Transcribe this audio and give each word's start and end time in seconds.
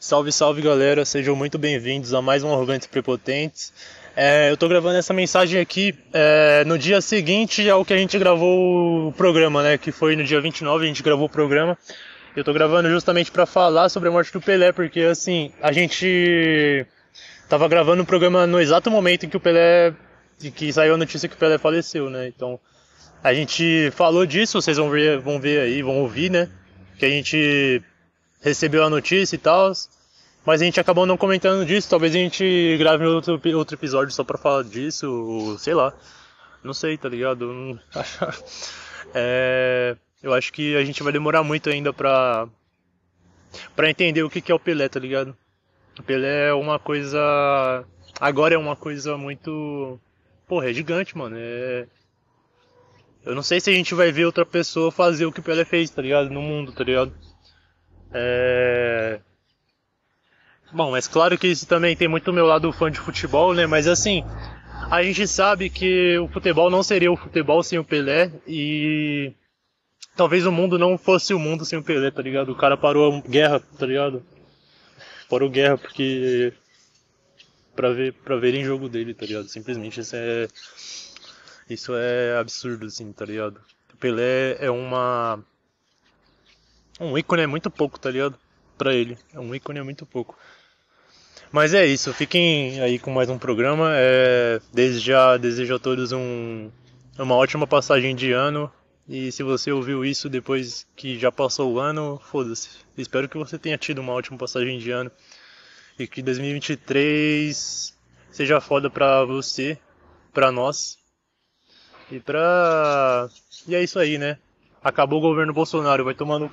Salve, 0.00 0.30
salve 0.30 0.62
galera, 0.62 1.04
sejam 1.04 1.34
muito 1.34 1.58
bem-vindos 1.58 2.14
a 2.14 2.22
mais 2.22 2.44
um 2.44 2.52
Arrogantes 2.52 2.86
Prepotentes. 2.86 3.72
É, 4.14 4.48
eu 4.48 4.56
tô 4.56 4.68
gravando 4.68 4.96
essa 4.96 5.12
mensagem 5.12 5.60
aqui 5.60 5.92
é, 6.12 6.62
no 6.64 6.78
dia 6.78 7.00
seguinte 7.00 7.68
ao 7.68 7.84
que 7.84 7.92
a 7.92 7.96
gente 7.96 8.16
gravou 8.16 9.08
o 9.08 9.12
programa, 9.12 9.60
né? 9.60 9.76
Que 9.76 9.90
foi 9.90 10.14
no 10.14 10.22
dia 10.22 10.40
29, 10.40 10.84
a 10.84 10.86
gente 10.86 11.02
gravou 11.02 11.26
o 11.26 11.28
programa. 11.28 11.76
Eu 12.36 12.44
tô 12.44 12.52
gravando 12.52 12.88
justamente 12.88 13.32
para 13.32 13.44
falar 13.44 13.88
sobre 13.88 14.08
a 14.08 14.12
morte 14.12 14.32
do 14.32 14.40
Pelé, 14.40 14.70
porque 14.70 15.00
assim, 15.00 15.50
a 15.60 15.72
gente 15.72 16.86
tava 17.48 17.66
gravando 17.66 18.04
o 18.04 18.06
programa 18.06 18.46
no 18.46 18.60
exato 18.60 18.92
momento 18.92 19.26
em 19.26 19.28
que 19.28 19.36
o 19.36 19.40
Pelé. 19.40 19.92
que 20.54 20.72
saiu 20.72 20.94
a 20.94 20.96
notícia 20.96 21.28
que 21.28 21.34
o 21.34 21.38
Pelé 21.38 21.58
faleceu, 21.58 22.08
né? 22.08 22.28
Então 22.28 22.60
a 23.22 23.34
gente 23.34 23.90
falou 23.96 24.24
disso, 24.24 24.62
vocês 24.62 24.76
vão 24.76 24.90
ver, 24.90 25.18
vão 25.18 25.40
ver 25.40 25.58
aí, 25.58 25.82
vão 25.82 25.98
ouvir, 25.98 26.30
né? 26.30 26.48
Que 26.96 27.04
a 27.04 27.10
gente 27.10 27.82
recebeu 28.40 28.84
a 28.84 28.90
notícia 28.90 29.36
e 29.36 29.38
tal. 29.38 29.72
Mas 30.44 30.62
a 30.62 30.64
gente 30.64 30.80
acabou 30.80 31.04
não 31.04 31.16
comentando 31.16 31.66
disso. 31.66 31.90
Talvez 31.90 32.14
a 32.14 32.18
gente 32.18 32.76
grave 32.78 33.04
outro, 33.04 33.40
outro 33.54 33.76
episódio 33.76 34.14
só 34.14 34.24
pra 34.24 34.38
falar 34.38 34.64
disso, 34.64 35.56
sei 35.58 35.74
lá. 35.74 35.92
Não 36.62 36.72
sei, 36.72 36.96
tá 36.96 37.08
ligado? 37.08 37.78
é, 39.14 39.96
eu 40.22 40.32
acho 40.32 40.52
que 40.52 40.76
a 40.76 40.84
gente 40.84 41.02
vai 41.02 41.12
demorar 41.12 41.42
muito 41.42 41.68
ainda 41.68 41.92
pra, 41.92 42.48
pra 43.76 43.90
entender 43.90 44.22
o 44.22 44.30
que, 44.30 44.40
que 44.40 44.50
é 44.50 44.54
o 44.54 44.58
Pelé, 44.58 44.88
tá 44.88 44.98
ligado? 44.98 45.36
O 45.98 46.02
Pelé 46.02 46.48
é 46.48 46.52
uma 46.52 46.78
coisa. 46.78 47.84
Agora 48.20 48.54
é 48.54 48.58
uma 48.58 48.76
coisa 48.76 49.16
muito. 49.16 50.00
Porra, 50.46 50.70
é 50.70 50.72
gigante, 50.72 51.16
mano. 51.16 51.36
É. 51.38 51.86
Eu 53.24 53.34
não 53.34 53.42
sei 53.42 53.60
se 53.60 53.68
a 53.68 53.74
gente 53.74 53.94
vai 53.94 54.10
ver 54.10 54.24
outra 54.24 54.46
pessoa 54.46 54.90
fazer 54.90 55.26
o 55.26 55.32
que 55.32 55.40
o 55.40 55.42
Pelé 55.42 55.64
fez, 55.64 55.90
tá 55.90 56.00
ligado? 56.00 56.30
No 56.30 56.40
mundo, 56.40 56.72
tá 56.72 56.82
ligado? 56.82 57.12
É... 58.12 59.20
Bom, 60.72 60.90
mas 60.90 61.08
claro 61.08 61.38
que 61.38 61.46
isso 61.46 61.66
também 61.66 61.96
tem 61.96 62.08
muito 62.08 62.32
meu 62.32 62.44
lado 62.46 62.72
fã 62.72 62.90
de 62.90 62.98
futebol, 62.98 63.54
né? 63.54 63.66
Mas 63.66 63.86
assim, 63.86 64.22
a 64.90 65.02
gente 65.02 65.26
sabe 65.26 65.70
que 65.70 66.18
o 66.18 66.28
futebol 66.28 66.70
não 66.70 66.82
seria 66.82 67.10
o 67.10 67.16
futebol 67.16 67.62
sem 67.62 67.78
o 67.78 67.84
Pelé 67.84 68.30
e 68.46 69.32
talvez 70.16 70.44
o 70.44 70.52
mundo 70.52 70.78
não 70.78 70.98
fosse 70.98 71.32
o 71.32 71.38
mundo 71.38 71.64
sem 71.64 71.78
o 71.78 71.82
Pelé, 71.82 72.10
tá 72.10 72.20
ligado? 72.20 72.52
O 72.52 72.56
cara 72.56 72.76
parou 72.76 73.16
a 73.16 73.20
guerra, 73.28 73.60
tá 73.78 73.86
ligado? 73.86 74.22
Parou 75.28 75.48
guerra 75.48 75.78
porque 75.78 76.52
para 77.74 77.90
ver 77.92 78.12
para 78.12 78.36
verem 78.36 78.64
jogo 78.64 78.88
dele, 78.88 79.14
tá 79.14 79.24
ligado? 79.24 79.48
Simplesmente 79.48 80.00
isso 80.00 80.16
é 80.16 80.48
isso 81.68 81.94
é 81.94 82.36
absurdo 82.38 82.86
assim, 82.86 83.12
tá 83.12 83.24
ligado? 83.24 83.60
O 83.94 83.96
Pelé 83.96 84.56
é 84.58 84.70
uma 84.70 85.38
um 87.00 87.16
ícone 87.16 87.42
é 87.42 87.46
muito 87.46 87.70
pouco, 87.70 87.98
tá 87.98 88.10
ligado? 88.10 88.38
Pra 88.76 88.94
ele. 88.94 89.18
Um 89.34 89.54
ícone 89.54 89.78
é 89.78 89.82
muito 89.82 90.06
pouco. 90.06 90.36
Mas 91.50 91.72
é 91.72 91.86
isso, 91.86 92.12
fiquem 92.12 92.80
aí 92.80 92.98
com 92.98 93.10
mais 93.10 93.30
um 93.30 93.38
programa. 93.38 93.90
É, 93.94 94.60
desde 94.72 95.00
já 95.00 95.36
desejo 95.36 95.74
a 95.74 95.78
todos 95.78 96.12
um, 96.12 96.70
uma 97.18 97.34
ótima 97.34 97.66
passagem 97.66 98.14
de 98.14 98.32
ano. 98.32 98.70
E 99.08 99.32
se 99.32 99.42
você 99.42 99.72
ouviu 99.72 100.04
isso 100.04 100.28
depois 100.28 100.86
que 100.94 101.18
já 101.18 101.32
passou 101.32 101.72
o 101.72 101.78
ano, 101.78 102.20
foda-se. 102.22 102.68
Espero 102.96 103.28
que 103.28 103.38
você 103.38 103.58
tenha 103.58 103.78
tido 103.78 104.00
uma 104.00 104.12
ótima 104.12 104.36
passagem 104.36 104.78
de 104.78 104.90
ano. 104.90 105.10
E 105.98 106.06
que 106.06 106.20
2023 106.20 107.96
seja 108.30 108.60
foda 108.60 108.90
pra 108.90 109.24
você, 109.24 109.78
pra 110.34 110.52
nós. 110.52 110.98
E 112.10 112.20
pra. 112.20 113.28
E 113.66 113.74
é 113.74 113.82
isso 113.82 113.98
aí, 113.98 114.18
né? 114.18 114.38
Acabou 114.84 115.18
o 115.18 115.22
governo 115.22 115.52
Bolsonaro, 115.54 116.04
vai 116.04 116.14
tomando 116.14 116.52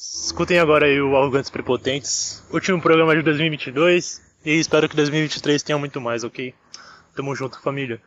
Escutem 0.00 0.60
agora 0.60 0.86
aí 0.86 1.02
o 1.02 1.16
Arrogantes 1.16 1.50
Prepotentes, 1.50 2.44
último 2.52 2.80
programa 2.80 3.16
de 3.16 3.22
2022 3.22 4.22
e 4.44 4.52
espero 4.52 4.88
que 4.88 4.94
2023 4.94 5.60
tenha 5.60 5.76
muito 5.76 6.00
mais, 6.00 6.22
ok? 6.22 6.54
Tamo 7.16 7.34
junto, 7.34 7.60
família. 7.60 8.00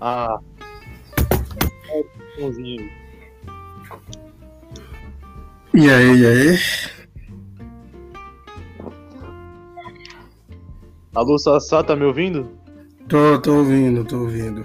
Ah. 0.00 0.38
E 5.74 5.90
aí, 5.90 6.16
e 6.16 6.26
aí? 6.26 6.99
Alô, 11.12 11.36
Sassá, 11.38 11.82
tá 11.82 11.96
me 11.96 12.04
ouvindo? 12.04 12.48
Tô, 13.08 13.40
tô 13.40 13.56
ouvindo, 13.56 14.04
tô 14.04 14.20
ouvindo. 14.20 14.64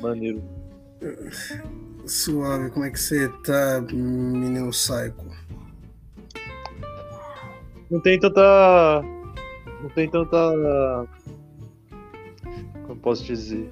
Maneiro. 0.00 0.42
Suave, 2.06 2.70
como 2.70 2.86
é 2.86 2.90
que 2.90 2.98
você 2.98 3.28
tá, 3.44 3.82
menino 3.92 4.70
psycho? 4.70 5.26
Não 7.90 8.00
tem 8.00 8.18
tanta. 8.18 9.02
Não 9.82 9.90
tem 9.90 10.08
tanta. 10.08 11.06
Como 12.86 13.00
posso 13.00 13.22
dizer? 13.24 13.70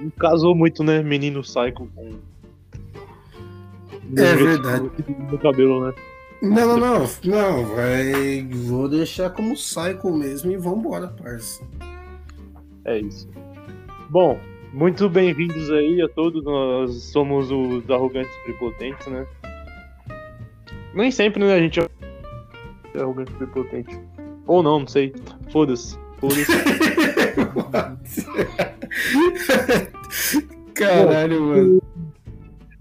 Não 0.00 0.10
casou 0.10 0.56
muito, 0.56 0.82
né? 0.82 1.04
Menino 1.04 1.40
psycho 1.42 1.88
com. 1.94 2.18
É 4.16 4.34
verdade. 4.34 4.90
No 5.30 5.38
cabelo, 5.38 5.86
né? 5.86 5.94
Não, 6.42 6.50
não, 6.50 6.78
não, 6.78 7.08
não, 7.24 7.64
vai. 7.74 8.42
Vou 8.66 8.88
deixar 8.88 9.30
como 9.30 9.54
Psycho 9.54 10.12
mesmo 10.12 10.52
e 10.52 10.56
vambora, 10.56 11.08
parça. 11.08 11.64
É 12.84 12.98
isso. 12.98 13.28
Bom, 14.10 14.38
muito 14.72 15.08
bem-vindos 15.08 15.70
aí 15.70 16.02
a 16.02 16.08
todos. 16.08 16.44
Nós 16.44 17.04
somos 17.04 17.50
os 17.50 17.88
arrogantes 17.88 18.34
prepotentes, 18.44 19.06
né? 19.06 19.26
Nem 20.94 21.10
sempre, 21.10 21.42
né, 21.42 21.54
a 21.54 21.60
gente 21.60 21.80
é 21.80 21.88
arrogante 23.00 23.32
prepotente. 23.32 23.98
Ou 24.46 24.62
não, 24.62 24.80
não 24.80 24.86
sei. 24.86 25.14
Foda-se. 25.50 25.98
Foda-se. 26.18 26.52
Caralho, 30.74 31.40
mano 31.40 31.83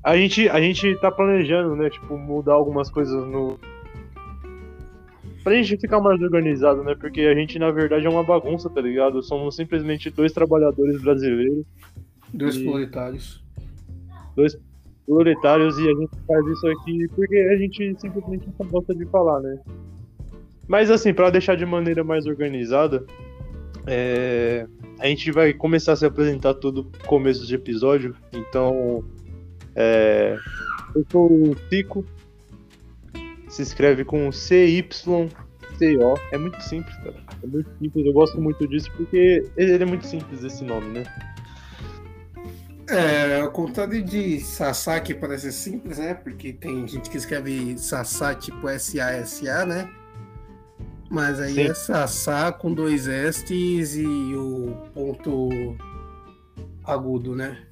a 0.04 0.18
gente, 0.18 0.50
a 0.50 0.60
gente 0.60 0.96
tá 0.98 1.10
planejando, 1.10 1.76
né? 1.76 1.90
Tipo, 1.90 2.18
mudar 2.18 2.54
algumas 2.54 2.92
coisas 2.92 3.26
no. 3.26 3.58
Pra 5.44 5.54
gente 5.56 5.78
ficar 5.78 6.00
mais 6.02 6.22
organizado, 6.22 6.84
né? 6.84 6.94
Porque 6.96 7.22
a 7.22 7.34
gente, 7.34 7.58
na 7.58 7.72
verdade, 7.72 8.06
é 8.06 8.10
uma 8.10 8.24
bagunça, 8.24 8.70
tá 8.70 8.82
ligado? 8.82 9.24
Somos 9.24 9.56
simplesmente 9.56 10.10
dois 10.10 10.34
trabalhadores 10.34 11.02
brasileiros. 11.02 11.66
Dois 12.34 12.58
e... 12.58 12.66
proletários. 12.66 13.44
Dois 14.36 14.58
proletários 15.06 15.78
e 15.78 15.90
a 15.90 15.94
gente 15.94 16.16
faz 16.26 16.48
isso 16.48 16.68
aqui 16.68 17.08
porque 17.14 17.36
a 17.36 17.58
gente 17.58 17.96
simplesmente 18.00 18.48
não 18.58 18.68
gosta 18.68 18.96
de 18.96 19.06
falar, 19.06 19.42
né? 19.42 19.60
Mas 20.68 20.90
assim, 20.90 21.14
para 21.14 21.30
deixar 21.30 21.56
de 21.56 21.66
maneira 21.66 22.04
mais 22.06 22.26
organizada, 22.26 23.06
é... 23.86 24.66
a 25.00 25.08
gente 25.08 25.30
vai 25.32 25.54
começar 25.54 25.92
a 25.92 25.96
se 25.98 26.06
apresentar 26.06 26.54
todo 26.54 26.90
começo 27.06 27.46
de 27.46 27.56
episódio, 27.56 28.16
então 28.34 29.04
é, 29.76 30.38
eu 30.96 31.06
sou 31.12 31.52
o 31.52 31.56
Pico. 31.70 32.06
Se 33.50 33.62
escreve 33.62 34.04
com 34.04 34.32
C-Y-C-O. 34.32 36.16
É 36.32 36.38
muito 36.38 36.60
simples, 36.62 36.96
cara. 36.98 37.16
É 37.44 37.48
muito 37.48 37.70
simples. 37.78 38.06
Eu 38.06 38.14
gosto 38.14 38.42
muito 38.42 38.68
disso 38.68 38.92
porque 38.98 39.46
ele 39.56 39.84
é 39.84 39.86
muito 39.86 40.06
simples 40.08 40.44
esse 40.44 40.64
nome, 40.64 40.88
né? 40.88 41.04
É, 42.90 43.42
ao 43.42 43.52
contrário 43.52 44.04
de 44.04 44.40
Sassá, 44.40 45.00
que 45.00 45.14
parece 45.14 45.52
simples, 45.52 45.98
né? 45.98 46.14
Porque 46.14 46.52
tem 46.54 46.88
gente 46.88 47.10
que 47.10 47.18
escreve 47.18 47.78
Sassá 47.78 48.36
tipo 48.36 48.68
S-A-S-A, 48.68 49.66
né? 49.66 49.90
Mas 51.10 51.40
aí 51.40 51.54
Sim. 51.54 51.62
é 51.62 51.74
Sassá 51.74 52.52
com 52.52 52.74
dois 52.74 53.08
S's 53.08 53.96
e 53.96 54.36
o 54.36 54.76
ponto 54.94 55.78
agudo, 56.84 57.36
né? 57.36 57.66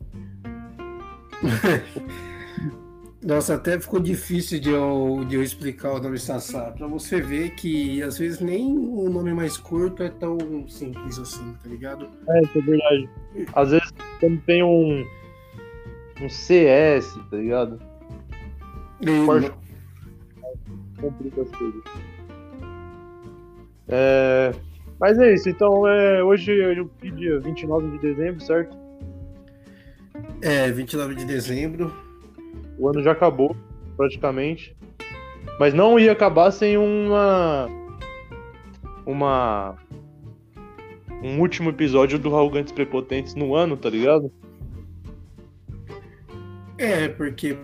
Nossa, 3.23 3.53
até 3.53 3.79
ficou 3.79 3.99
difícil 3.99 4.59
de 4.59 4.71
eu, 4.71 5.23
de 5.27 5.35
eu 5.35 5.43
explicar 5.43 5.93
o 5.93 6.01
nome 6.01 6.17
Sassá. 6.17 6.71
Pra 6.71 6.87
você 6.87 7.21
ver 7.21 7.51
que 7.51 8.01
às 8.01 8.17
vezes 8.17 8.39
nem 8.39 8.75
o 8.75 9.09
nome 9.09 9.31
mais 9.31 9.57
curto 9.57 10.01
é 10.01 10.09
tão 10.09 10.67
simples 10.67 11.19
assim, 11.19 11.53
tá 11.61 11.69
ligado? 11.69 12.09
É, 12.27 12.41
isso 12.41 12.57
é 12.57 12.61
verdade. 12.61 13.09
Às 13.53 13.71
vezes 13.71 13.91
quando 14.19 14.41
tem 14.41 14.63
um. 14.63 15.05
um 16.19 16.29
CS, 16.29 17.13
tá 17.29 17.37
ligado? 17.37 17.79
E. 19.01 19.51
Complica 20.99 21.41
as 21.41 21.51
coisas. 21.51 21.83
É. 23.87 24.51
Mas 24.99 25.17
é 25.19 25.33
isso, 25.33 25.49
então 25.49 25.87
é, 25.87 26.23
hoje 26.23 26.59
é 26.59 26.79
o 26.79 26.89
dia 27.15 27.39
29 27.39 27.89
de 27.91 27.99
dezembro, 27.99 28.41
certo? 28.41 28.80
É, 30.41 30.71
29 30.71 31.15
de 31.15 31.25
dezembro. 31.25 31.93
O 32.77 32.87
ano 32.87 33.03
já 33.03 33.11
acabou, 33.11 33.55
praticamente. 33.95 34.75
Mas 35.59 35.73
não 35.73 35.99
ia 35.99 36.11
acabar 36.11 36.51
sem 36.51 36.77
uma. 36.77 37.67
Uma. 39.05 39.75
um 41.21 41.39
último 41.39 41.69
episódio 41.69 42.17
do 42.17 42.35
Arrogantes 42.35 42.71
Prepotentes 42.71 43.35
no 43.35 43.55
ano, 43.55 43.77
tá 43.77 43.89
ligado? 43.89 44.31
É, 46.77 47.07
porque, 47.09 47.55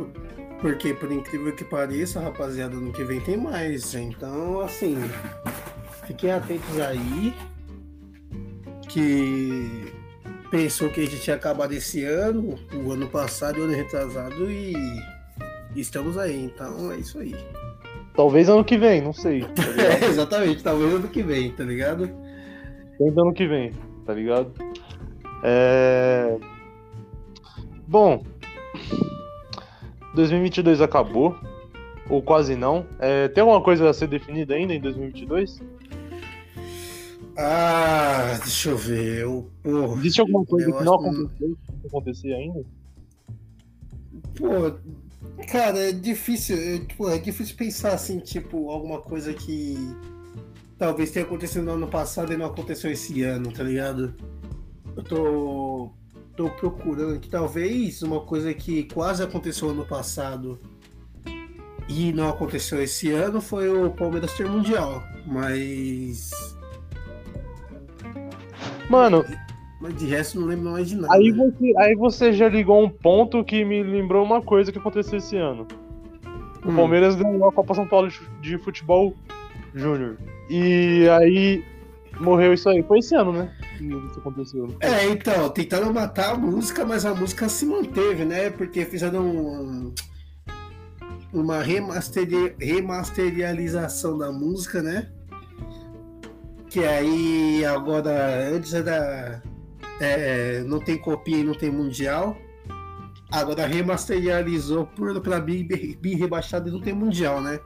porque 0.61 0.93
por 0.93 1.11
incrível 1.11 1.55
que 1.55 1.63
pareça, 1.63 2.19
rapaziada, 2.19 2.75
no 2.75 2.93
que 2.93 3.03
vem 3.03 3.19
tem 3.19 3.37
mais. 3.37 3.95
Então, 3.95 4.61
assim, 4.61 4.95
fiquem 6.05 6.31
atentos 6.31 6.79
aí. 6.79 7.33
Que 8.87 9.91
pensou 10.49 10.89
que 10.89 11.01
a 11.01 11.03
gente 11.03 11.21
tinha 11.21 11.35
acabado 11.35 11.73
esse 11.73 12.03
ano, 12.03 12.57
o 12.73 12.91
ano 12.91 13.07
passado 13.07 13.57
e 13.57 13.61
o 13.61 13.63
ano 13.65 13.73
retrasado, 13.73 14.49
e 14.49 14.73
estamos 15.75 16.17
aí. 16.17 16.43
Então 16.45 16.91
é 16.91 16.97
isso 16.97 17.19
aí. 17.19 17.35
Talvez 18.15 18.49
ano 18.49 18.63
que 18.63 18.77
vem, 18.77 19.01
não 19.01 19.13
sei. 19.13 19.41
Tá 19.41 19.63
é, 19.81 20.05
exatamente, 20.05 20.63
talvez 20.63 20.93
ano 20.93 21.07
que 21.07 21.21
vem, 21.21 21.51
tá 21.51 21.63
ligado? 21.63 22.09
Tenta 22.97 23.21
ano 23.21 23.33
que 23.33 23.47
vem, 23.47 23.71
tá 24.05 24.13
ligado? 24.13 24.51
É... 25.43 26.35
Bom, 27.87 28.23
2022 30.15 30.81
acabou, 30.81 31.35
ou 32.09 32.21
quase 32.21 32.55
não. 32.55 32.85
É, 32.99 33.27
tem 33.27 33.41
alguma 33.41 33.61
coisa 33.61 33.87
a 33.89 33.93
ser 33.93 34.07
definida 34.07 34.55
ainda 34.55 34.73
em 34.73 34.81
2022? 34.81 35.61
Ah, 37.37 38.39
deixa 38.41 38.69
eu 38.69 38.77
ver. 38.77 39.21
Eu, 39.21 39.51
porra, 39.61 39.99
Existe 39.99 40.21
alguma 40.21 40.43
coisa 40.43 40.71
que 40.71 40.83
não 40.83 40.95
aconteceu, 40.95 41.57
que 41.81 41.87
acontecer 41.87 42.33
ainda? 42.33 42.65
Pô, 44.35 45.45
cara, 45.47 45.77
é 45.77 45.91
difícil. 45.91 46.57
É, 46.57 46.79
tipo, 46.79 47.07
é 47.07 47.19
difícil 47.19 47.55
pensar 47.55 47.93
assim, 47.93 48.19
tipo, 48.19 48.71
alguma 48.71 48.99
coisa 49.01 49.33
que 49.35 49.77
talvez 50.79 51.11
tenha 51.11 51.25
acontecido 51.25 51.63
no 51.63 51.73
ano 51.73 51.87
passado 51.87 52.33
e 52.33 52.37
não 52.37 52.47
aconteceu 52.47 52.91
esse 52.91 53.21
ano, 53.21 53.51
tá 53.51 53.63
ligado? 53.63 54.15
Eu 54.95 55.03
tô, 55.03 55.91
tô 56.35 56.49
procurando 56.49 57.15
aqui, 57.15 57.29
talvez 57.29 58.01
uma 58.01 58.21
coisa 58.21 58.51
que 58.51 58.83
quase 58.85 59.21
aconteceu 59.21 59.69
ano 59.69 59.85
passado 59.85 60.59
e 61.87 62.11
não 62.11 62.29
aconteceu 62.29 62.81
esse 62.81 63.11
ano 63.11 63.39
foi 63.39 63.69
o 63.69 63.91
Palmeiras 63.91 64.33
ter 64.33 64.49
Mundial, 64.49 65.03
mas. 65.25 66.56
Mano. 68.89 69.25
Mas 69.79 69.95
de 69.95 70.07
resto 70.07 70.39
não 70.39 70.47
lembro 70.47 70.71
mais 70.71 70.89
de 70.89 70.95
nada. 70.95 71.13
Aí 71.13 71.31
você, 71.31 71.73
aí 71.77 71.95
você 71.95 72.33
já 72.33 72.49
ligou 72.49 72.83
um 72.83 72.89
ponto 72.89 73.43
que 73.43 73.63
me 73.63 73.83
lembrou 73.83 74.23
uma 74.23 74.41
coisa 74.41 74.71
que 74.71 74.79
aconteceu 74.79 75.17
esse 75.17 75.37
ano. 75.37 75.67
O 76.65 76.71
hum. 76.71 76.75
Palmeiras 76.75 77.15
ganhou 77.15 77.47
a 77.47 77.51
Copa 77.51 77.75
São 77.75 77.87
Paulo 77.87 78.09
de 78.41 78.57
Futebol 78.57 79.13
Júnior. 79.75 80.17
E 80.49 81.07
aí 81.09 81.63
morreu 82.19 82.53
isso 82.53 82.67
aí. 82.69 82.81
Foi 82.83 82.99
esse 82.99 83.15
ano, 83.15 83.31
né? 83.31 83.53
Que 83.77 83.85
isso 83.85 84.19
aconteceu. 84.19 84.75
É, 84.79 85.05
então, 85.05 85.49
tentaram 85.49 85.93
matar 85.93 86.33
a 86.33 86.37
música, 86.37 86.83
mas 86.83 87.05
a 87.05 87.13
música 87.13 87.47
se 87.47 87.65
manteve, 87.65 88.25
né? 88.25 88.49
Porque 88.49 88.83
fizeram 88.85 89.27
um, 89.27 89.93
uma 91.31 91.61
remaster, 91.61 92.55
remasterização 92.59 94.17
da 94.17 94.31
música, 94.31 94.81
né? 94.81 95.11
Que 96.77 96.85
aí 96.85 97.65
agora, 97.65 98.51
antes 98.53 98.71
era. 98.71 99.41
É, 99.99 100.61
não 100.61 100.79
tem 100.79 100.95
copia 100.95 101.39
e 101.39 101.43
não 101.43 101.55
tem 101.55 101.71
mundial. 101.71 102.37
Agora 103.31 103.65
remasterizou 103.65 104.85
por, 104.85 105.19
pra 105.19 105.39
bem, 105.39 105.67
bem 105.67 106.15
rebaixado 106.15 106.69
e 106.69 106.71
não 106.71 106.79
tem 106.79 106.93
mundial, 106.93 107.41
né? 107.41 107.59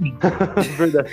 Verdade. 0.76 1.08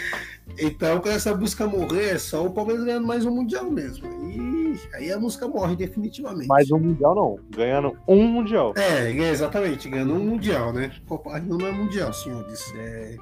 Então, 0.57 0.99
com 0.99 1.09
essa 1.09 1.31
busca 1.35 1.67
morrer, 1.67 2.15
é 2.15 2.17
só 2.17 2.43
o 2.43 2.49
Palmeiras 2.49 2.85
ganhando 2.85 3.05
mais 3.05 3.23
um 3.23 3.35
Mundial 3.35 3.69
mesmo. 3.69 4.07
E 4.27 4.75
aí 4.95 5.11
a 5.11 5.19
música 5.19 5.47
morre 5.47 5.75
definitivamente. 5.75 6.47
Mais 6.47 6.71
um 6.71 6.79
Mundial 6.79 7.13
não, 7.13 7.39
ganhando 7.55 7.95
um 8.07 8.27
Mundial. 8.27 8.73
É, 8.75 9.11
exatamente, 9.11 9.87
ganhando 9.87 10.15
um 10.15 10.25
Mundial, 10.25 10.73
né? 10.73 10.91
Copa 11.07 11.39
não 11.39 11.63
é 11.67 11.71
Mundial, 11.71 12.11
senhores. 12.13 12.73
É... 12.75 13.15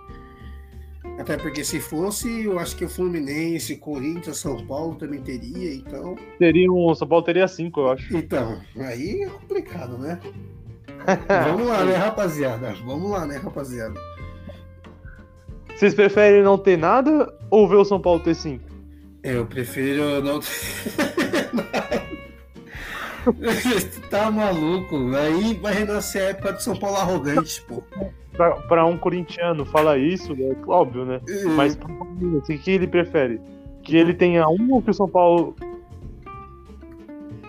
Até 1.19 1.37
porque 1.37 1.63
se 1.63 1.79
fosse, 1.79 2.45
eu 2.45 2.57
acho 2.57 2.75
que 2.75 2.85
o 2.85 2.89
Fluminense, 2.89 3.77
Corinthians, 3.77 4.37
São 4.37 4.65
Paulo 4.65 4.95
também 4.95 5.21
teria, 5.21 5.73
então. 5.73 6.15
Teria 6.39 6.71
um. 6.71 6.93
São 6.95 7.07
Paulo 7.07 7.23
teria 7.23 7.47
cinco, 7.47 7.81
eu 7.81 7.91
acho. 7.91 8.17
Então, 8.17 8.59
aí 8.77 9.23
é 9.23 9.27
complicado, 9.27 9.97
né? 9.97 10.19
Vamos 11.47 11.67
lá, 11.67 11.83
né, 11.83 11.95
rapaziada? 11.95 12.73
Vamos 12.85 13.11
lá, 13.11 13.25
né, 13.25 13.37
rapaziada? 13.37 13.99
Vocês 15.75 15.93
preferem 15.95 16.43
não 16.43 16.57
ter 16.57 16.77
nada 16.77 17.33
ou 17.49 17.67
ver 17.67 17.77
o 17.77 17.85
São 17.85 17.99
Paulo 17.99 18.19
ter 18.19 18.35
cinco? 18.35 18.69
Eu 19.23 19.45
prefiro 19.45 20.21
não 20.21 20.39
ter. 20.39 20.47
tá 24.09 24.31
maluco? 24.31 24.95
Aí 25.15 25.53
vai 25.55 25.73
renascer 25.73 26.21
a 26.21 26.29
época 26.29 26.53
de 26.53 26.63
São 26.63 26.75
Paulo 26.75 26.97
arrogante, 26.97 27.61
pô. 27.67 27.83
Pra, 28.33 28.51
pra 28.61 28.85
um 28.85 28.97
corintiano 28.97 29.65
falar 29.65 29.97
isso, 29.97 30.33
é 30.33 30.55
óbvio, 30.67 31.05
né? 31.05 31.21
É. 31.27 31.43
Mas 31.45 31.77
o 31.77 32.41
que 32.41 32.71
ele 32.71 32.87
prefere? 32.87 33.39
Que 33.83 33.97
ele 33.97 34.13
tenha 34.13 34.47
um 34.47 34.73
ou 34.73 34.81
que 34.81 34.91
o 34.91 34.93
São 34.93 35.09
Paulo. 35.09 35.55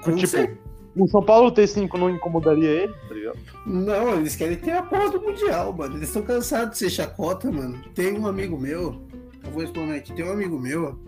Com 0.03 0.15
tipo, 0.15 0.27
certeza 0.27 0.63
o 0.97 1.09
São 1.09 1.23
Paulo 1.23 1.51
ter 1.51 1.67
5 1.67 1.97
não 1.97 2.11
incomodaria 2.11 2.69
ele, 2.69 2.93
tá 3.09 3.15
ligado? 3.15 3.39
Não, 3.67 4.15
eles 4.17 4.37
querem 4.37 4.57
ter 4.57 4.73
a 4.73 4.83
porra 4.83 5.11
do 5.11 5.21
Mundial, 5.21 5.73
mano. 5.73 5.97
Eles 5.97 6.09
estão 6.09 6.23
cansados 6.23 6.73
de 6.73 6.79
ser 6.79 6.91
chacota, 6.91 7.51
mano. 7.51 7.81
Tem 7.95 8.19
um 8.19 8.27
amigo 8.27 8.59
meu, 8.59 9.01
eu 9.45 9.51
vou 9.51 9.63
responder 9.63 9.97
aqui, 9.97 10.13
tem 10.13 10.25
um 10.25 10.33
amigo 10.33 10.59
meu 10.59 10.99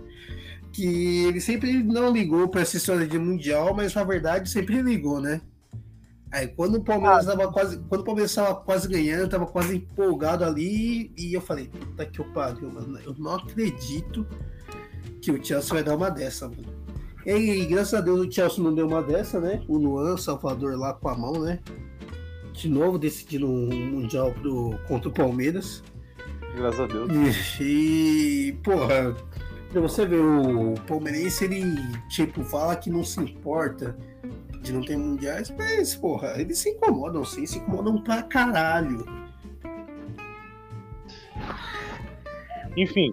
que 0.75 1.25
ele 1.25 1.41
sempre 1.41 1.85
não 1.85 2.13
ligou 2.13 2.49
pra 2.49 2.63
essa 2.63 2.77
história 2.77 3.07
de 3.07 3.17
Mundial, 3.17 3.73
mas 3.75 3.95
na 3.95 4.03
verdade 4.03 4.51
sempre 4.51 4.83
ligou, 4.83 5.21
né? 5.21 5.41
Aí 6.33 6.49
quando 6.49 6.79
o 6.79 6.85
Palmeiras 6.85 7.29
ah, 7.29 7.37
tava 7.37 7.53
quase. 7.53 7.79
Quando 7.89 8.01
o 8.01 8.05
Palmeiras 8.05 8.35
tava 8.35 8.57
quase 8.57 8.89
ganhando, 8.89 9.29
tava 9.29 9.47
quase 9.47 9.77
empolgado 9.77 10.45
ali, 10.45 11.13
e 11.17 11.33
eu 11.33 11.41
falei, 11.41 11.69
puta 11.69 12.05
que 12.05 12.19
eu 12.19 12.25
pariu, 12.33 12.73
mano. 12.73 12.99
Eu 13.07 13.15
não 13.17 13.37
acredito 13.37 14.27
que 15.23 15.31
o 15.31 15.43
Chelsea 15.43 15.73
vai 15.73 15.85
dar 15.85 15.95
uma 15.95 16.11
dessa, 16.11 16.49
mano. 16.49 16.85
E 17.25 17.65
graças 17.67 17.95
a 17.95 18.01
Deus 18.01 18.27
o 18.27 18.31
Chelsea 18.31 18.63
não 18.63 18.75
deu 18.75 18.89
uma 18.89 19.01
dessa, 19.01 19.39
né? 19.39 19.63
O 19.69 19.79
Luan 19.79 20.17
Salvador 20.17 20.77
lá 20.77 20.93
com 20.93 21.09
a 21.09 21.17
mão, 21.17 21.35
né? 21.35 21.61
De 22.53 22.69
novo 22.69 22.99
decidindo 22.99 23.47
um 23.47 23.69
Mundial 23.69 24.33
pro, 24.33 24.77
contra 24.89 25.09
o 25.09 25.13
Palmeiras. 25.13 25.85
Graças 26.57 26.81
a 26.81 26.87
Deus. 26.87 27.11
E, 27.61 28.49
e 28.49 28.53
porra, 28.65 29.15
pra 29.75 29.83
você 29.83 30.07
ver, 30.07 30.21
o 30.21 30.75
palmeirense, 30.87 31.45
ele, 31.45 31.77
tipo, 32.09 32.45
fala 32.45 32.77
que 32.77 32.89
não 32.89 33.03
se 33.03 33.21
importa 33.21 33.97
de 34.63 34.73
não 34.73 34.81
ter 34.81 34.97
mundiais, 34.97 35.53
mas, 35.59 35.97
porra, 35.97 36.41
eles 36.41 36.59
se 36.59 36.71
incomodam 36.71 37.25
sim, 37.25 37.45
se 37.45 37.59
incomodam 37.59 38.01
pra 38.01 38.23
caralho. 38.23 39.05
Enfim, 42.77 43.13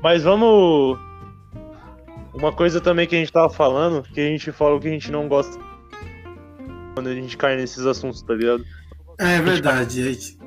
mas 0.00 0.22
vamos 0.22 0.98
uma 2.32 2.52
coisa 2.52 2.80
também 2.80 3.06
que 3.06 3.16
a 3.16 3.18
gente 3.18 3.32
tava 3.32 3.50
falando, 3.50 4.02
que 4.02 4.20
a 4.20 4.28
gente 4.28 4.52
fala 4.52 4.76
o 4.76 4.80
que 4.80 4.88
a 4.88 4.92
gente 4.92 5.10
não 5.10 5.26
gosta 5.28 5.58
quando 6.94 7.08
a 7.08 7.14
gente 7.14 7.36
cai 7.36 7.56
nesses 7.56 7.84
assuntos, 7.84 8.22
tá 8.22 8.34
ligado? 8.34 8.64
É 9.18 9.40
verdade, 9.40 10.04
gente. 10.04 10.38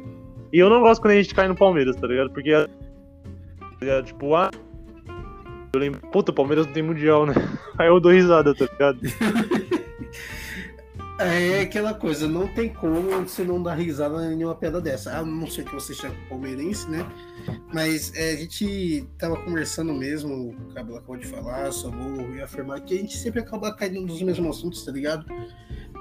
E 0.54 0.60
eu 0.60 0.70
não 0.70 0.80
gosto 0.80 1.02
quando 1.02 1.14
a 1.14 1.22
gente 1.22 1.36
cai 1.36 1.48
no 1.48 1.56
Palmeiras, 1.56 1.96
tá 1.98 2.08
ligado? 2.08 2.32
Porque, 2.32 2.52
é, 3.82 4.02
tipo, 4.04 4.36
ah, 4.36 4.50
eu 5.74 5.80
lembro, 5.80 6.00
puta, 6.12 6.32
o 6.32 6.36
Palmeiras 6.36 6.66
não 6.66 6.74
tem 6.74 6.84
mundial, 6.84 7.26
né? 7.26 7.34
Aí 7.78 7.88
eu 7.88 8.00
dou 8.00 8.12
risada, 8.12 8.54
tá 8.56 8.66
ligado? 8.66 9.00
É 11.22 11.60
aquela 11.60 11.94
coisa, 11.94 12.30
não 12.30 12.48
tem 12.48 12.70
como 12.70 13.02
você 13.28 13.44
não 13.44 13.62
dar 13.62 13.74
risada 13.74 14.24
em 14.32 14.38
nenhuma 14.38 14.56
piada 14.56 14.80
dessa. 14.80 15.18
A 15.18 15.26
não 15.26 15.48
ser 15.48 15.66
que 15.66 15.76
você 15.76 15.94
seja 15.94 16.16
palmeirense, 16.30 16.90
né? 16.90 17.06
Mas 17.74 18.16
é, 18.16 18.32
a 18.32 18.36
gente 18.38 19.06
tava 19.18 19.36
conversando 19.36 19.94
mesmo, 19.94 20.52
o 20.52 20.74
Cabelo 20.74 20.98
acabou 20.98 21.18
de 21.18 21.28
falar, 21.28 21.74
só 21.74 21.92
vou 21.92 22.32
reafirmar 22.32 22.82
que 22.86 22.94
a 22.94 22.98
gente 23.00 23.18
sempre 23.18 23.42
acaba 23.42 23.74
caindo 23.74 24.00
nos 24.00 24.22
mesmos 24.22 24.58
assuntos, 24.58 24.86
tá 24.86 24.94
ligado? 24.94 25.26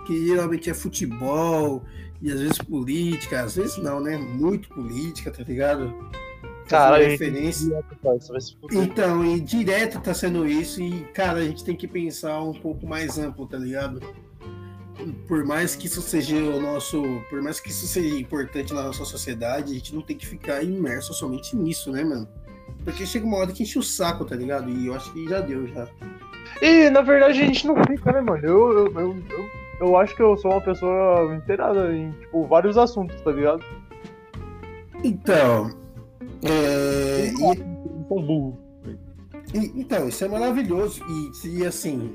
Que 0.06 0.28
geralmente 0.28 0.70
é 0.70 0.74
futebol 0.74 1.84
e 2.22 2.30
às 2.30 2.38
vezes 2.38 2.58
política, 2.58 3.42
às 3.42 3.56
vezes 3.56 3.76
não, 3.78 3.98
né? 3.98 4.16
Muito 4.16 4.68
política, 4.68 5.32
tá 5.32 5.42
ligado? 5.42 5.92
Cara, 6.68 6.98
referência. 6.98 7.84
Então, 8.72 9.24
e 9.24 9.40
direto 9.40 10.00
tá 10.00 10.12
sendo 10.12 10.46
isso, 10.46 10.82
e 10.82 11.04
cara, 11.14 11.38
a 11.38 11.44
gente 11.44 11.64
tem 11.64 11.74
que 11.74 11.88
pensar 11.88 12.42
um 12.42 12.52
pouco 12.52 12.86
mais 12.86 13.18
amplo, 13.18 13.46
tá 13.46 13.56
ligado? 13.56 14.00
por 15.26 15.44
mais 15.44 15.76
que 15.76 15.86
isso 15.86 16.02
seja 16.02 16.36
o 16.36 16.60
nosso, 16.60 17.02
por 17.30 17.40
mais 17.42 17.60
que 17.60 17.70
isso 17.70 17.86
seja 17.86 18.14
importante 18.18 18.74
na 18.74 18.82
nossa 18.82 19.04
sociedade, 19.04 19.72
a 19.72 19.74
gente 19.74 19.94
não 19.94 20.02
tem 20.02 20.16
que 20.16 20.26
ficar 20.26 20.62
imerso 20.62 21.14
somente 21.14 21.54
nisso, 21.56 21.92
né, 21.92 22.02
mano? 22.02 22.28
Porque 22.84 23.06
chega 23.06 23.24
uma 23.24 23.38
hora 23.38 23.52
que 23.52 23.62
enche 23.62 23.78
o 23.78 23.82
saco, 23.82 24.24
tá 24.24 24.34
ligado? 24.34 24.70
E 24.70 24.86
eu 24.86 24.94
acho 24.94 25.12
que 25.12 25.28
já 25.28 25.40
deu, 25.40 25.66
já. 25.68 25.86
E 26.60 26.90
na 26.90 27.02
verdade 27.02 27.40
a 27.40 27.46
gente 27.46 27.66
não 27.66 27.76
fica, 27.84 28.12
né, 28.12 28.20
mano? 28.20 28.44
Eu, 28.44 28.72
eu, 28.72 29.00
eu, 29.00 29.16
eu, 29.30 29.50
eu 29.80 29.96
acho 29.96 30.14
que 30.16 30.22
eu 30.22 30.36
sou 30.36 30.52
uma 30.52 30.60
pessoa 30.60 31.34
inteirada 31.34 31.94
em, 31.94 32.12
tipo, 32.12 32.46
vários 32.46 32.76
assuntos, 32.76 33.20
tá 33.20 33.30
ligado? 33.30 33.62
Então. 35.04 35.70
É. 36.42 37.28
E... 37.28 37.78
Burro. 38.08 38.58
Então, 39.54 40.08
isso 40.08 40.24
é 40.24 40.28
maravilhoso. 40.28 41.02
E, 41.44 41.60
e 41.60 41.66
assim, 41.66 42.14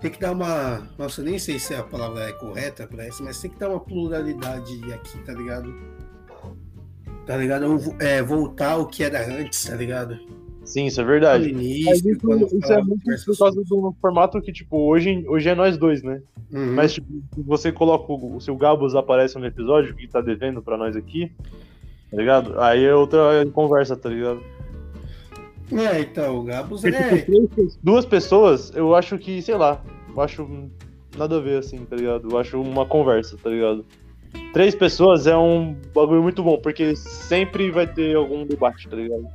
tem 0.00 0.10
que 0.10 0.20
dar 0.20 0.32
uma. 0.32 0.88
Nossa, 0.98 1.22
nem 1.22 1.38
sei 1.38 1.58
se 1.58 1.74
a 1.74 1.82
palavra 1.82 2.24
é 2.24 2.32
correta 2.32 2.86
pra 2.86 3.06
isso, 3.06 3.22
mas 3.22 3.40
tem 3.40 3.50
que 3.50 3.58
dar 3.58 3.68
uma 3.68 3.80
pluralidade 3.80 4.80
aqui, 4.92 5.18
tá 5.24 5.32
ligado? 5.32 5.74
Tá 7.26 7.36
ligado? 7.36 7.66
É, 7.98 8.22
voltar 8.22 8.72
ao 8.72 8.86
que 8.86 9.04
era 9.04 9.24
antes, 9.26 9.64
tá 9.64 9.76
ligado? 9.76 10.18
Sim, 10.64 10.86
isso 10.86 11.00
é 11.00 11.04
verdade. 11.04 11.50
Início, 11.50 11.86
Mas 11.86 12.04
isso, 12.04 12.56
isso 12.58 12.72
é 12.72 12.82
muito 12.82 13.02
por 13.26 13.38
causa 13.38 13.62
do 13.62 13.94
formato 14.00 14.40
que, 14.40 14.52
tipo, 14.52 14.88
hoje, 14.88 15.24
hoje 15.26 15.48
é 15.48 15.54
nós 15.54 15.76
dois, 15.76 16.02
né? 16.02 16.22
Uhum. 16.52 16.74
Mas, 16.74 16.94
tipo, 16.94 17.06
você 17.38 17.70
coloca 17.70 18.12
o. 18.12 18.40
Se 18.40 18.50
o 18.50 18.56
Gabos 18.56 18.94
aparece 18.94 19.38
no 19.38 19.46
episódio 19.46 19.94
que 19.94 20.08
tá 20.08 20.20
devendo 20.20 20.62
pra 20.62 20.76
nós 20.76 20.96
aqui, 20.96 21.32
tá 22.10 22.16
ligado? 22.16 22.60
Aí 22.60 22.84
é 22.84 22.94
outra 22.94 23.46
conversa, 23.52 23.96
tá 23.96 24.08
ligado? 24.08 24.42
É, 25.72 26.00
então, 26.00 26.38
o 26.38 26.42
Gabos 26.42 26.84
é. 26.84 27.18
tipo, 27.18 27.48
duas 27.82 28.04
pessoas, 28.04 28.72
eu 28.74 28.94
acho 28.94 29.16
que, 29.18 29.40
sei 29.40 29.54
lá, 29.54 29.80
eu 30.08 30.20
acho 30.20 30.68
nada 31.16 31.36
a 31.36 31.40
ver, 31.40 31.58
assim, 31.58 31.84
tá 31.84 31.96
ligado? 31.96 32.28
Eu 32.30 32.38
acho 32.38 32.60
uma 32.60 32.84
conversa, 32.84 33.36
tá 33.40 33.50
ligado? 33.50 33.84
Três 34.52 34.74
pessoas 34.74 35.26
é 35.26 35.36
um 35.36 35.76
bagulho 35.94 36.22
muito 36.22 36.42
bom, 36.42 36.58
porque 36.58 36.96
sempre 36.96 37.70
vai 37.70 37.86
ter 37.86 38.16
algum 38.16 38.44
debate, 38.44 38.88
tá 38.88 38.96
ligado? 38.96 39.26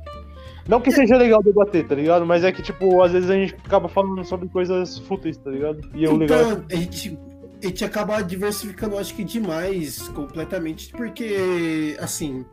Não 0.68 0.80
que 0.80 0.90
seja 0.90 1.16
legal 1.16 1.42
debater, 1.42 1.86
tá 1.86 1.94
ligado? 1.94 2.26
Mas 2.26 2.44
é 2.44 2.50
que, 2.50 2.60
tipo, 2.60 3.00
às 3.02 3.12
vezes 3.12 3.30
a 3.30 3.34
gente 3.34 3.54
acaba 3.64 3.88
falando 3.88 4.22
sobre 4.24 4.48
coisas 4.48 4.98
fúteis, 4.98 5.36
tá 5.36 5.50
ligado? 5.50 5.80
E 5.94 6.04
é 6.04 6.08
o 6.10 6.16
legal. 6.16 6.40
Então, 6.40 6.64
a 6.70 6.74
gente, 6.74 7.18
a 7.66 7.68
gente 7.68 7.84
acaba 7.84 8.22
diversificando, 8.22 8.96
acho 8.96 9.14
que 9.14 9.24
demais, 9.24 10.08
completamente, 10.08 10.90
porque, 10.92 11.96
assim, 11.98 12.44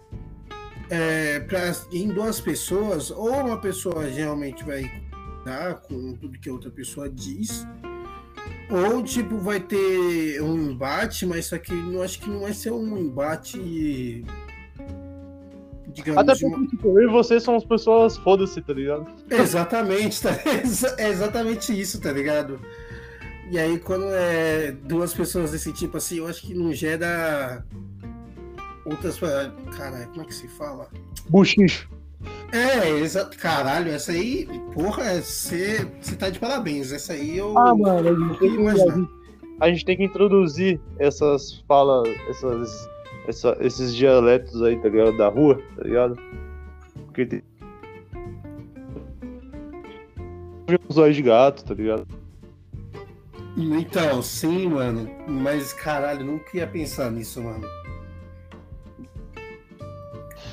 é, 0.89 1.39
pra, 1.41 1.71
em 1.91 2.07
duas 2.07 2.41
pessoas, 2.41 3.11
ou 3.11 3.29
uma 3.31 3.57
pessoa 3.57 4.03
realmente 4.05 4.63
vai 4.63 4.89
dar 5.45 5.75
com 5.75 6.13
tudo 6.15 6.39
que 6.39 6.49
a 6.49 6.53
outra 6.53 6.71
pessoa 6.71 7.09
diz, 7.09 7.65
ou, 8.69 9.03
tipo, 9.03 9.37
vai 9.37 9.59
ter 9.59 10.41
um 10.41 10.71
embate, 10.71 11.25
mas 11.25 11.45
só 11.45 11.57
que 11.57 11.71
eu 11.73 12.01
acho 12.01 12.19
que 12.19 12.29
não 12.29 12.39
vai 12.41 12.53
ser 12.53 12.71
um 12.71 12.97
embate, 12.97 14.23
digamos, 15.89 16.21
Até 16.21 16.33
de 16.33 16.45
uma- 16.45 16.57
porque, 16.57 16.75
tipo, 16.75 16.87
eu 16.99 17.07
e 17.09 17.11
você 17.11 17.39
somos 17.39 17.63
pessoas 17.65 18.17
foda-se, 18.17 18.59
tá 18.61 18.73
ligado? 18.73 19.05
Exatamente, 19.29 20.21
tá? 20.23 20.31
É 20.97 21.09
exatamente 21.09 21.79
isso, 21.79 22.01
tá 22.01 22.11
ligado? 22.11 22.59
E 23.51 23.59
aí 23.59 23.77
quando 23.79 24.05
é 24.09 24.71
duas 24.71 25.13
pessoas 25.13 25.51
desse 25.51 25.71
tipo 25.73 25.97
assim, 25.97 26.17
eu 26.17 26.27
acho 26.27 26.41
que 26.41 26.53
não 26.53 26.73
gera 26.73 27.63
outras. 28.85 29.19
Caralho, 29.77 30.07
como 30.09 30.21
é 30.21 30.25
que 30.25 30.33
se 30.33 30.47
fala? 30.47 30.87
Buchicho. 31.29 31.89
É, 32.51 32.89
exato. 32.99 33.37
Caralho, 33.37 33.91
essa 33.91 34.11
aí, 34.11 34.47
porra, 34.73 35.21
você 35.21 35.85
tá 36.17 36.29
de 36.29 36.39
parabéns. 36.39 36.91
Essa 36.91 37.13
aí 37.13 37.37
eu. 37.37 37.57
Ah, 37.57 37.75
mano, 37.75 38.09
a 38.09 38.13
gente, 38.13 38.39
tem 38.39 38.55
que, 38.55 38.67
a, 38.67 38.75
gente, 38.75 39.09
a 39.59 39.67
gente 39.69 39.85
tem 39.85 39.97
que 39.97 40.03
introduzir 40.03 40.79
essas 40.99 41.63
falas, 41.67 42.07
essas, 42.29 42.89
essa- 43.27 43.57
esses 43.59 43.93
dialetos 43.95 44.61
aí, 44.61 44.77
tá 44.79 44.87
ligado? 44.89 45.17
Da 45.17 45.27
rua, 45.27 45.59
tá 45.75 45.83
ligado? 45.83 46.17
Porque 47.05 47.25
tem. 47.25 47.43
Olhos 50.95 51.15
de 51.15 51.21
gato, 51.21 51.63
tá 51.65 51.73
ligado? 51.73 52.07
Então, 53.55 54.21
sim, 54.21 54.67
mano. 54.67 55.09
Mas 55.27 55.73
caralho, 55.73 56.25
nunca 56.25 56.57
ia 56.57 56.67
pensar 56.67 57.11
nisso, 57.11 57.41
mano. 57.41 57.67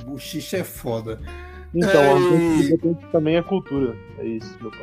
Buchiche 0.04 0.56
é 0.56 0.64
foda. 0.64 1.20
Então, 1.72 2.34
É, 2.34 2.62
depende 2.68 3.06
também 3.12 3.36
a 3.36 3.42
cultura. 3.42 3.96
É 4.18 4.24
isso, 4.26 4.56
meu 4.60 4.70
pai. 4.70 4.80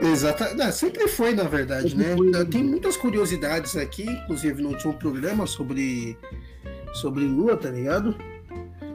Não, 0.56 0.72
sempre 0.72 1.08
foi, 1.08 1.34
na 1.34 1.44
verdade, 1.44 1.90
Sempre 1.90 2.06
né? 2.06 2.16
foi. 2.16 2.46
Tem 2.46 2.64
muitas 2.64 2.96
curiosidades 2.96 3.76
aqui, 3.76 4.04
inclusive 4.04 4.62
no 4.62 4.70
último 4.70 4.94
programa 4.94 5.46
sobre, 5.46 6.18
sobre 6.94 7.26
Lua, 7.26 7.58
tá 7.58 7.70
ligado? 7.70 8.16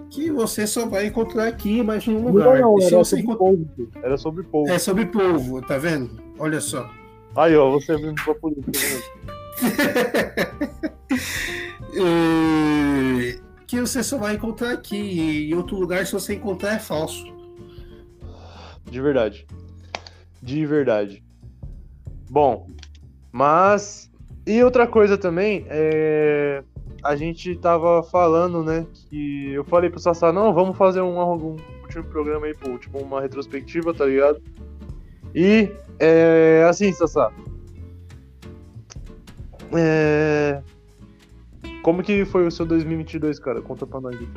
Que 0.08 0.30
você 0.30 0.66
só 0.66 0.86
vai 0.86 1.06
encontrar 1.06 1.46
aqui, 1.48 1.82
mas 1.82 2.06
em 2.06 2.14
um 2.14 2.24
lugar. 2.28 2.60
Não, 2.60 2.76
não, 2.76 2.82
era 2.82 3.04
sobre 3.04 3.36
povo. 3.36 3.68
Era 4.02 4.16
sobre 4.16 4.42
povo. 4.44 4.70
É 4.70 4.78
sobre 4.78 5.06
povo, 5.06 5.62
tá 5.62 5.76
vendo? 5.78 6.22
Olha 6.38 6.60
só. 6.60 6.90
Aí, 7.34 7.56
ó, 7.56 7.70
você 7.70 7.96
vindo 7.96 8.22
pra 8.22 8.34
polícia. 8.34 9.02
É, 11.94 13.38
que 13.66 13.80
você 13.80 14.02
só 14.02 14.18
vai 14.18 14.34
encontrar 14.34 14.72
aqui. 14.72 14.96
E 14.96 15.50
em 15.50 15.54
outro 15.54 15.76
lugar, 15.76 16.06
se 16.06 16.12
você 16.12 16.34
encontrar, 16.34 16.74
é 16.74 16.78
falso. 16.78 17.24
De 18.90 19.00
verdade. 19.00 19.46
De 20.42 20.66
verdade. 20.66 21.24
Bom, 22.30 22.66
mas. 23.30 24.10
E 24.46 24.62
outra 24.62 24.86
coisa 24.86 25.16
também, 25.16 25.64
é. 25.68 26.62
A 27.02 27.16
gente 27.16 27.56
tava 27.56 28.02
falando, 28.02 28.62
né? 28.62 28.86
Que 29.08 29.52
eu 29.52 29.64
falei 29.64 29.90
pro 29.90 29.98
Sassá, 29.98 30.32
não, 30.32 30.54
vamos 30.54 30.76
fazer 30.76 31.00
um, 31.00 31.18
um 31.18 31.56
último 31.82 32.04
programa 32.04 32.46
aí, 32.46 32.54
pô, 32.54 32.78
tipo 32.78 32.98
uma 32.98 33.20
retrospectiva, 33.20 33.92
tá 33.92 34.06
ligado? 34.06 34.40
E, 35.34 35.68
é. 36.02 36.64
Assim, 36.68 36.92
Sassá. 36.92 37.30
É. 39.74 40.62
Como 41.82 42.02
que 42.02 42.24
foi 42.24 42.46
o 42.46 42.50
seu 42.50 42.66
2022, 42.66 43.38
cara? 43.38 43.60
Conta 43.60 43.86
pra 43.86 44.00
nós 44.00 44.14
aqui. 44.14 44.28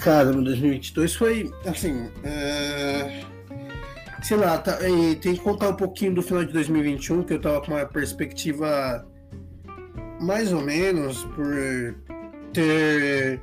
Cara, 0.00 0.32
no 0.32 0.42
2022 0.44 1.14
foi 1.14 1.52
assim. 1.66 2.10
é, 2.24 3.22
Sei 4.22 4.36
lá, 4.36 4.56
tá, 4.58 4.78
tem 5.20 5.34
que 5.34 5.38
contar 5.38 5.68
um 5.68 5.76
pouquinho 5.76 6.14
do 6.14 6.22
final 6.22 6.44
de 6.44 6.52
2021, 6.52 7.22
que 7.24 7.34
eu 7.34 7.40
tava 7.40 7.60
com 7.60 7.72
uma 7.72 7.84
perspectiva 7.84 9.06
mais 10.20 10.52
ou 10.52 10.62
menos 10.62 11.24
por 11.24 11.94
ter 12.52 13.40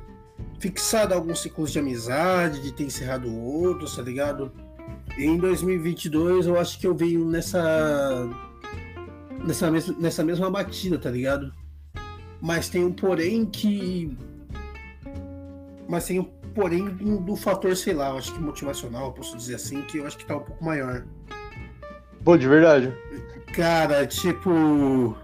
fixado 0.58 1.14
alguns 1.14 1.40
ciclos 1.40 1.70
de 1.72 1.78
amizade, 1.78 2.60
de 2.62 2.72
ter 2.72 2.84
encerrado 2.84 3.32
outros, 3.32 3.94
tá 3.94 4.02
ligado? 4.02 4.52
E 5.18 5.24
em 5.24 5.36
2022 5.36 6.46
eu 6.46 6.58
acho 6.58 6.78
que 6.78 6.86
eu 6.86 6.94
venho 6.94 7.24
nessa. 7.24 8.28
Nessa, 9.44 9.70
mes- 9.70 9.96
nessa 9.98 10.22
mesma 10.24 10.50
batida, 10.50 10.98
tá 10.98 11.10
ligado? 11.10 11.52
Mas 12.40 12.68
tem 12.68 12.84
um 12.84 12.92
porém 12.92 13.44
que 13.46 14.16
mas 15.88 16.06
tem 16.06 16.18
um 16.20 16.24
porém 16.54 16.86
do 16.88 17.36
fator, 17.36 17.76
sei 17.76 17.92
lá, 17.92 18.10
eu 18.10 18.18
acho 18.18 18.32
que 18.32 18.40
motivacional, 18.40 19.12
posso 19.12 19.36
dizer 19.36 19.56
assim, 19.56 19.82
que 19.82 19.98
eu 19.98 20.06
acho 20.06 20.16
que 20.16 20.24
tá 20.24 20.36
um 20.36 20.40
pouco 20.40 20.64
maior. 20.64 21.04
Pô, 22.24 22.36
de 22.36 22.48
verdade. 22.48 22.92
Cara, 23.54 24.06
tipo. 24.06 25.14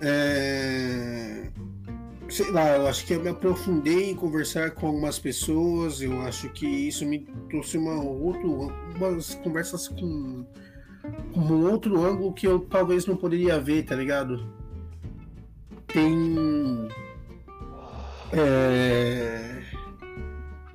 É... 0.00 1.48
Sei 2.30 2.48
lá, 2.52 2.76
eu 2.76 2.86
acho 2.86 3.04
que 3.04 3.14
eu 3.14 3.20
me 3.20 3.28
aprofundei 3.28 4.10
em 4.10 4.14
conversar 4.14 4.70
com 4.70 4.86
algumas 4.86 5.18
pessoas, 5.18 6.00
eu 6.00 6.20
acho 6.22 6.48
que 6.50 6.64
isso 6.64 7.04
me 7.04 7.26
trouxe 7.48 7.76
uma 7.76 8.00
outro, 8.00 8.72
umas 8.96 9.34
conversas 9.34 9.88
com, 9.88 10.46
com 11.34 11.40
um 11.40 11.68
outro 11.68 12.00
ângulo 12.04 12.32
que 12.32 12.46
eu 12.46 12.60
talvez 12.60 13.04
não 13.04 13.16
poderia 13.16 13.58
ver, 13.58 13.84
tá 13.84 13.96
ligado? 13.96 14.46
Tem. 15.88 16.88
é, 18.32 19.62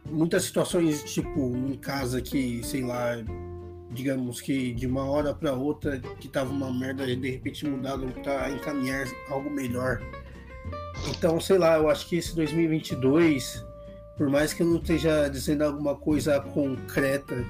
muitas 0.05 0.43
situações, 0.43 1.03
tipo, 1.05 1.55
em 1.55 1.77
casa 1.77 2.21
que, 2.21 2.61
sei 2.63 2.83
lá, 2.83 3.15
digamos 3.91 4.41
que 4.41 4.73
de 4.73 4.85
uma 4.85 5.05
hora 5.05 5.33
para 5.33 5.53
outra 5.53 5.99
que 6.19 6.27
tava 6.27 6.51
uma 6.51 6.69
merda 6.69 7.09
e 7.09 7.15
de 7.15 7.31
repente 7.31 7.65
mudaram 7.65 8.09
para 8.09 8.51
encaminhar 8.51 9.07
algo 9.29 9.49
melhor. 9.49 10.01
Então, 11.09 11.39
sei 11.39 11.57
lá, 11.57 11.77
eu 11.77 11.89
acho 11.89 12.07
que 12.07 12.17
esse 12.17 12.35
2022, 12.35 13.65
por 14.17 14.29
mais 14.29 14.53
que 14.53 14.63
eu 14.63 14.67
não 14.67 14.77
esteja 14.77 15.27
dizendo 15.27 15.63
alguma 15.63 15.95
coisa 15.95 16.39
concreta, 16.39 17.45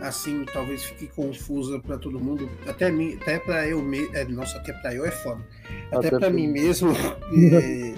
assim, 0.00 0.44
talvez 0.52 0.84
fique 0.84 1.06
confusa 1.08 1.78
para 1.80 1.98
todo 1.98 2.20
mundo, 2.20 2.48
até 2.66 2.90
mim, 2.90 3.18
até 3.20 3.38
para 3.38 3.66
eu 3.68 3.82
mesmo, 3.82 4.14
é, 4.14 4.24
nossa, 4.24 4.58
até 4.58 4.72
para 4.72 4.94
eu 4.94 5.04
é 5.04 5.10
foda. 5.10 5.44
Até, 5.90 6.08
Até 6.08 6.18
para 6.18 6.30
mim 6.30 6.48
mesmo, 6.48 6.90
é, 7.52 7.94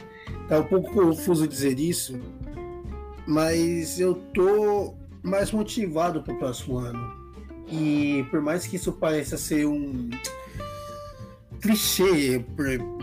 tá 0.49 0.61
um 0.61 0.65
pouco 0.65 0.93
confuso 0.93 1.47
dizer 1.47 1.79
isso, 1.79 2.19
mas 3.27 3.99
eu 3.99 4.15
tô 4.33 4.95
mais 5.23 5.51
motivado 5.51 6.23
pro 6.23 6.37
próximo 6.39 6.79
ano. 6.79 7.27
E 7.69 8.25
por 8.31 8.41
mais 8.41 8.67
que 8.67 8.77
isso 8.77 8.93
pareça 8.93 9.37
ser 9.37 9.67
um 9.67 10.09
clichê, 11.67 12.45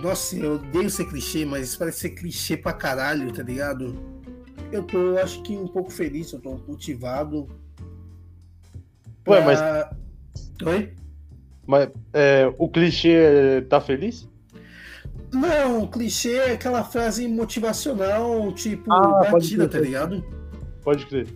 nossa, 0.02 0.38
eu 0.38 0.54
odeio 0.56 0.90
ser 0.90 1.06
clichê, 1.06 1.46
mas 1.46 1.70
isso 1.70 1.80
parece 1.80 2.00
ser 2.00 2.10
clichê 2.12 2.56
pra 2.56 2.72
caralho, 2.74 3.32
tá 3.34 3.44
ligado? 3.44 3.96
Eu 4.72 4.84
tô, 4.84 5.18
acho 5.18 5.42
que 5.44 5.56
um 5.56 5.68
pouco 5.68 5.92
feliz, 5.92 6.32
eu 6.32 6.40
tô 6.40 6.58
motivado. 6.68 7.48
Ué, 9.28 9.44
mas- 9.44 9.60
pra- 9.60 9.96
Oi? 10.66 10.94
Mas 11.66 11.90
é, 12.14 12.52
o 12.58 12.68
clichê 12.70 13.66
tá 13.70 13.80
feliz? 13.82 14.28
Não, 15.32 15.88
clichê 15.88 16.34
é 16.36 16.52
aquela 16.54 16.84
frase 16.84 17.28
motivacional, 17.28 18.52
tipo, 18.54 18.92
Ah, 18.92 19.30
batida, 19.32 19.68
tá 19.68 19.80
ligado? 19.80 20.24
Pode 20.84 21.06
crer. 21.08 21.28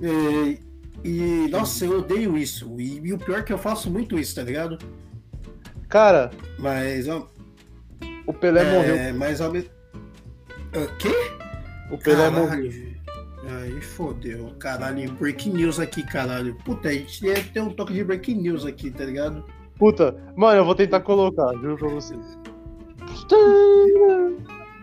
É, 0.00 0.58
e, 1.04 1.48
nossa, 1.50 1.84
eu 1.84 1.98
odeio 1.98 2.36
isso. 2.36 2.74
E, 2.78 2.98
e 3.02 3.12
o 3.12 3.18
pior 3.18 3.40
é 3.40 3.42
que 3.42 3.52
eu 3.52 3.58
faço 3.58 3.90
muito 3.90 4.18
isso, 4.18 4.34
tá 4.34 4.42
ligado? 4.42 4.78
Cara, 5.92 6.30
Mas, 6.58 7.06
ó, 7.06 7.28
o 8.26 8.32
Pelé 8.32 8.64
morreu. 8.64 8.94
é, 8.96 9.12
mas 9.12 9.42
ao 9.42 9.52
mesmo. 9.52 9.68
O 10.74 10.96
quê? 10.96 11.12
O 11.90 11.98
Pelé 11.98 12.30
Caralho. 12.30 12.44
morreu. 12.46 12.92
Aí 13.60 13.80
fodeu. 13.82 14.54
Caralho, 14.58 15.12
breaking 15.12 15.50
news 15.52 15.78
aqui, 15.78 16.02
caralho. 16.02 16.54
Puta, 16.64 16.88
a 16.88 16.92
gente 16.92 17.20
deve 17.20 17.42
ter 17.50 17.60
um 17.60 17.68
toque 17.70 17.92
de 17.92 18.02
breaking 18.02 18.36
news 18.40 18.64
aqui, 18.64 18.90
tá 18.90 19.04
ligado? 19.04 19.44
Puta, 19.78 20.16
mano, 20.34 20.60
eu 20.60 20.64
vou 20.64 20.74
tentar 20.74 21.00
colocar, 21.00 21.52
juro 21.58 21.76
pra 21.76 21.88
você. 21.88 22.14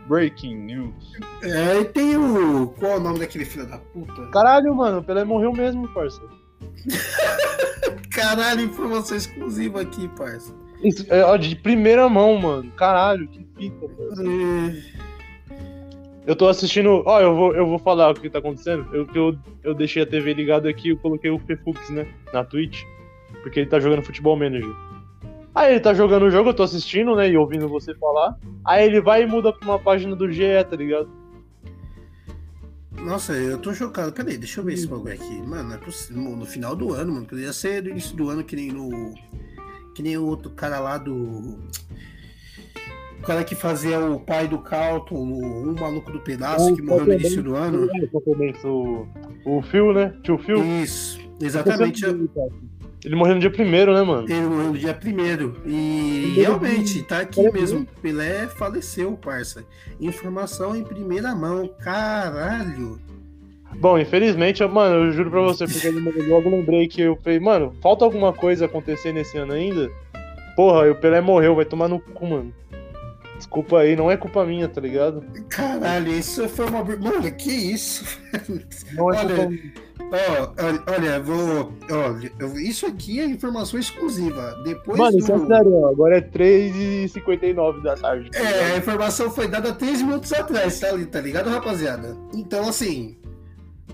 Breaking 0.08 0.56
news. 0.58 0.94
É, 1.42 1.80
e 1.80 1.86
tem 1.86 2.18
o. 2.18 2.68
Qual 2.78 2.92
é 2.92 2.98
o 2.98 3.00
nome 3.00 3.18
daquele 3.18 3.46
filho 3.46 3.66
da 3.66 3.80
puta? 3.80 4.28
Caralho, 4.28 4.76
mano, 4.76 5.00
o 5.00 5.04
Pelé 5.04 5.24
morreu 5.24 5.54
mesmo, 5.54 5.88
parça. 5.92 6.22
Caralho, 8.12 8.62
informação 8.62 9.18
exclusiva 9.18 9.82
aqui, 9.82 10.08
parça. 10.10 10.54
É, 11.10 11.24
ó, 11.24 11.36
de 11.36 11.56
primeira 11.56 12.08
mão, 12.08 12.38
mano. 12.38 12.72
Caralho, 12.72 13.28
que. 13.28 13.48
É, 13.60 15.00
Eu 16.26 16.36
tô 16.36 16.48
assistindo. 16.48 17.04
Ó, 17.06 17.20
eu 17.20 17.36
vou, 17.36 17.56
eu 17.56 17.68
vou 17.68 17.80
falar 17.80 18.12
o 18.12 18.14
que 18.14 18.30
tá 18.30 18.40
acontecendo. 18.40 18.88
Eu, 18.94 19.08
eu, 19.14 19.38
eu 19.64 19.74
deixei 19.74 20.04
a 20.04 20.06
TV 20.06 20.34
ligada 20.34 20.70
aqui, 20.70 20.90
eu 20.90 20.98
coloquei 20.98 21.30
o 21.30 21.40
Fefux, 21.40 21.90
né? 21.90 22.08
Na 22.34 22.44
Twitch. 22.44 22.84
Porque 23.42 23.60
ele 23.60 23.70
tá 23.70 23.80
jogando 23.80 24.04
futebol 24.04 24.38
manager. 24.38 24.74
Aí 25.54 25.72
ele 25.72 25.80
tá 25.80 25.94
jogando 25.94 26.24
o 26.24 26.32
jogo, 26.32 26.50
eu 26.50 26.54
tô 26.54 26.64
assistindo, 26.64 27.16
né? 27.16 27.30
E 27.30 27.38
ouvindo 27.38 27.68
você 27.68 27.94
falar. 27.96 28.38
Aí 28.64 28.86
ele 28.86 29.02
vai 29.02 29.24
e 29.24 29.26
muda 29.26 29.52
pra 29.52 29.68
uma 29.68 29.80
página 29.80 30.16
do 30.16 30.32
GE, 30.32 30.64
tá 30.70 30.76
ligado? 30.76 31.10
Nossa, 32.92 33.34
eu 33.34 33.58
tô 33.58 33.74
chocado. 33.74 34.12
Peraí, 34.12 34.38
deixa 34.38 34.60
eu 34.60 34.66
ver 34.66 34.74
esse 34.74 34.88
bagulho 34.88 35.14
aqui. 35.14 35.42
Mano, 35.42 35.74
é 35.74 35.78
possível. 35.78 36.22
No 36.22 36.46
final 36.46 36.76
do 36.76 36.94
ano, 36.94 37.14
mano. 37.14 37.26
Poderia 37.26 37.54
ser 37.54 37.82
do 37.82 37.90
início 37.90 38.16
do 38.16 38.30
ano, 38.30 38.44
que 38.44 38.56
nem 38.56 38.72
no. 38.72 39.14
Que 40.00 40.04
nem 40.04 40.16
o 40.16 40.26
outro 40.28 40.50
cara 40.52 40.80
lá 40.80 40.98
do. 40.98 41.60
O 43.20 43.22
cara 43.22 43.44
que 43.44 43.54
fazia 43.54 44.00
o 44.00 44.18
pai 44.18 44.48
do 44.48 44.60
Carlton, 44.60 45.14
o, 45.14 45.72
um 45.72 45.76
maluco 45.78 46.10
do 46.10 46.22
pedaço, 46.22 46.72
O 46.72 46.76
que 46.78 46.82
morreu 46.82 47.06
no 47.08 47.14
início 47.16 47.44
do 47.44 47.54
ano. 47.54 47.90
O, 48.64 49.06
o 49.44 49.62
Phil, 49.62 49.92
né? 49.92 50.14
Tio 50.24 50.38
Phil. 50.38 50.64
Isso, 50.82 51.20
exatamente. 51.42 52.06
Ele 52.06 53.16
morreu 53.18 53.36
no 53.36 53.42
dia 53.42 53.52
primeiro, 53.52 53.94
né, 53.94 54.02
mano? 54.04 54.24
Ele 54.24 54.48
morreu 54.48 54.72
no 54.72 54.78
dia 54.78 54.94
primeiro. 54.94 55.62
E 55.66 56.32
realmente, 56.34 57.04
tá 57.04 57.20
aqui 57.20 57.42
Ele- 57.42 57.52
mesmo. 57.52 57.86
Pelé 58.02 58.48
faleceu, 58.48 59.18
parça. 59.18 59.66
Informação 60.00 60.78
em 60.78 60.84
primeira 60.86 61.36
mão. 61.36 61.68
Caralho. 61.78 63.02
Bom, 63.76 63.98
infelizmente, 63.98 64.62
eu- 64.62 64.70
mano, 64.70 65.06
eu 65.06 65.12
juro 65.12 65.30
pra 65.32 65.42
você, 65.42 65.66
porque 65.66 65.88
ele 65.88 66.00
morreu, 66.02 66.28
logo 66.28 66.50
lembrei 66.50 66.88
que 66.88 67.02
eu 67.02 67.16
falei, 67.24 67.40
mano, 67.40 67.74
falta 67.82 68.04
alguma 68.04 68.34
coisa 68.34 68.66
acontecer 68.66 69.14
nesse 69.14 69.38
ano 69.38 69.54
ainda? 69.54 69.90
Porra, 70.56 70.88
e 70.88 70.90
o 70.90 70.96
Pelé 70.96 71.22
morreu, 71.22 71.56
vai 71.56 71.66
tomar 71.66 71.88
no 71.88 72.00
cu, 72.00 72.26
mano. 72.26 72.54
Desculpa 73.38 73.80
aí, 73.80 73.96
não 73.96 74.12
é 74.12 74.18
culpa 74.18 74.44
minha, 74.44 74.68
tá 74.68 74.82
ligado? 74.82 75.24
Caralho, 75.48 76.12
isso 76.12 76.50
foi 76.50 76.66
uma. 76.66 76.84
Mano, 76.84 77.32
que 77.38 77.50
isso? 77.50 78.04
Não 78.94 79.14
é 79.14 79.18
Olha, 79.18 79.30
culpa 79.36 79.50
minha. 79.50 79.74
Ó, 80.12 80.92
olha, 80.92 81.20
vou. 81.22 81.72
Eu- 82.40 82.60
isso 82.60 82.86
aqui 82.86 83.20
é 83.22 83.26
informação 83.26 83.80
exclusiva. 83.80 84.60
Depois 84.66 84.98
Mano, 84.98 85.12
do. 85.14 85.20
isso 85.20 85.32
é 85.32 85.40
sério, 85.40 85.74
ó, 85.74 85.90
agora 85.90 86.18
é 86.18 86.22
3h59 86.22 87.82
da 87.82 87.96
tarde. 87.96 88.30
tá 88.32 88.40
É, 88.40 88.74
a 88.74 88.78
informação 88.78 89.30
foi 89.32 89.48
dada 89.48 89.72
três 89.74 90.02
minutos 90.02 90.34
atrás, 90.34 90.78
tá, 90.80 90.88
tá 91.10 91.22
ligado, 91.22 91.50
rapaziada? 91.50 92.18
Então, 92.36 92.68
assim, 92.68 93.16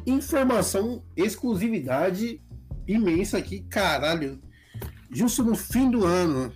informação, 0.06 1.04
exclusividade 1.16 2.42
imensa 2.88 3.38
aqui, 3.38 3.62
caralho. 3.62 4.40
Justo 5.12 5.44
no 5.44 5.56
fim 5.56 5.90
do 5.90 6.06
ano. 6.06 6.52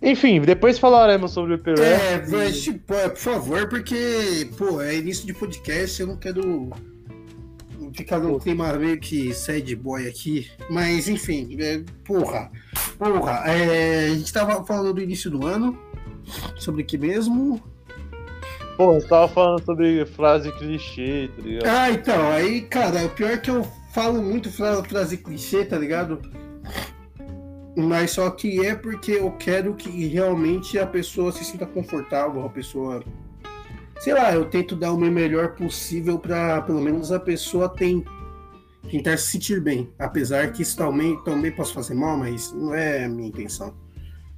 Enfim, 0.00 0.40
depois 0.40 0.78
falaremos 0.78 1.32
sobre 1.32 1.54
o 1.54 1.58
Pelé. 1.58 2.14
É, 2.14 2.18
vai, 2.18 2.52
tipo, 2.52 2.94
é, 2.94 3.08
por 3.08 3.18
favor, 3.18 3.68
porque, 3.68 4.48
pô, 4.56 4.80
é 4.80 4.96
início 4.96 5.26
de 5.26 5.34
podcast, 5.34 6.00
eu 6.00 6.06
não 6.08 6.16
quero 6.16 6.70
ficar 7.94 8.18
num 8.18 8.38
clima 8.38 8.72
meio 8.74 8.98
que 8.98 9.32
sad 9.32 9.74
boy 9.76 10.06
aqui. 10.06 10.50
Mas, 10.70 11.08
enfim, 11.08 11.56
é, 11.60 11.82
porra, 12.04 12.50
porra, 12.98 13.44
é, 13.46 14.08
a 14.08 14.14
gente 14.14 14.32
tava 14.32 14.64
falando 14.64 14.94
do 14.94 15.02
início 15.02 15.30
do 15.30 15.46
ano, 15.46 15.78
sobre 16.56 16.82
o 16.82 16.86
que 16.86 16.98
mesmo? 16.98 17.62
Pô, 18.76 18.94
você 18.94 19.06
tava 19.06 19.28
falando 19.28 19.64
sobre 19.64 20.04
frase 20.04 20.50
clichê, 20.52 21.30
tá 21.36 21.42
ligado? 21.42 21.66
Ah, 21.68 21.90
então, 21.90 22.30
aí, 22.32 22.62
cara, 22.62 23.04
o 23.06 23.10
pior 23.10 23.30
é 23.30 23.36
que 23.36 23.50
eu 23.50 23.64
falo 23.92 24.20
muito 24.20 24.50
fra- 24.50 24.82
frase 24.82 25.16
clichê, 25.16 25.64
tá 25.64 25.78
ligado? 25.78 26.20
Mas 27.76 28.12
só 28.12 28.30
que 28.30 28.64
é 28.64 28.74
porque 28.74 29.12
eu 29.12 29.30
quero 29.32 29.74
que 29.74 30.06
realmente 30.08 30.78
a 30.78 30.86
pessoa 30.86 31.30
se 31.32 31.44
sinta 31.44 31.66
confortável, 31.66 32.44
a 32.44 32.48
pessoa. 32.48 33.02
Sei 34.00 34.12
lá, 34.12 34.32
eu 34.34 34.44
tento 34.44 34.74
dar 34.74 34.92
o 34.92 34.98
meu 34.98 35.10
melhor 35.10 35.54
possível 35.54 36.18
pra 36.18 36.60
pelo 36.62 36.80
menos 36.80 37.12
a 37.12 37.20
pessoa 37.20 37.68
tem, 37.68 38.04
tentar 38.90 39.16
se 39.18 39.30
sentir 39.32 39.60
bem. 39.60 39.88
Apesar 39.98 40.52
que 40.52 40.62
isso 40.62 40.76
também, 40.76 41.16
também 41.24 41.52
posso 41.52 41.72
fazer 41.72 41.94
mal, 41.94 42.16
mas 42.16 42.52
não 42.52 42.74
é 42.74 43.04
a 43.04 43.08
minha 43.08 43.28
intenção. 43.28 43.72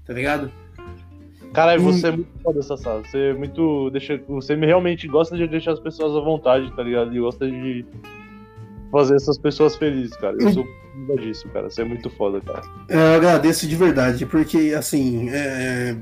Tá 0.07 0.13
ligado? 0.13 0.53
Caralho, 1.57 1.81
Hum. 1.83 1.93
você 1.93 2.07
é 2.09 2.11
muito 2.13 2.29
foda, 2.43 2.63
Sassá. 2.63 2.99
Você 2.99 3.19
é 3.19 3.35
muito. 3.35 3.91
Deixa... 3.91 4.21
Você 4.29 4.55
realmente 4.55 5.09
gosta 5.09 5.37
de 5.37 5.49
deixar 5.49 5.73
as 5.73 5.81
pessoas 5.81 6.15
à 6.15 6.21
vontade, 6.21 6.71
tá 6.77 6.83
ligado? 6.83 7.17
E 7.17 7.19
gosta 7.19 7.47
de 7.51 7.85
fazer 8.93 9.17
essas 9.17 9.39
pessoas 9.39 9.75
felizes, 9.75 10.15
cara. 10.17 10.37
Eu 10.39 10.53
sou 10.53 10.65
prova 11.07 11.21
disso, 11.21 11.49
cara. 11.49 11.69
Você 11.71 11.83
é 11.83 11.85
muito 11.85 12.09
foda, 12.11 12.41
cara. 12.43 12.63
Eu 12.89 13.17
agradeço 13.17 13.67
de 13.67 13.75
verdade, 13.75 14.25
porque 14.27 14.75
assim, 14.77 15.29
é... 15.31 15.97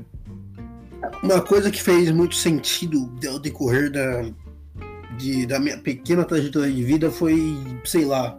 uma 1.23 1.41
coisa 1.41 1.71
que 1.71 1.81
fez 1.81 2.11
muito 2.11 2.35
sentido 2.35 3.09
ao 3.27 3.39
decorrer 3.39 3.91
da, 3.91 4.25
de- 5.17 5.45
da 5.45 5.59
minha 5.59 5.77
pequena 5.77 6.23
trajetória 6.25 6.71
de 6.71 6.83
vida 6.83 7.09
foi, 7.09 7.55
sei 7.85 8.05
lá, 8.05 8.37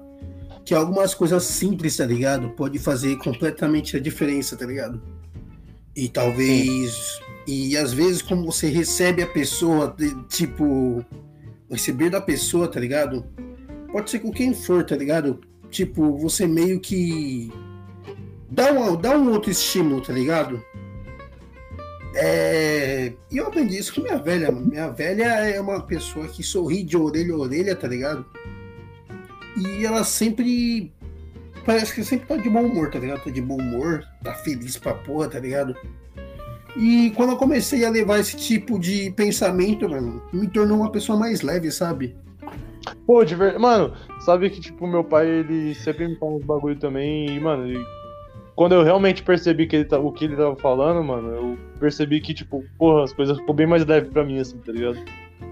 que 0.64 0.74
algumas 0.74 1.14
coisas 1.14 1.42
simples, 1.44 1.96
tá 1.96 2.04
ligado? 2.04 2.50
Pode 2.50 2.78
fazer 2.78 3.16
completamente 3.16 3.96
a 3.96 4.00
diferença, 4.00 4.56
tá 4.56 4.66
ligado? 4.66 5.00
E 5.96 6.08
talvez. 6.08 7.20
E 7.46 7.76
às 7.76 7.92
vezes, 7.92 8.20
como 8.22 8.44
você 8.44 8.68
recebe 8.68 9.22
a 9.22 9.26
pessoa, 9.26 9.94
de- 9.96 10.14
tipo, 10.24 11.04
receber 11.70 12.10
da 12.10 12.20
pessoa, 12.20 12.68
tá 12.68 12.78
ligado? 12.78 13.24
Pode 13.90 14.10
ser 14.10 14.18
com 14.18 14.30
quem 14.30 14.52
for, 14.52 14.84
tá 14.84 14.96
ligado? 14.96 15.40
Tipo, 15.70 16.16
você 16.18 16.46
meio 16.46 16.78
que 16.80 17.50
dá 18.50 18.72
um, 18.72 18.96
dá 18.96 19.16
um 19.16 19.30
outro 19.30 19.50
estímulo, 19.50 20.00
tá 20.02 20.12
ligado? 20.12 20.62
É, 22.14 23.12
E 23.30 23.36
eu 23.36 23.46
aprendi 23.46 23.76
isso 23.78 23.94
com 23.94 24.00
minha 24.00 24.16
velha. 24.18 24.50
Minha 24.50 24.88
velha 24.88 25.24
é 25.24 25.60
uma 25.60 25.80
pessoa 25.82 26.26
que 26.28 26.42
sorri 26.42 26.82
de 26.82 26.96
orelha 26.96 27.34
a 27.34 27.38
orelha, 27.38 27.76
tá 27.76 27.86
ligado? 27.86 28.24
E 29.56 29.84
ela 29.84 30.02
sempre. 30.04 30.92
Parece 31.66 31.92
que 31.92 32.04
sempre 32.04 32.28
tá 32.28 32.36
de 32.36 32.48
bom 32.48 32.62
humor, 32.62 32.90
tá 32.90 32.98
ligado? 33.00 33.24
Tá 33.24 33.30
de 33.30 33.42
bom 33.42 33.56
humor, 33.56 34.06
tá 34.22 34.32
feliz 34.34 34.78
pra 34.78 34.94
porra, 34.94 35.28
tá 35.28 35.40
ligado? 35.40 35.76
E 36.76 37.10
quando 37.16 37.30
eu 37.30 37.36
comecei 37.36 37.84
a 37.84 37.90
levar 37.90 38.20
esse 38.20 38.36
tipo 38.36 38.78
de 38.78 39.10
pensamento, 39.10 39.88
mano, 39.88 40.22
me 40.32 40.46
tornou 40.46 40.78
uma 40.78 40.92
pessoa 40.92 41.18
mais 41.18 41.42
leve, 41.42 41.70
sabe? 41.72 42.14
Pô, 43.06 43.24
de 43.24 43.34
verdade. 43.34 43.60
Mano, 43.60 43.94
sabe 44.20 44.48
que, 44.50 44.60
tipo, 44.60 44.86
meu 44.86 45.02
pai, 45.02 45.26
ele 45.26 45.74
sempre 45.74 46.06
me 46.06 46.16
fala 46.16 46.36
uns 46.36 46.44
bagulho 46.44 46.78
também. 46.78 47.34
E, 47.34 47.40
mano, 47.40 47.68
e 47.68 47.76
quando 48.54 48.74
eu 48.74 48.84
realmente 48.84 49.22
percebi 49.22 49.66
que 49.66 49.76
ele 49.76 49.84
tá... 49.86 49.98
o 49.98 50.12
que 50.12 50.26
ele 50.26 50.36
tava 50.36 50.54
falando, 50.56 51.02
mano, 51.02 51.28
eu 51.28 51.58
percebi 51.80 52.20
que, 52.20 52.34
tipo, 52.34 52.62
porra, 52.78 53.04
as 53.04 53.12
coisas 53.12 53.38
ficou 53.38 53.54
bem 53.54 53.66
mais 53.66 53.84
leves 53.84 54.10
pra 54.10 54.24
mim, 54.24 54.38
assim, 54.38 54.58
tá 54.58 54.70
ligado? 54.70 54.98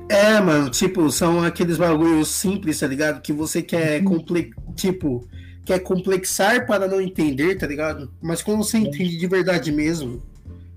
É, 0.09 0.39
mano, 0.41 0.71
tipo, 0.71 1.11
são 1.11 1.43
aqueles 1.43 1.79
bagulhos 1.79 2.29
simples, 2.29 2.79
tá 2.79 2.87
ligado? 2.87 3.23
Que 3.23 3.33
você 3.33 3.63
quer 3.63 4.05
comple... 4.05 4.51
tipo, 4.77 5.27
quer 5.65 5.79
complexar 5.81 6.67
para 6.67 6.87
não 6.87 7.01
entender, 7.01 7.57
tá 7.57 7.67
ligado? 7.67 8.11
Mas 8.21 8.43
quando 8.43 8.59
você 8.65 8.79
entende 8.79 9.17
de 9.17 9.27
verdade 9.27 9.73
mesmo, 9.73 10.23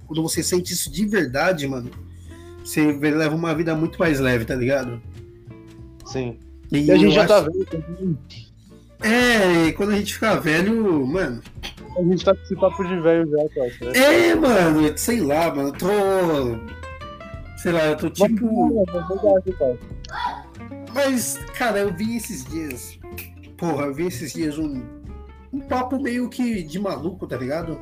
quando 0.06 0.22
você 0.24 0.42
sente 0.42 0.74
isso 0.74 0.92
de 0.92 1.06
verdade, 1.06 1.68
mano, 1.68 1.90
você 2.64 2.92
leva 2.92 3.36
uma 3.36 3.54
vida 3.54 3.76
muito 3.76 4.00
mais 4.00 4.20
leve, 4.20 4.46
tá 4.46 4.56
ligado? 4.56 5.02
Sim. 6.06 6.38
E, 6.72 6.86
E 6.86 6.92
a 6.92 6.98
gente 6.98 7.14
já 7.16 7.26
tá 7.26 7.40
acho- 7.40 7.52
vendo 7.52 7.66
também. 7.66 8.18
É, 9.02 9.68
e 9.68 9.74
quando 9.74 9.92
a 9.92 9.98
gente 9.98 10.14
ficar 10.14 10.36
velho, 10.36 11.06
mano. 11.06 11.42
A 11.98 12.02
gente 12.04 12.26
tá 12.26 12.34
com 12.36 12.42
esse 12.44 12.56
papo 12.56 12.84
de 12.84 13.00
velho 13.00 13.30
já, 13.30 13.50
cara. 13.50 13.92
Né? 13.92 13.98
É, 14.30 14.36
mano, 14.36 14.98
sei 14.98 15.20
lá, 15.22 15.54
mano, 15.54 15.70
eu 15.70 15.74
tô. 15.74 15.88
Sei 17.58 17.72
lá, 17.72 17.86
eu 17.88 17.98
tô 17.98 18.10
tipo. 18.10 18.74
É. 19.62 19.78
Mas, 20.94 21.38
cara, 21.58 21.80
eu 21.80 21.94
vi 21.94 22.18
esses 22.18 22.44
dias. 22.46 22.97
Porra, 23.58 23.86
eu 23.86 23.94
vi 23.94 24.08
esses 24.08 24.34
dias 24.34 24.58
um, 24.58 24.84
um 25.52 25.60
papo 25.62 26.00
meio 26.00 26.30
que 26.30 26.64
de 26.64 26.80
maluco, 26.80 27.26
tá 27.28 27.38
ligado? 27.38 27.80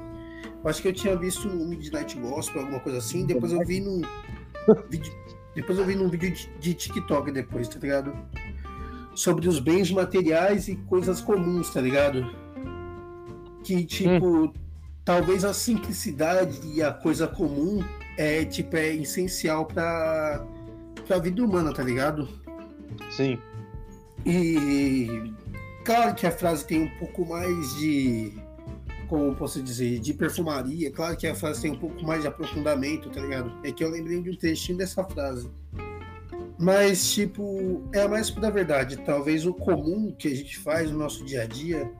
Eu 0.63 0.69
acho 0.69 0.81
que 0.81 0.87
eu 0.87 0.93
tinha 0.93 1.15
visto 1.15 1.47
no 1.47 1.65
Midnight 1.65 2.17
Gospel, 2.17 2.61
alguma 2.61 2.79
coisa 2.79 2.97
assim. 2.99 3.25
Depois 3.25 3.51
eu 3.51 3.59
vi 3.65 3.79
num. 3.81 4.01
vídeo- 4.89 5.13
depois 5.53 5.77
eu 5.77 5.85
vi 5.85 5.95
num 5.95 6.09
vídeo 6.09 6.31
de, 6.31 6.49
de 6.59 6.73
TikTok 6.73 7.31
depois, 7.31 7.67
tá 7.67 7.79
ligado? 7.79 8.13
Sobre 9.13 9.47
os 9.47 9.59
bens 9.59 9.91
materiais 9.91 10.67
e 10.67 10.75
coisas 10.75 11.21
comuns, 11.21 11.69
tá 11.69 11.79
ligado? 11.81 12.25
Que, 13.63 13.83
tipo. 13.85 14.53
talvez 15.03 15.45
a 15.45 15.53
simplicidade 15.53 16.59
e 16.73 16.81
a 16.81 16.91
coisa 16.91 17.27
comum 17.27 17.83
é 18.17 18.43
tipo 18.45 18.75
é 18.75 18.93
essencial 18.95 19.65
para 19.65 20.45
a 21.09 21.19
vida 21.19 21.43
humana, 21.43 21.73
tá 21.73 21.83
ligado? 21.83 22.27
Sim. 23.11 23.37
E 24.25 25.31
claro 25.85 26.13
que 26.15 26.27
a 26.27 26.31
frase 26.31 26.65
tem 26.65 26.81
um 26.81 26.89
pouco 26.97 27.25
mais 27.25 27.75
de 27.75 28.33
como 29.07 29.35
posso 29.35 29.61
dizer, 29.61 29.99
de 29.99 30.15
perfumaria. 30.15 30.91
Claro 30.91 31.15
que 31.15 31.27
a 31.27 31.35
frase 31.35 31.61
tem 31.61 31.71
um 31.71 31.77
pouco 31.77 32.03
mais 32.03 32.21
de 32.21 32.27
aprofundamento, 32.27 33.07
tá 33.11 33.21
ligado? 33.21 33.51
É 33.63 33.71
que 33.71 33.83
eu 33.83 33.89
lembrei 33.89 34.19
de 34.19 34.31
um 34.31 34.35
trechinho 34.35 34.79
dessa 34.79 35.03
frase. 35.03 35.47
Mas, 36.57 37.13
tipo, 37.13 37.83
é 37.93 38.07
mais 38.07 38.31
da 38.31 38.49
verdade. 38.49 38.97
Talvez 38.97 39.45
o 39.45 39.53
comum 39.53 40.11
que 40.11 40.27
a 40.27 40.35
gente 40.35 40.57
faz 40.57 40.89
no 40.89 40.97
nosso 40.97 41.23
dia 41.23 41.43
a 41.43 41.45
dia 41.45 41.91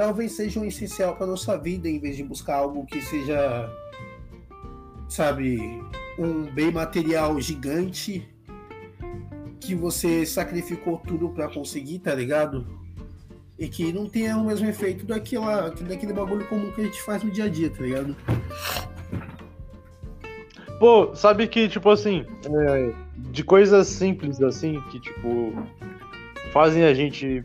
talvez 0.00 0.32
seja 0.32 0.58
um 0.58 0.64
essencial 0.64 1.14
para 1.14 1.26
nossa 1.26 1.58
vida, 1.58 1.86
em 1.86 1.98
vez 1.98 2.16
de 2.16 2.24
buscar 2.24 2.54
algo 2.54 2.86
que 2.86 3.02
seja, 3.02 3.70
sabe, 5.10 5.60
um 6.18 6.44
bem 6.44 6.72
material 6.72 7.38
gigante 7.38 8.26
que 9.60 9.74
você 9.74 10.24
sacrificou 10.24 10.96
tudo 11.06 11.28
para 11.28 11.50
conseguir, 11.50 11.98
tá 11.98 12.14
ligado? 12.14 12.79
E 13.60 13.68
que 13.68 13.92
não 13.92 14.08
tenha 14.08 14.38
o 14.38 14.46
mesmo 14.46 14.66
efeito 14.66 15.04
daquela, 15.04 15.68
daquele 15.68 16.14
bagulho 16.14 16.46
comum 16.46 16.72
que 16.72 16.80
a 16.80 16.84
gente 16.84 17.02
faz 17.02 17.22
no 17.22 17.30
dia 17.30 17.44
a 17.44 17.48
dia, 17.48 17.68
tá 17.68 17.82
ligado? 17.82 18.16
Pô, 20.78 21.14
sabe 21.14 21.46
que, 21.46 21.68
tipo 21.68 21.90
assim, 21.90 22.24
é, 22.46 22.92
de 23.18 23.44
coisas 23.44 23.86
simples 23.86 24.40
assim, 24.40 24.80
que, 24.90 24.98
tipo, 24.98 25.52
fazem 26.54 26.84
a 26.84 26.94
gente 26.94 27.44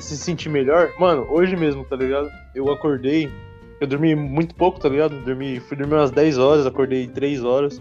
se 0.00 0.16
sentir 0.18 0.48
melhor. 0.48 0.90
Mano, 0.98 1.24
hoje 1.30 1.54
mesmo, 1.54 1.84
tá 1.84 1.94
ligado? 1.94 2.28
Eu 2.52 2.68
acordei. 2.72 3.30
Eu 3.80 3.86
dormi 3.86 4.16
muito 4.16 4.52
pouco, 4.56 4.80
tá 4.80 4.88
ligado? 4.88 5.14
Dormi, 5.24 5.60
fui 5.60 5.76
dormir 5.76 5.94
umas 5.94 6.10
10 6.10 6.38
horas, 6.38 6.66
acordei 6.66 7.06
3 7.06 7.44
horas. 7.44 7.80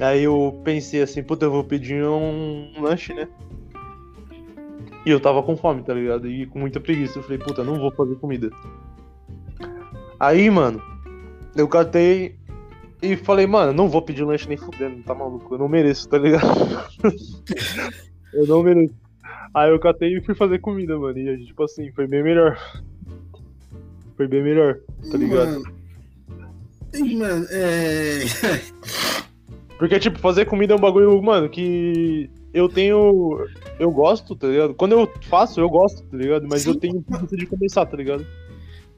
Aí 0.00 0.22
eu 0.22 0.60
pensei 0.62 1.02
assim, 1.02 1.20
puta, 1.20 1.46
eu 1.46 1.50
vou 1.50 1.64
pedir 1.64 2.04
um, 2.04 2.72
lanche, 2.80 3.12
né? 3.12 3.28
E 5.04 5.10
eu 5.10 5.20
tava 5.20 5.42
com 5.42 5.56
fome, 5.56 5.82
tá 5.82 5.92
ligado? 5.92 6.28
E 6.28 6.46
com 6.46 6.58
muita 6.58 6.80
preguiça. 6.80 7.18
Eu 7.18 7.22
falei, 7.22 7.38
puta, 7.38 7.62
não 7.62 7.78
vou 7.78 7.90
fazer 7.92 8.14
comida. 8.16 8.50
Aí, 10.18 10.48
mano, 10.50 10.82
eu 11.56 11.68
catei 11.68 12.36
e 13.02 13.16
falei, 13.16 13.46
mano, 13.46 13.72
não 13.72 13.88
vou 13.88 14.00
pedir 14.00 14.24
lanche 14.24 14.48
nem 14.48 14.56
fudendo, 14.56 15.02
tá 15.02 15.14
maluco? 15.14 15.54
Eu 15.54 15.58
não 15.58 15.68
mereço, 15.68 16.08
tá 16.08 16.16
ligado? 16.16 16.88
eu 18.32 18.46
não 18.46 18.62
mereço. 18.62 18.94
Aí 19.52 19.70
eu 19.70 19.78
catei 19.78 20.16
e 20.16 20.22
fui 20.22 20.34
fazer 20.34 20.58
comida, 20.60 20.98
mano. 20.98 21.18
E 21.18 21.44
tipo 21.46 21.62
assim, 21.62 21.92
foi 21.92 22.06
bem 22.06 22.22
melhor. 22.22 22.58
Foi 24.16 24.26
bem 24.26 24.42
melhor, 24.42 24.78
tá 25.10 25.18
ligado? 25.18 25.62
Mano, 26.92 27.18
mano 27.18 27.46
é. 27.50 28.24
Porque, 29.78 29.98
tipo, 29.98 30.18
fazer 30.18 30.44
comida 30.46 30.72
é 30.72 30.76
um 30.76 30.80
bagulho, 30.80 31.20
mano, 31.22 31.48
que 31.48 32.30
eu 32.52 32.68
tenho. 32.68 33.46
Eu 33.78 33.90
gosto, 33.90 34.36
tá 34.36 34.46
ligado? 34.46 34.74
Quando 34.74 34.92
eu 34.92 35.12
faço, 35.28 35.60
eu 35.60 35.68
gosto, 35.68 36.02
tá 36.02 36.16
ligado? 36.16 36.46
Mas 36.48 36.62
Sim. 36.62 36.70
eu 36.70 36.76
tenho 36.76 37.02
preguiça 37.02 37.36
de 37.36 37.46
começar, 37.46 37.86
tá 37.86 37.96
ligado? 37.96 38.26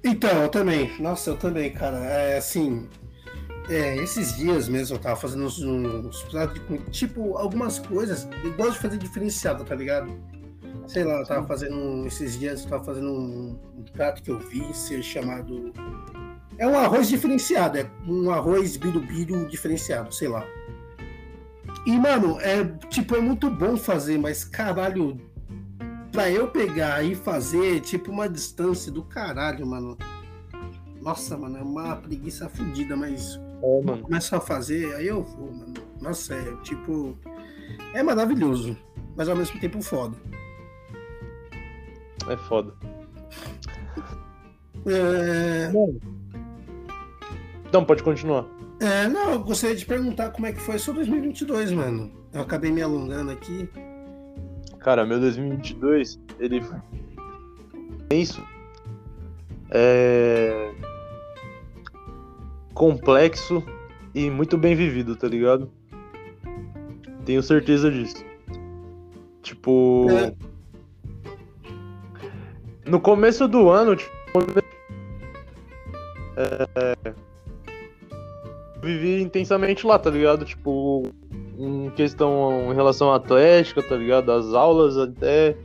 Então, 0.05 0.43
eu 0.43 0.49
também. 0.49 0.91
Nossa, 1.01 1.31
eu 1.31 1.37
também, 1.37 1.71
cara. 1.73 1.99
É 1.99 2.39
assim. 2.39 2.89
É, 3.69 3.97
esses 3.97 4.37
dias 4.37 4.69
mesmo 4.69 4.95
eu 4.95 5.01
tava 5.01 5.17
fazendo 5.17 5.45
uns, 5.45 5.61
uns 5.61 6.25
tipo, 6.91 7.37
algumas 7.37 7.79
coisas. 7.79 8.29
Eu 8.45 8.55
gosto 8.55 8.75
de 8.75 8.79
fazer 8.79 8.99
diferenciado, 8.99 9.65
tá 9.65 9.75
ligado? 9.75 10.13
Sei 10.87 11.03
lá, 11.03 11.21
eu 11.21 11.27
tava 11.27 11.47
fazendo. 11.47 12.07
Esses 12.07 12.39
dias 12.39 12.63
eu 12.63 12.71
tava 12.71 12.85
fazendo 12.85 13.11
um, 13.11 13.59
um 13.79 13.85
prato 13.93 14.23
que 14.23 14.31
eu 14.31 14.39
vi 14.39 14.73
ser 14.73 15.03
chamado. 15.03 15.73
É 16.59 16.67
um 16.67 16.79
arroz 16.79 17.09
diferenciado, 17.09 17.79
é 17.79 17.91
um 18.07 18.31
arroz 18.31 18.77
birubiru 18.77 19.47
diferenciado, 19.49 20.15
sei 20.15 20.29
lá. 20.29 20.47
E, 21.87 21.97
mano, 21.97 22.41
é 22.41 22.65
tipo, 22.91 23.15
é 23.15 23.21
muito 23.21 23.49
bom 23.49 23.77
fazer, 23.77 24.19
mas 24.19 24.43
caralho, 24.43 25.21
pra 26.11 26.29
eu 26.29 26.49
pegar 26.49 27.05
e 27.05 27.15
fazer, 27.15 27.81
tipo, 27.81 28.11
uma 28.11 28.29
distância 28.29 28.91
do 28.91 29.05
caralho, 29.05 29.65
mano. 29.65 29.97
Nossa, 31.01 31.39
mano, 31.39 31.59
é 31.59 31.63
uma 31.63 31.95
preguiça 31.95 32.49
fodida, 32.49 32.97
mas 32.97 33.41
é, 33.63 33.83
mano. 33.83 34.03
começa 34.03 34.37
a 34.37 34.41
fazer, 34.41 34.97
aí 34.97 35.07
eu 35.07 35.23
vou, 35.23 35.53
mano. 35.53 35.75
Nossa, 36.01 36.35
é 36.35 36.57
tipo. 36.63 37.17
É 37.95 38.03
maravilhoso, 38.03 38.77
mas 39.17 39.29
ao 39.29 39.37
mesmo 39.37 39.61
tempo 39.61 39.81
foda. 39.81 40.17
É 42.29 42.37
foda. 42.37 42.75
É... 44.87 45.71
Então, 47.69 47.85
pode 47.85 48.03
continuar. 48.03 48.56
É, 48.81 49.09
não, 49.09 49.33
eu 49.33 49.41
gostaria 49.41 49.75
de 49.75 49.87
perguntar 49.87 50.31
como 50.31 50.47
é 50.47 50.53
que 50.53 50.61
foi 50.61 50.79
seu 50.79 50.93
2022, 50.93 51.73
mano. 51.73 52.11
Eu 52.33 52.43
acabei 52.43 52.71
me 52.71 52.83
alongando 52.83 53.33
aqui. 53.33 53.69
Cara, 54.81 55.05
meu 55.05 55.19
2022, 55.19 56.21
ele 56.39 56.63
foi 56.63 56.79
isso. 58.11 58.43
É 59.71 60.73
complexo 62.77 63.65
e 64.15 64.31
muito 64.31 64.59
bem 64.59 64.77
vivido, 64.77 65.17
tá 65.17 65.27
ligado? 65.27 65.73
Tenho 67.25 67.43
certeza 67.43 67.91
disso. 67.91 68.23
Tipo, 69.43 70.07
é. 70.11 70.35
no 72.85 73.01
começo 73.01 73.49
do 73.49 73.71
ano, 73.71 73.97
tipo, 73.97 74.13
é, 76.37 77.15
vivi 78.87 79.21
intensamente 79.21 79.87
lá, 79.87 79.99
tá 79.99 80.09
ligado? 80.09 80.45
Tipo, 80.45 81.03
em 81.59 81.91
questão 81.91 82.73
em 82.73 82.75
relação 82.75 83.13
à 83.13 83.17
atlética, 83.17 83.83
tá 83.83 83.97
ligado? 83.97 84.31
As 84.31 84.55
aulas 84.55 84.97
até, 84.97 85.57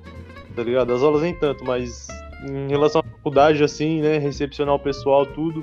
tá 0.56 0.64
ligado? 0.64 0.92
As 0.92 1.04
aulas 1.04 1.22
nem 1.22 1.34
tanto, 1.34 1.64
mas 1.64 2.08
em 2.50 2.68
relação 2.68 3.02
à 3.02 3.04
faculdade, 3.04 3.64
assim, 3.64 4.02
né? 4.02 4.18
Recepcionar 4.18 4.76
o 4.76 4.80
pessoal, 4.80 5.26
tudo. 5.26 5.62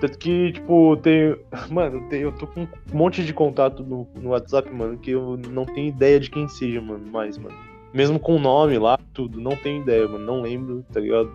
Tanto 0.00 0.18
que, 0.18 0.52
tipo, 0.52 0.96
tem. 0.98 1.36
Mano, 1.70 2.08
tem, 2.08 2.20
eu 2.20 2.32
tô 2.32 2.46
com 2.46 2.62
um 2.62 2.68
monte 2.92 3.24
de 3.24 3.34
contato 3.34 3.82
no, 3.82 4.06
no 4.14 4.30
WhatsApp, 4.30 4.70
mano, 4.72 4.98
que 4.98 5.10
eu 5.10 5.36
não 5.36 5.64
tenho 5.64 5.88
ideia 5.88 6.20
de 6.20 6.30
quem 6.30 6.46
seja, 6.48 6.80
mano, 6.80 7.06
mais, 7.10 7.38
mano. 7.38 7.56
Mesmo 7.92 8.18
com 8.18 8.36
o 8.36 8.38
nome 8.38 8.78
lá, 8.78 8.98
tudo, 9.12 9.40
não 9.40 9.56
tenho 9.56 9.82
ideia, 9.82 10.06
mano. 10.06 10.24
Não 10.24 10.42
lembro, 10.42 10.84
tá 10.92 11.00
ligado? 11.00 11.30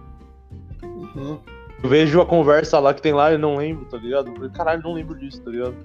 Uhum. 0.84 1.40
Eu 1.82 1.90
vejo 1.90 2.20
a 2.22 2.26
conversa 2.26 2.78
lá 2.80 2.94
que 2.94 3.02
tem 3.02 3.14
lá 3.14 3.34
e 3.34 3.38
não 3.38 3.56
lembro, 3.56 3.86
tá 3.86 3.98
ligado? 3.98 4.30
Eu 4.30 4.36
falei, 4.36 4.50
caralho, 4.50 4.84
não 4.84 4.94
lembro 4.94 5.18
disso, 5.18 5.42
tá 5.42 5.50
ligado? 5.50 5.76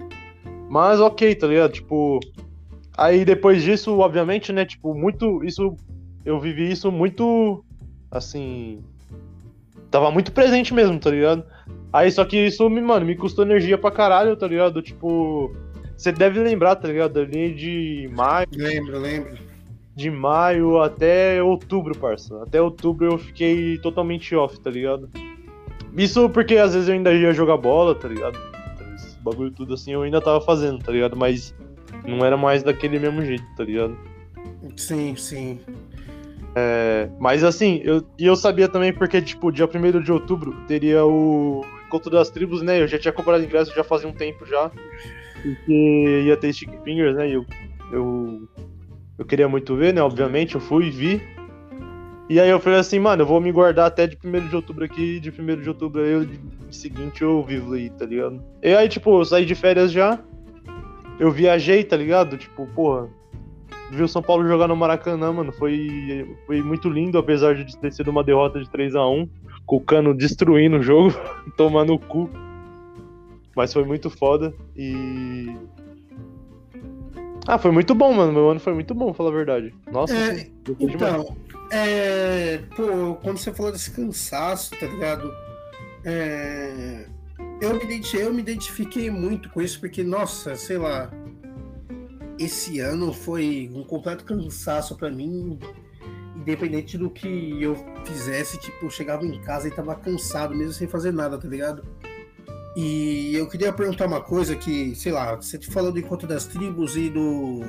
Mas 0.69 0.99
ok, 0.99 1.35
tá 1.35 1.47
ligado? 1.47 1.71
Tipo. 1.71 2.19
Aí 2.97 3.25
depois 3.25 3.63
disso, 3.63 3.97
obviamente, 3.99 4.51
né? 4.51 4.65
Tipo, 4.65 4.93
muito. 4.93 5.43
Isso. 5.43 5.75
Eu 6.25 6.39
vivi 6.39 6.71
isso 6.71 6.91
muito. 6.91 7.63
Assim. 8.11 8.83
Tava 9.89 10.11
muito 10.11 10.31
presente 10.31 10.73
mesmo, 10.73 10.99
tá 10.99 11.09
ligado? 11.09 11.45
Aí 11.93 12.11
só 12.11 12.25
que 12.25 12.37
isso, 12.37 12.69
mano, 12.69 13.05
me 13.05 13.15
custou 13.15 13.45
energia 13.45 13.77
pra 13.77 13.91
caralho, 13.91 14.35
tá 14.35 14.47
ligado? 14.47 14.81
Tipo. 14.81 15.55
Você 15.95 16.11
deve 16.11 16.41
lembrar, 16.41 16.75
tá 16.75 16.89
ligado? 16.89 17.19
Ali 17.19 17.53
de 17.53 18.09
maio. 18.13 18.47
Lembro, 18.53 18.99
lembro. 18.99 19.37
De 19.95 20.11
maio 20.11 20.81
até 20.81 21.41
outubro, 21.41 21.97
parça. 21.97 22.43
Até 22.43 22.61
outubro 22.61 23.13
eu 23.13 23.17
fiquei 23.17 23.77
totalmente 23.77 24.35
off, 24.35 24.59
tá 24.59 24.69
ligado? 24.69 25.09
Isso 25.97 26.29
porque 26.29 26.57
às 26.57 26.73
vezes 26.73 26.89
eu 26.89 26.95
ainda 26.95 27.13
ia 27.13 27.33
jogar 27.33 27.57
bola, 27.57 27.95
tá 27.95 28.07
ligado? 28.07 28.37
Esse 28.95 29.17
bagulho 29.19 29.51
tudo 29.51 29.73
assim 29.73 29.93
eu 29.93 30.01
ainda 30.01 30.19
tava 30.19 30.41
fazendo, 30.41 30.79
tá 30.83 30.91
ligado? 30.91 31.15
Mas 31.15 31.55
não 32.05 32.25
era 32.25 32.35
mais 32.35 32.63
daquele 32.63 32.99
mesmo 32.99 33.23
jeito, 33.23 33.45
tá 33.55 33.63
ligado? 33.63 33.97
Sim, 34.75 35.15
sim. 35.15 35.59
É, 36.55 37.09
mas 37.19 37.43
assim, 37.43 37.81
eu, 37.83 38.05
e 38.17 38.25
eu 38.25 38.35
sabia 38.35 38.69
também 38.69 38.93
porque, 38.93 39.21
tipo, 39.21 39.51
dia 39.51 39.67
1 39.67 40.01
de 40.01 40.11
outubro 40.11 40.55
teria 40.67 41.05
o 41.05 41.65
Encontro 41.85 42.09
das 42.09 42.29
Tribos, 42.29 42.61
né? 42.61 42.81
Eu 42.81 42.87
já 42.87 42.97
tinha 42.97 43.11
comprado 43.11 43.43
ingresso 43.43 43.75
já 43.75 43.83
fazia 43.83 44.07
um 44.07 44.13
tempo 44.13 44.45
já. 44.45 44.71
Porque 45.41 46.23
ia 46.25 46.37
ter 46.37 46.53
Stick 46.53 46.71
Fingers, 46.83 47.15
né? 47.15 47.29
E 47.29 47.33
eu, 47.33 47.45
eu, 47.91 48.47
eu 49.19 49.25
queria 49.25 49.49
muito 49.49 49.75
ver, 49.75 49.93
né? 49.93 50.01
Obviamente, 50.01 50.55
eu 50.55 50.61
fui 50.61 50.87
e 50.87 50.89
vi. 50.89 51.21
E 52.27 52.39
aí 52.39 52.49
eu 52.49 52.59
falei 52.59 52.79
assim, 52.79 52.99
mano, 52.99 53.21
eu 53.21 53.25
vou 53.25 53.39
me 53.39 53.51
guardar 53.51 53.85
até 53.85 54.07
de 54.07 54.17
1 54.23 54.47
de 54.47 54.55
outubro 54.55 54.83
aqui, 54.83 55.19
de 55.19 55.29
1 55.29 55.61
de 55.61 55.69
outubro 55.69 56.01
aí, 56.01 56.11
eu, 56.11 56.25
de 56.25 56.39
seguinte 56.71 57.21
eu 57.21 57.43
vivo 57.43 57.73
aí, 57.73 57.89
tá 57.91 58.05
ligado? 58.05 58.41
E 58.63 58.73
aí, 58.73 58.89
tipo, 58.89 59.19
eu 59.19 59.25
saí 59.25 59.45
de 59.45 59.53
férias 59.53 59.91
já, 59.91 60.19
eu 61.19 61.31
viajei, 61.31 61.83
tá 61.83 61.95
ligado? 61.95 62.35
Tipo, 62.35 62.65
porra, 62.67 63.07
vi 63.91 64.01
o 64.01 64.07
São 64.07 64.23
Paulo 64.23 64.47
jogar 64.47 64.67
no 64.67 64.75
Maracanã, 64.75 65.31
mano, 65.31 65.51
foi, 65.51 66.35
foi 66.47 66.63
muito 66.63 66.89
lindo, 66.89 67.19
apesar 67.19 67.53
de 67.53 67.77
ter 67.77 67.93
sido 67.93 68.09
uma 68.09 68.23
derrota 68.23 68.59
de 68.59 68.69
3 68.71 68.95
a 68.95 69.07
1 69.07 69.29
com 69.63 69.75
o 69.75 69.81
Cano 69.81 70.13
destruindo 70.13 70.77
o 70.77 70.83
jogo, 70.83 71.13
tomando 71.55 71.93
o 71.93 71.99
cu. 71.99 72.27
Mas 73.55 73.71
foi 73.71 73.85
muito 73.85 74.09
foda 74.09 74.53
e 74.75 75.55
ah, 77.47 77.59
foi 77.59 77.71
muito 77.71 77.93
bom, 77.93 78.11
mano. 78.11 78.33
Meu 78.33 78.49
ano 78.49 78.59
foi 78.59 78.73
muito 78.73 78.93
bom, 78.95 79.13
falar 79.13 79.29
a 79.29 79.33
verdade. 79.33 79.73
Nossa, 79.91 80.15
é, 80.15 80.47
então, 80.79 81.37
é, 81.75 82.57
pô, 82.75 83.15
quando 83.15 83.37
você 83.37 83.53
falou 83.53 83.71
desse 83.71 83.91
cansaço, 83.91 84.71
tá 84.79 84.85
ligado? 84.85 85.33
É, 86.03 87.07
eu 87.61 87.73
me, 87.73 88.01
eu 88.13 88.33
me 88.33 88.41
identifiquei 88.41 89.09
muito 89.09 89.49
com 89.49 89.61
isso, 89.61 89.79
porque, 89.79 90.03
nossa, 90.03 90.55
sei 90.55 90.77
lá, 90.77 91.11
esse 92.39 92.79
ano 92.79 93.13
foi 93.13 93.71
um 93.73 93.83
completo 93.83 94.23
cansaço 94.23 94.95
pra 94.95 95.09
mim, 95.09 95.59
independente 96.35 96.97
do 96.97 97.09
que 97.09 97.61
eu 97.61 97.75
fizesse, 98.05 98.59
tipo, 98.59 98.85
eu 98.85 98.89
chegava 98.89 99.25
em 99.25 99.41
casa 99.41 99.67
e 99.67 99.71
tava 99.71 99.95
cansado, 99.95 100.55
mesmo 100.55 100.73
sem 100.73 100.87
fazer 100.87 101.11
nada, 101.11 101.37
tá 101.37 101.47
ligado? 101.47 101.83
E 102.75 103.33
eu 103.33 103.47
queria 103.47 103.71
perguntar 103.71 104.05
uma 104.05 104.21
coisa 104.21 104.53
que, 104.55 104.93
sei 104.95 105.11
lá, 105.11 105.35
você 105.35 105.59
falou 105.61 105.93
do 105.93 105.99
Encontro 105.99 106.27
das 106.27 106.45
Tribos 106.45 106.97
e 106.97 107.09
do. 107.09 107.61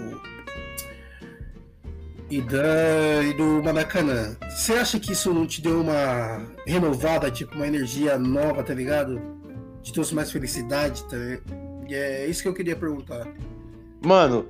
E, 2.29 2.41
da, 2.41 3.23
e 3.23 3.33
do 3.35 3.63
Maracanã. 3.63 4.37
Você 4.49 4.75
acha 4.75 4.99
que 4.99 5.13
isso 5.13 5.33
não 5.33 5.47
te 5.47 5.63
deu 5.63 5.81
uma 5.81 6.43
renovada, 6.67 7.31
tipo, 7.31 7.55
uma 7.55 7.67
energia 7.67 8.19
nova, 8.19 8.63
tá 8.65 8.75
ligado? 8.75 9.21
Te 9.83 9.93
trouxe 9.93 10.15
mais 10.15 10.33
felicidade, 10.33 11.05
tá? 11.05 11.17
E 11.89 11.95
é 11.95 12.27
isso 12.27 12.43
que 12.43 12.49
eu 12.49 12.55
queria 12.55 12.75
perguntar. 12.75 13.29
Mano, 14.05 14.47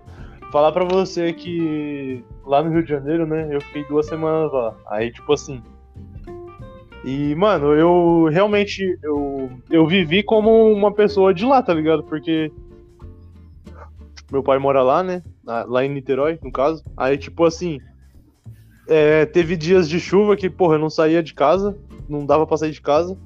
falar 0.50 0.72
pra 0.72 0.84
você 0.84 1.32
que 1.32 2.24
lá 2.44 2.62
no 2.62 2.70
Rio 2.70 2.82
de 2.82 2.88
Janeiro, 2.88 3.26
né, 3.26 3.48
eu 3.50 3.60
fiquei 3.60 3.84
duas 3.84 4.06
semanas 4.06 4.50
lá. 4.52 4.74
Aí, 4.86 5.12
tipo 5.12 5.32
assim. 5.32 5.62
E, 7.04 7.34
mano, 7.34 7.74
eu 7.74 8.28
realmente. 8.32 8.98
Eu, 9.02 9.50
eu 9.70 9.86
vivi 9.86 10.22
como 10.22 10.72
uma 10.72 10.92
pessoa 10.92 11.34
de 11.34 11.44
lá, 11.44 11.62
tá 11.62 11.74
ligado? 11.74 12.02
Porque. 12.02 12.50
Meu 14.32 14.42
pai 14.42 14.58
mora 14.58 14.82
lá, 14.82 15.02
né? 15.02 15.22
Lá 15.46 15.84
em 15.84 15.88
Niterói, 15.88 16.38
no 16.42 16.50
caso. 16.50 16.82
Aí, 16.96 17.16
tipo 17.16 17.44
assim. 17.44 17.78
é, 18.88 19.24
teve 19.26 19.56
dias 19.56 19.88
de 19.88 20.00
chuva 20.00 20.36
que, 20.36 20.50
porra, 20.50 20.74
eu 20.74 20.80
não 20.80 20.90
saía 20.90 21.22
de 21.22 21.32
casa. 21.32 21.76
Não 22.08 22.26
dava 22.26 22.46
pra 22.46 22.56
sair 22.56 22.72
de 22.72 22.80
casa. 22.80 23.16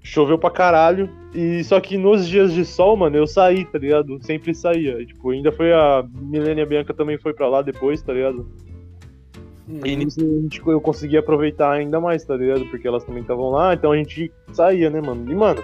Choveu 0.00 0.38
pra 0.38 0.50
caralho. 0.50 1.10
E 1.34 1.62
só 1.64 1.80
que 1.80 1.98
nos 1.98 2.26
dias 2.26 2.52
de 2.52 2.64
sol, 2.64 2.96
mano, 2.96 3.16
eu 3.16 3.26
saí, 3.26 3.64
tá 3.64 3.78
ligado? 3.78 4.18
Sempre 4.24 4.54
saía. 4.54 5.02
E, 5.02 5.06
tipo, 5.06 5.30
ainda 5.30 5.52
foi 5.52 5.72
a 5.72 6.04
Milênia 6.14 6.64
Bianca 6.64 6.94
também 6.94 7.18
foi 7.18 7.34
pra 7.34 7.48
lá 7.48 7.60
depois, 7.60 8.00
tá 8.00 8.12
ligado? 8.12 8.48
E 9.84 9.96
nisso 9.96 10.20
a 10.20 10.24
gente, 10.24 10.62
eu 10.66 10.80
consegui 10.80 11.18
aproveitar 11.18 11.72
ainda 11.72 12.00
mais, 12.00 12.24
tá 12.24 12.34
ligado? 12.34 12.64
Porque 12.66 12.88
elas 12.88 13.04
também 13.04 13.20
estavam 13.20 13.50
lá, 13.50 13.74
então 13.74 13.92
a 13.92 13.96
gente 13.98 14.32
saía, 14.52 14.88
né, 14.88 14.98
mano? 14.98 15.30
E, 15.30 15.34
mano, 15.34 15.62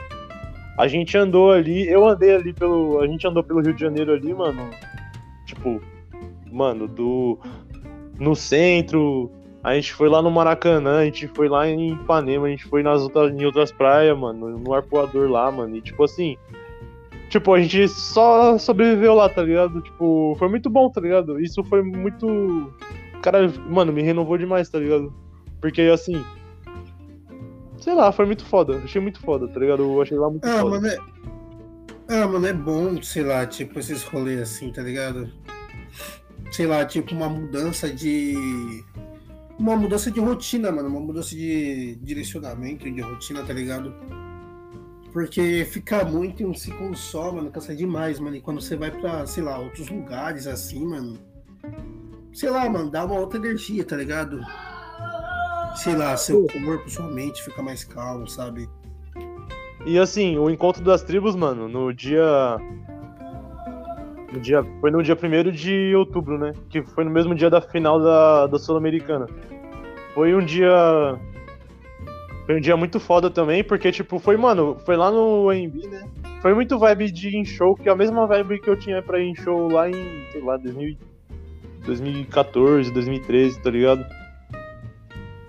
a 0.76 0.86
gente 0.86 1.16
andou 1.16 1.50
ali, 1.50 1.88
eu 1.88 2.06
andei 2.06 2.34
ali 2.34 2.52
pelo. 2.52 3.00
A 3.00 3.06
gente 3.06 3.26
andou 3.26 3.42
pelo 3.42 3.60
Rio 3.60 3.72
de 3.72 3.80
Janeiro 3.80 4.12
ali, 4.12 4.34
mano. 4.34 4.68
Tipo, 5.54 5.80
mano, 6.52 6.86
do. 6.86 7.38
No 8.18 8.36
centro, 8.36 9.30
a 9.62 9.74
gente 9.74 9.92
foi 9.92 10.08
lá 10.08 10.22
no 10.22 10.30
Maracanã, 10.30 10.98
a 11.00 11.04
gente 11.04 11.26
foi 11.28 11.48
lá 11.48 11.66
em 11.68 11.94
Ipanema, 11.94 12.46
a 12.46 12.50
gente 12.50 12.64
foi 12.64 12.82
nas 12.82 13.02
outras, 13.02 13.32
em 13.32 13.44
outras 13.44 13.72
praias, 13.72 14.16
mano, 14.16 14.58
no 14.58 14.72
arpoador 14.74 15.28
lá, 15.30 15.50
mano. 15.50 15.76
E 15.76 15.80
tipo 15.80 16.04
assim. 16.04 16.36
Tipo, 17.30 17.54
a 17.54 17.60
gente 17.60 17.88
só 17.88 18.56
sobreviveu 18.58 19.14
lá, 19.14 19.28
tá 19.28 19.42
ligado? 19.42 19.80
Tipo, 19.80 20.36
foi 20.38 20.48
muito 20.48 20.70
bom, 20.70 20.88
tá 20.90 21.00
ligado? 21.00 21.40
Isso 21.40 21.64
foi 21.64 21.82
muito. 21.82 22.70
Cara, 23.22 23.50
mano, 23.68 23.92
me 23.92 24.02
renovou 24.02 24.36
demais, 24.38 24.68
tá 24.68 24.78
ligado? 24.78 25.12
Porque 25.60 25.80
assim. 25.82 26.22
Sei 27.78 27.94
lá, 27.94 28.12
foi 28.12 28.24
muito 28.26 28.44
foda. 28.44 28.80
Achei 28.84 29.00
muito 29.00 29.20
foda, 29.20 29.48
tá 29.48 29.58
ligado? 29.58 29.82
Eu 29.82 30.00
achei 30.00 30.16
lá 30.16 30.30
muito 30.30 30.44
Ah, 30.46 30.60
foda. 30.60 30.70
mano, 30.80 30.86
é... 30.86 30.98
Ah, 32.08 32.28
mano, 32.28 32.46
é 32.46 32.52
bom, 32.52 33.02
sei 33.02 33.22
lá, 33.22 33.46
tipo, 33.46 33.78
esses 33.78 34.02
rolês 34.02 34.40
assim, 34.40 34.70
tá 34.70 34.82
ligado? 34.82 35.32
Sei 36.52 36.66
lá, 36.66 36.84
tipo, 36.84 37.14
uma 37.14 37.28
mudança 37.28 37.90
de. 37.90 38.84
Uma 39.58 39.76
mudança 39.76 40.10
de 40.10 40.20
rotina, 40.20 40.70
mano. 40.70 40.88
Uma 40.88 41.00
mudança 41.00 41.34
de 41.34 41.96
direcionamento, 42.02 42.90
de 42.90 43.00
rotina, 43.00 43.42
tá 43.42 43.52
ligado? 43.52 43.94
Porque 45.12 45.64
ficar 45.64 46.04
muito 46.04 46.42
em 46.42 46.46
um 46.46 46.54
ciclo 46.54 46.94
só, 46.94 47.32
mano, 47.32 47.50
cansa 47.50 47.74
demais, 47.74 48.20
mano. 48.20 48.36
E 48.36 48.40
quando 48.40 48.60
você 48.60 48.76
vai 48.76 48.90
pra, 48.90 49.26
sei 49.26 49.42
lá, 49.42 49.58
outros 49.58 49.88
lugares 49.88 50.46
assim, 50.46 50.84
mano. 50.84 51.18
Sei 52.32 52.50
lá, 52.50 52.68
mano, 52.68 52.90
dá 52.90 53.04
uma 53.04 53.18
outra 53.18 53.38
energia, 53.38 53.84
tá 53.84 53.96
ligado? 53.96 54.40
Sei 55.76 55.96
lá, 55.96 56.16
seu 56.16 56.46
corpo, 56.46 56.90
sua 56.90 57.08
mente 57.08 57.42
fica 57.42 57.62
mais 57.62 57.84
calmo, 57.84 58.28
sabe? 58.28 58.68
E 59.86 59.98
assim, 59.98 60.38
o 60.38 60.48
encontro 60.48 60.82
das 60.82 61.02
tribos, 61.02 61.36
mano, 61.36 61.68
no 61.68 61.92
dia. 61.92 62.56
No 64.32 64.40
dia 64.40 64.64
foi 64.80 64.90
no 64.90 65.02
dia 65.02 65.16
1 65.16 65.50
de 65.50 65.94
outubro, 65.94 66.38
né? 66.38 66.52
Que 66.70 66.82
foi 66.82 67.04
no 67.04 67.10
mesmo 67.10 67.34
dia 67.34 67.50
da 67.50 67.60
final 67.60 68.00
da, 68.00 68.46
da 68.46 68.58
Sul-Americana. 68.58 69.26
Foi 70.14 70.34
um 70.34 70.44
dia. 70.44 71.18
Foi 72.46 72.56
um 72.56 72.60
dia 72.60 72.76
muito 72.76 72.98
foda 72.98 73.30
também, 73.30 73.62
porque, 73.62 73.90
tipo, 73.90 74.18
foi, 74.18 74.36
mano, 74.36 74.76
foi 74.84 74.96
lá 74.96 75.10
no 75.10 75.48
AMB, 75.50 75.86
né? 75.88 76.08
Foi 76.42 76.52
muito 76.54 76.78
vibe 76.78 77.10
de 77.10 77.36
em 77.36 77.44
show, 77.44 77.74
que 77.74 77.88
é 77.88 77.92
a 77.92 77.96
mesma 77.96 78.26
vibe 78.26 78.60
que 78.60 78.68
eu 78.68 78.78
tinha 78.78 79.00
pra 79.00 79.18
em 79.18 79.34
show 79.34 79.68
lá 79.70 79.88
em, 79.88 80.26
sei 80.30 80.42
lá, 80.42 80.56
2000, 80.58 80.96
2014, 81.86 82.92
2013, 82.92 83.60
tá 83.60 83.70
ligado? 83.70 84.04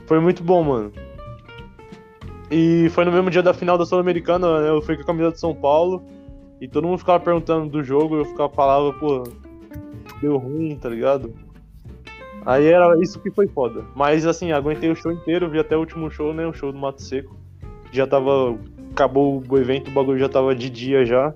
Foi 0.05 0.19
muito 0.19 0.43
bom, 0.43 0.63
mano. 0.63 1.04
E 2.49 2.89
foi 2.89 3.05
no 3.05 3.11
mesmo 3.11 3.29
dia 3.29 3.41
da 3.41 3.53
final 3.53 3.77
da 3.77 3.85
Sul-Americana, 3.85 4.61
né? 4.61 4.69
Eu 4.69 4.81
fui 4.81 4.95
com 4.95 5.01
a 5.01 5.05
camisa 5.05 5.31
de 5.31 5.39
São 5.39 5.53
Paulo. 5.53 6.03
E 6.61 6.67
todo 6.67 6.87
mundo 6.87 6.99
ficava 6.99 7.19
perguntando 7.19 7.69
do 7.69 7.83
jogo, 7.83 8.15
eu 8.15 8.25
ficava 8.25 8.49
falava, 8.53 8.93
pô, 8.93 9.23
deu 10.21 10.37
ruim, 10.37 10.75
tá 10.75 10.87
ligado? 10.87 11.33
Aí 12.45 12.67
era 12.67 12.95
isso 13.01 13.19
que 13.19 13.31
foi 13.31 13.47
foda. 13.47 13.83
Mas 13.95 14.25
assim, 14.25 14.51
aguentei 14.51 14.89
o 14.89 14.95
show 14.95 15.11
inteiro, 15.11 15.49
vi 15.49 15.59
até 15.59 15.75
o 15.75 15.79
último 15.79 16.09
show, 16.11 16.33
né? 16.33 16.45
O 16.45 16.53
show 16.53 16.71
do 16.71 16.77
Mato 16.77 17.01
Seco. 17.01 17.35
Já 17.91 18.05
tava. 18.05 18.57
Acabou 18.91 19.43
o 19.49 19.57
evento, 19.57 19.89
o 19.89 19.93
bagulho 19.93 20.19
já 20.19 20.29
tava 20.29 20.55
de 20.55 20.69
dia 20.69 21.05
já. 21.05 21.33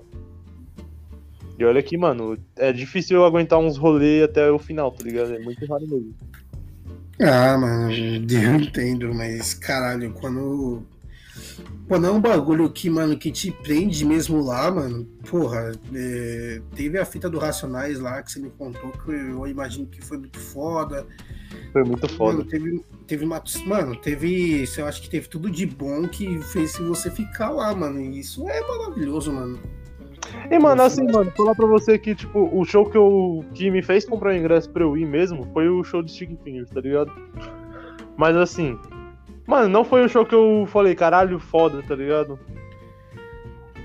E 1.58 1.64
olha 1.64 1.80
aqui, 1.80 1.98
mano, 1.98 2.38
é 2.56 2.72
difícil 2.72 3.18
eu 3.18 3.24
aguentar 3.26 3.58
uns 3.58 3.76
rolês 3.76 4.22
até 4.22 4.50
o 4.50 4.58
final, 4.58 4.90
tá 4.90 5.04
ligado? 5.04 5.34
É 5.34 5.38
muito 5.40 5.66
raro 5.66 5.82
mesmo. 5.82 6.14
Ah, 7.20 7.58
mano, 7.58 7.92
eu 7.92 8.54
entendo, 8.54 9.12
mas 9.12 9.52
caralho, 9.52 10.10
quando. 10.14 10.82
Quando 11.88 12.06
é 12.06 12.10
um 12.10 12.20
bagulho 12.20 12.70
que, 12.70 12.88
mano, 12.88 13.18
que 13.18 13.32
te 13.32 13.50
prende 13.50 14.04
mesmo 14.04 14.40
lá, 14.40 14.70
mano, 14.70 15.04
porra, 15.28 15.72
é, 15.92 16.62
teve 16.74 16.96
a 16.96 17.04
fita 17.04 17.28
do 17.28 17.38
Racionais 17.38 17.98
lá 17.98 18.22
que 18.22 18.30
você 18.30 18.38
me 18.38 18.48
contou, 18.50 18.92
que 18.92 19.10
eu 19.10 19.44
imagino 19.46 19.86
que 19.86 20.00
foi 20.00 20.18
muito 20.18 20.38
foda. 20.38 21.04
Foi 21.72 21.82
muito 21.82 22.08
foda. 22.10 22.38
Mano, 22.38 22.48
teve, 22.48 22.84
teve 23.08 23.24
uma. 23.24 23.42
Mano, 23.66 23.96
teve. 23.96 24.64
Eu 24.78 24.86
acho 24.86 25.02
que 25.02 25.10
teve 25.10 25.28
tudo 25.28 25.50
de 25.50 25.66
bom 25.66 26.06
que 26.06 26.40
fez 26.42 26.78
você 26.78 27.10
ficar 27.10 27.50
lá, 27.50 27.74
mano. 27.74 28.00
E 28.00 28.20
isso 28.20 28.48
é 28.48 28.60
maravilhoso, 28.60 29.32
mano. 29.32 29.58
E, 30.48 30.58
mano, 30.58 30.82
assim, 30.82 31.04
mano, 31.10 31.30
falar 31.36 31.56
pra 31.56 31.66
você 31.66 31.98
que, 31.98 32.14
tipo, 32.14 32.48
o 32.56 32.64
show 32.64 32.88
que, 32.88 32.96
eu, 32.96 33.44
que 33.52 33.70
me 33.70 33.82
fez 33.82 34.04
comprar 34.04 34.32
o 34.32 34.36
ingresso 34.36 34.70
pra 34.70 34.84
eu 34.84 34.96
ir 34.96 35.06
mesmo 35.06 35.44
foi 35.52 35.68
o 35.68 35.82
show 35.82 36.02
de 36.02 36.12
Stick 36.12 36.36
Fingers, 36.44 36.70
tá 36.70 36.80
ligado? 36.80 37.10
Mas, 38.16 38.36
assim, 38.36 38.78
mano, 39.50 39.68
não 39.68 39.84
foi 39.84 40.04
o 40.04 40.08
show 40.08 40.24
que 40.24 40.34
eu 40.34 40.64
falei, 40.68 40.94
caralho, 40.94 41.40
foda, 41.40 41.82
tá 41.82 41.94
ligado? 41.96 42.38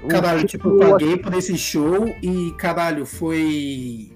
O 0.03 0.07
Caralho, 0.07 0.41
show 0.41 0.47
tipo, 0.47 0.77
que 0.77 0.83
eu 0.83 0.89
paguei 0.91 1.17
por 1.17 1.33
esse 1.33 1.57
show 1.57 2.07
e, 2.21 2.53
caralho, 2.59 3.05
foi. 3.05 4.11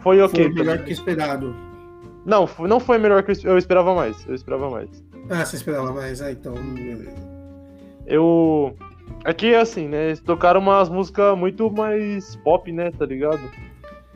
Foi 0.00 0.22
ok. 0.22 0.44
Foi 0.44 0.54
melhor 0.54 0.78
tá 0.78 0.84
que 0.84 0.92
esperado. 0.92 1.54
Não, 2.24 2.48
não 2.60 2.78
foi 2.78 2.96
melhor 2.98 3.24
que 3.24 3.32
eu, 3.44 3.58
esperava 3.58 3.92
mais. 3.92 4.24
Eu 4.26 4.34
esperava 4.34 4.70
mais. 4.70 4.88
Ah, 5.28 5.44
você 5.44 5.56
esperava 5.56 5.92
mais? 5.92 6.22
Ah, 6.22 6.30
então. 6.30 6.54
beleza. 6.54 7.12
Eu. 8.06 8.76
Aqui 9.24 9.52
é 9.52 9.60
assim, 9.60 9.88
né? 9.88 10.06
Eles 10.06 10.20
tocaram 10.20 10.60
umas 10.60 10.88
músicas 10.88 11.36
muito 11.36 11.68
mais 11.70 12.36
pop, 12.36 12.70
né? 12.70 12.92
Tá 12.92 13.04
ligado? 13.04 13.42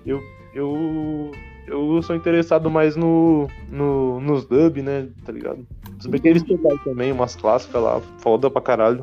Eu. 0.06 0.22
Eu. 0.54 1.32
Eu 1.66 2.00
sou 2.02 2.14
interessado 2.14 2.70
mais 2.70 2.94
no. 2.94 3.48
no 3.68 4.20
nos 4.20 4.46
dub, 4.46 4.80
né? 4.80 5.08
Tá 5.24 5.32
ligado? 5.32 5.66
Se 6.04 6.08
bem 6.10 6.20
que 6.20 6.28
eles 6.28 6.42
tocaram 6.42 6.78
também 6.78 7.10
umas 7.12 7.34
clássicas 7.34 7.82
lá, 7.82 8.00
foda 8.18 8.50
pra 8.50 8.60
caralho. 8.60 9.02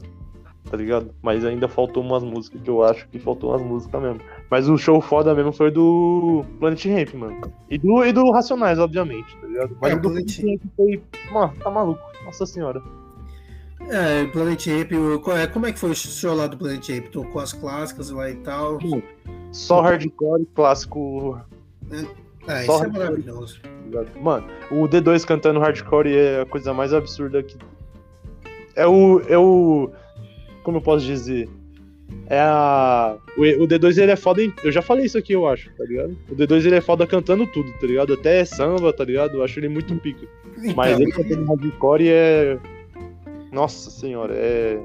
Tá 0.69 0.77
ligado? 0.77 1.13
Mas 1.21 1.43
ainda 1.43 1.67
faltou 1.67 2.01
umas 2.03 2.23
músicas 2.23 2.61
que 2.61 2.69
eu 2.69 2.83
acho 2.83 3.07
que 3.09 3.17
faltou 3.19 3.49
umas 3.49 3.61
músicas 3.63 4.01
mesmo. 4.01 4.21
Mas 4.49 4.69
o 4.69 4.77
show 4.77 5.01
foda 5.01 5.33
mesmo 5.33 5.51
foi 5.51 5.69
do 5.71 6.45
Planet 6.59 6.85
Ramp, 6.85 7.13
mano. 7.15 7.41
E 7.69 7.77
do, 7.77 8.05
e 8.05 8.13
do 8.13 8.31
Racionais, 8.31 8.77
obviamente, 8.79 9.35
tá 9.41 9.47
ligado? 9.47 9.77
Mas 9.81 9.91
É, 9.91 9.95
o 9.95 9.99
do 9.99 10.09
Planet- 10.09 10.39
Ramp 10.43 10.61
foi. 10.77 11.03
Mano, 11.33 11.53
tá 11.61 11.69
maluco. 11.71 12.01
Nossa 12.23 12.45
senhora. 12.45 12.81
É, 13.89 14.25
Planet 14.27 14.65
qual 15.23 15.35
é- 15.35 15.47
como 15.47 15.65
é 15.65 15.71
que 15.73 15.79
foi 15.79 15.89
o 15.89 15.95
show 15.95 16.35
lá 16.35 16.45
do 16.47 16.55
Planet 16.55 16.87
Ape? 16.89 17.09
Tocou 17.09 17.41
as 17.41 17.51
clássicas 17.51 18.11
lá 18.11 18.29
e 18.29 18.35
tal. 18.35 18.77
Só 19.51 19.81
hardcore, 19.81 20.45
clássico 20.53 21.37
Ah, 22.47 22.55
Só 22.55 22.59
isso 22.61 22.71
é 22.71 22.77
hardcore. 22.77 22.99
maravilhoso. 22.99 23.61
ligado? 23.85 24.07
Mano, 24.21 24.47
o 24.71 24.87
D2 24.87 25.25
cantando 25.25 25.59
hardcore 25.59 26.15
é 26.15 26.41
a 26.41 26.45
coisa 26.45 26.73
mais 26.73 26.93
absurda 26.93 27.43
que. 27.43 27.57
É 28.75 28.87
o. 28.87 29.21
É 29.27 29.37
o. 29.37 29.89
Como 30.63 30.77
eu 30.77 30.81
posso 30.81 31.05
dizer? 31.05 31.49
É 32.27 32.39
a. 32.39 33.17
O, 33.37 33.41
o 33.41 33.67
D2 33.67 34.01
ele 34.01 34.11
é 34.11 34.15
foda. 34.15 34.41
Em... 34.43 34.53
Eu 34.63 34.71
já 34.71 34.81
falei 34.81 35.05
isso 35.05 35.17
aqui, 35.17 35.33
eu 35.33 35.47
acho, 35.47 35.69
tá 35.75 35.83
ligado? 35.85 36.17
O 36.29 36.35
D2 36.35 36.65
ele 36.65 36.75
é 36.75 36.81
foda 36.81 37.05
cantando 37.05 37.45
tudo, 37.47 37.71
tá 37.79 37.87
ligado? 37.87 38.13
Até 38.13 38.43
samba, 38.45 38.91
tá 38.91 39.03
ligado? 39.03 39.35
Eu 39.37 39.43
acho 39.43 39.59
ele 39.59 39.69
muito 39.69 39.95
pica. 39.97 40.25
Mas 40.75 40.91
Então, 40.91 41.01
ele 41.01 41.11
cantando 41.11 41.45
hardcore 41.45 42.07
é. 42.09 42.57
Nossa 43.51 43.89
senhora, 43.91 44.33
é. 44.35 44.79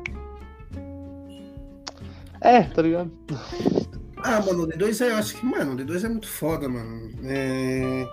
É, 2.41 2.63
tá 2.63 2.83
ligado? 2.83 3.11
Ah, 4.29 4.41
mano, 4.41 4.65
o 4.65 4.67
D2 4.67 5.07
é, 5.07 5.13
eu 5.13 5.17
acho 5.19 5.37
que, 5.37 5.47
mano, 5.47 5.75
o 5.75 5.77
D2 5.77 6.05
é 6.05 6.09
muito 6.09 6.27
foda, 6.27 6.69
mano. 6.69 7.13
É... 7.23 8.05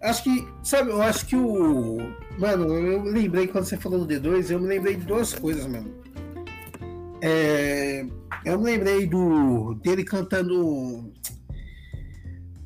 Acho 0.00 0.22
que, 0.22 0.46
sabe, 0.62 0.90
eu 0.90 1.02
acho 1.02 1.26
que 1.26 1.34
o. 1.34 1.98
Mano, 2.38 2.72
eu 2.72 3.02
lembrei 3.02 3.48
quando 3.48 3.64
você 3.64 3.76
falou 3.76 4.04
do 4.04 4.06
D2, 4.06 4.52
eu 4.52 4.60
me 4.60 4.68
lembrei 4.68 4.94
de 4.94 5.04
duas 5.04 5.34
coisas, 5.34 5.66
mano. 5.66 5.92
É... 7.20 8.06
Eu 8.44 8.56
me 8.60 8.66
lembrei 8.66 9.04
do 9.04 9.74
dele 9.82 10.04
cantando. 10.04 11.12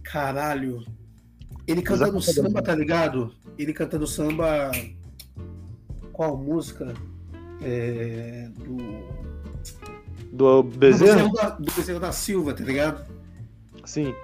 Caralho. 0.02 0.84
Ele 1.66 1.80
cantando 1.80 2.20
samba, 2.20 2.60
tá 2.60 2.74
ligado? 2.74 3.34
Ele 3.56 3.72
cantando 3.72 4.06
samba. 4.06 4.70
Qual 6.12 6.36
música? 6.36 6.92
É... 7.62 8.50
Do. 8.58 9.21
Do 10.32 10.62
Bezerra? 10.62 11.22
Do 11.24 11.30
Bezerra 11.30 11.50
da, 11.50 11.56
do 11.56 11.72
Bezerra 11.76 12.00
da 12.00 12.12
Silva, 12.12 12.54
tá 12.54 12.64
ligado? 12.64 13.04
Sim. 13.84 14.14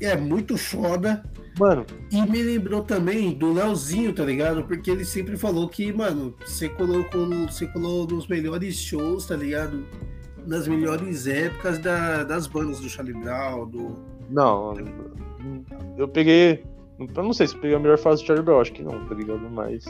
É 0.00 0.16
muito 0.16 0.56
foda. 0.58 1.22
Mano, 1.58 1.84
E 2.10 2.22
me 2.22 2.42
lembrou 2.42 2.82
também 2.82 3.32
do 3.34 3.52
Leozinho, 3.52 4.14
tá 4.14 4.24
ligado? 4.24 4.64
Porque 4.64 4.90
ele 4.90 5.04
sempre 5.04 5.36
falou 5.36 5.68
que, 5.68 5.92
mano, 5.92 6.34
você 6.44 6.68
colocou, 6.70 7.26
você 7.46 7.66
colou 7.66 8.06
nos 8.06 8.26
melhores 8.28 8.76
shows, 8.76 9.26
tá 9.26 9.36
ligado? 9.36 9.84
Nas 10.46 10.66
melhores 10.66 11.26
épocas 11.26 11.78
da- 11.78 12.24
das 12.24 12.46
bandas 12.46 12.80
do 12.80 12.88
Charlie 12.88 13.12
Brown, 13.18 13.66
do. 13.68 13.94
não. 14.30 14.74
Eu 15.98 16.08
peguei. 16.08 16.64
Eu 16.98 17.22
não 17.22 17.32
sei 17.32 17.46
se 17.46 17.54
eu 17.54 17.60
peguei 17.60 17.76
a 17.76 17.80
melhor 17.80 17.98
fase 17.98 18.22
do 18.22 18.26
Charlie 18.26 18.44
Brown, 18.44 18.60
acho 18.60 18.72
que 18.72 18.82
não, 18.82 19.04
tá 19.06 19.14
ligado? 19.14 19.48
Mas. 19.50 19.84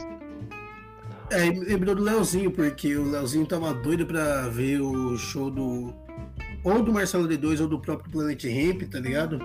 É, 1.31 1.45
lembrou 1.49 1.95
do 1.95 2.03
Leozinho, 2.03 2.51
porque 2.51 2.95
o 2.95 3.09
Leozinho 3.09 3.45
tava 3.45 3.73
doido 3.73 4.05
pra 4.05 4.47
ver 4.49 4.81
o 4.81 5.17
show 5.17 5.49
do. 5.49 5.93
Ou 6.63 6.83
do 6.83 6.91
Marcelo 6.93 7.27
D2 7.27 7.61
ou 7.61 7.67
do 7.67 7.79
próprio 7.79 8.11
Planet 8.11 8.43
Ramp, 8.43 8.83
tá 8.91 8.99
ligado? 8.99 9.39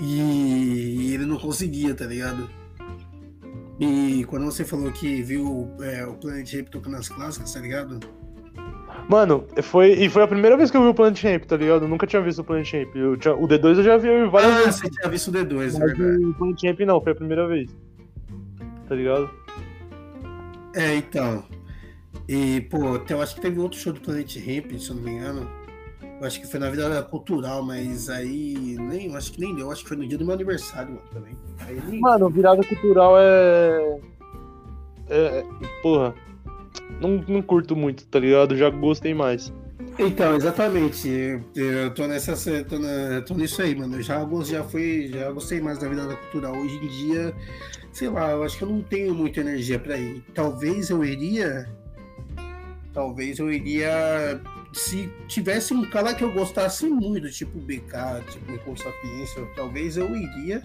E 0.00 1.12
ele 1.14 1.24
não 1.26 1.36
conseguia, 1.38 1.94
tá 1.94 2.04
ligado? 2.06 2.48
E 3.78 4.24
quando 4.24 4.44
você 4.44 4.64
falou 4.64 4.90
que 4.90 5.22
viu 5.22 5.70
é, 5.80 6.04
o 6.06 6.14
Planet 6.14 6.52
Ramp 6.54 6.68
tocando 6.68 6.96
as 6.96 7.08
clássicas, 7.08 7.52
tá 7.52 7.60
ligado? 7.60 8.00
Mano, 9.08 9.44
foi, 9.62 9.92
e 9.92 10.08
foi 10.08 10.22
a 10.22 10.28
primeira 10.28 10.56
vez 10.56 10.70
que 10.70 10.76
eu 10.76 10.82
vi 10.82 10.88
o 10.88 10.94
Planet 10.94 11.22
Ramp, 11.22 11.44
tá 11.44 11.56
ligado? 11.56 11.84
Eu 11.84 11.88
nunca 11.88 12.06
tinha 12.06 12.22
visto 12.22 12.40
o 12.40 12.44
Planet 12.44 12.72
Ramp. 12.72 12.94
Eu 12.96 13.16
tinha- 13.16 13.34
o 13.34 13.46
D2 13.46 13.78
eu 13.78 13.82
já 13.84 13.96
vi 13.96 14.08
várias 14.28 14.52
Ah, 14.52 14.58
vezes. 14.64 14.80
você 14.80 14.90
tinha 14.90 15.08
visto 15.10 15.28
o 15.28 15.32
D2, 15.32 15.74
é 15.76 15.78
verdade. 15.86 16.24
o 16.24 16.34
Planet 16.34 16.62
Ramp 16.64 16.80
não, 16.80 17.00
foi 17.00 17.12
a 17.12 17.14
primeira 17.16 17.46
vez. 17.46 17.70
Tá 18.88 18.94
ligado? 18.94 19.30
É, 20.74 20.96
então. 20.96 21.44
E, 22.28 22.60
pô, 22.62 22.94
até 22.94 23.14
eu 23.14 23.22
acho 23.22 23.34
que 23.34 23.40
teve 23.40 23.58
outro 23.58 23.78
show 23.78 23.92
do 23.92 24.00
Planet 24.00 24.36
Ramp, 24.36 24.72
se 24.78 24.90
eu 24.90 24.96
não 24.96 25.02
me 25.02 25.10
engano. 25.10 25.50
Eu 26.20 26.26
acho 26.26 26.40
que 26.40 26.46
foi 26.46 26.60
na 26.60 26.70
vida 26.70 27.02
cultural, 27.02 27.64
mas 27.64 28.08
aí 28.08 28.76
nem, 28.78 29.08
eu 29.08 29.16
acho 29.16 29.32
que 29.32 29.40
nem 29.40 29.54
deu. 29.54 29.66
Eu 29.66 29.72
acho 29.72 29.82
que 29.82 29.88
foi 29.88 29.96
no 29.96 30.06
dia 30.06 30.16
do 30.16 30.24
meu 30.24 30.34
aniversário, 30.34 30.94
mano, 30.94 31.08
também. 31.12 31.36
Nem... 31.88 32.00
Mano, 32.00 32.30
virada 32.30 32.62
cultural 32.62 33.14
é. 33.18 34.00
É. 35.10 35.44
Porra. 35.82 36.14
Não, 37.00 37.22
não 37.26 37.42
curto 37.42 37.74
muito, 37.74 38.06
tá 38.06 38.20
ligado? 38.20 38.56
Já 38.56 38.70
gostei 38.70 39.12
mais. 39.12 39.52
Então, 39.98 40.36
exatamente. 40.36 41.40
Eu, 41.54 41.92
tô 41.92 42.06
nessa. 42.06 42.64
Tô, 42.64 42.78
na, 42.78 43.20
tô 43.22 43.34
nisso 43.34 43.60
aí, 43.60 43.74
mano. 43.74 43.96
Eu 43.96 44.02
já, 44.02 44.26
já 44.44 44.64
fui. 44.64 45.08
Já 45.08 45.30
gostei 45.30 45.60
mais 45.60 45.78
da 45.78 45.88
vida 45.88 46.06
cultural. 46.16 46.54
Hoje 46.56 46.76
em 46.76 46.88
dia, 46.88 47.34
sei 47.92 48.08
lá, 48.08 48.30
eu 48.30 48.42
acho 48.42 48.58
que 48.58 48.64
eu 48.64 48.68
não 48.68 48.82
tenho 48.82 49.14
muita 49.14 49.40
energia 49.40 49.78
pra 49.78 49.96
ir. 49.96 50.24
Talvez 50.34 50.90
eu 50.90 51.04
iria. 51.04 51.68
Talvez 52.92 53.38
eu 53.38 53.52
iria. 53.52 54.40
Se 54.72 55.10
tivesse 55.28 55.74
um 55.74 55.82
cara 55.82 56.14
que 56.14 56.24
eu 56.24 56.32
gostasse 56.32 56.86
muito, 56.88 57.30
tipo 57.30 57.58
BK, 57.58 58.24
tipo 58.30 58.58
com 58.64 58.74
Sapiência, 58.74 59.46
talvez 59.54 59.96
eu 59.98 60.14
iria 60.16 60.62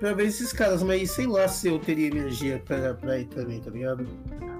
pra 0.00 0.14
ver 0.14 0.26
esses 0.26 0.52
caras, 0.52 0.82
mas 0.82 1.10
sei 1.10 1.26
lá 1.26 1.46
se 1.46 1.68
eu 1.68 1.78
teria 1.78 2.08
energia 2.08 2.60
pra, 2.64 2.94
pra 2.94 3.18
ir 3.18 3.26
também, 3.26 3.60
tá 3.60 3.70
ligado? 3.70 4.06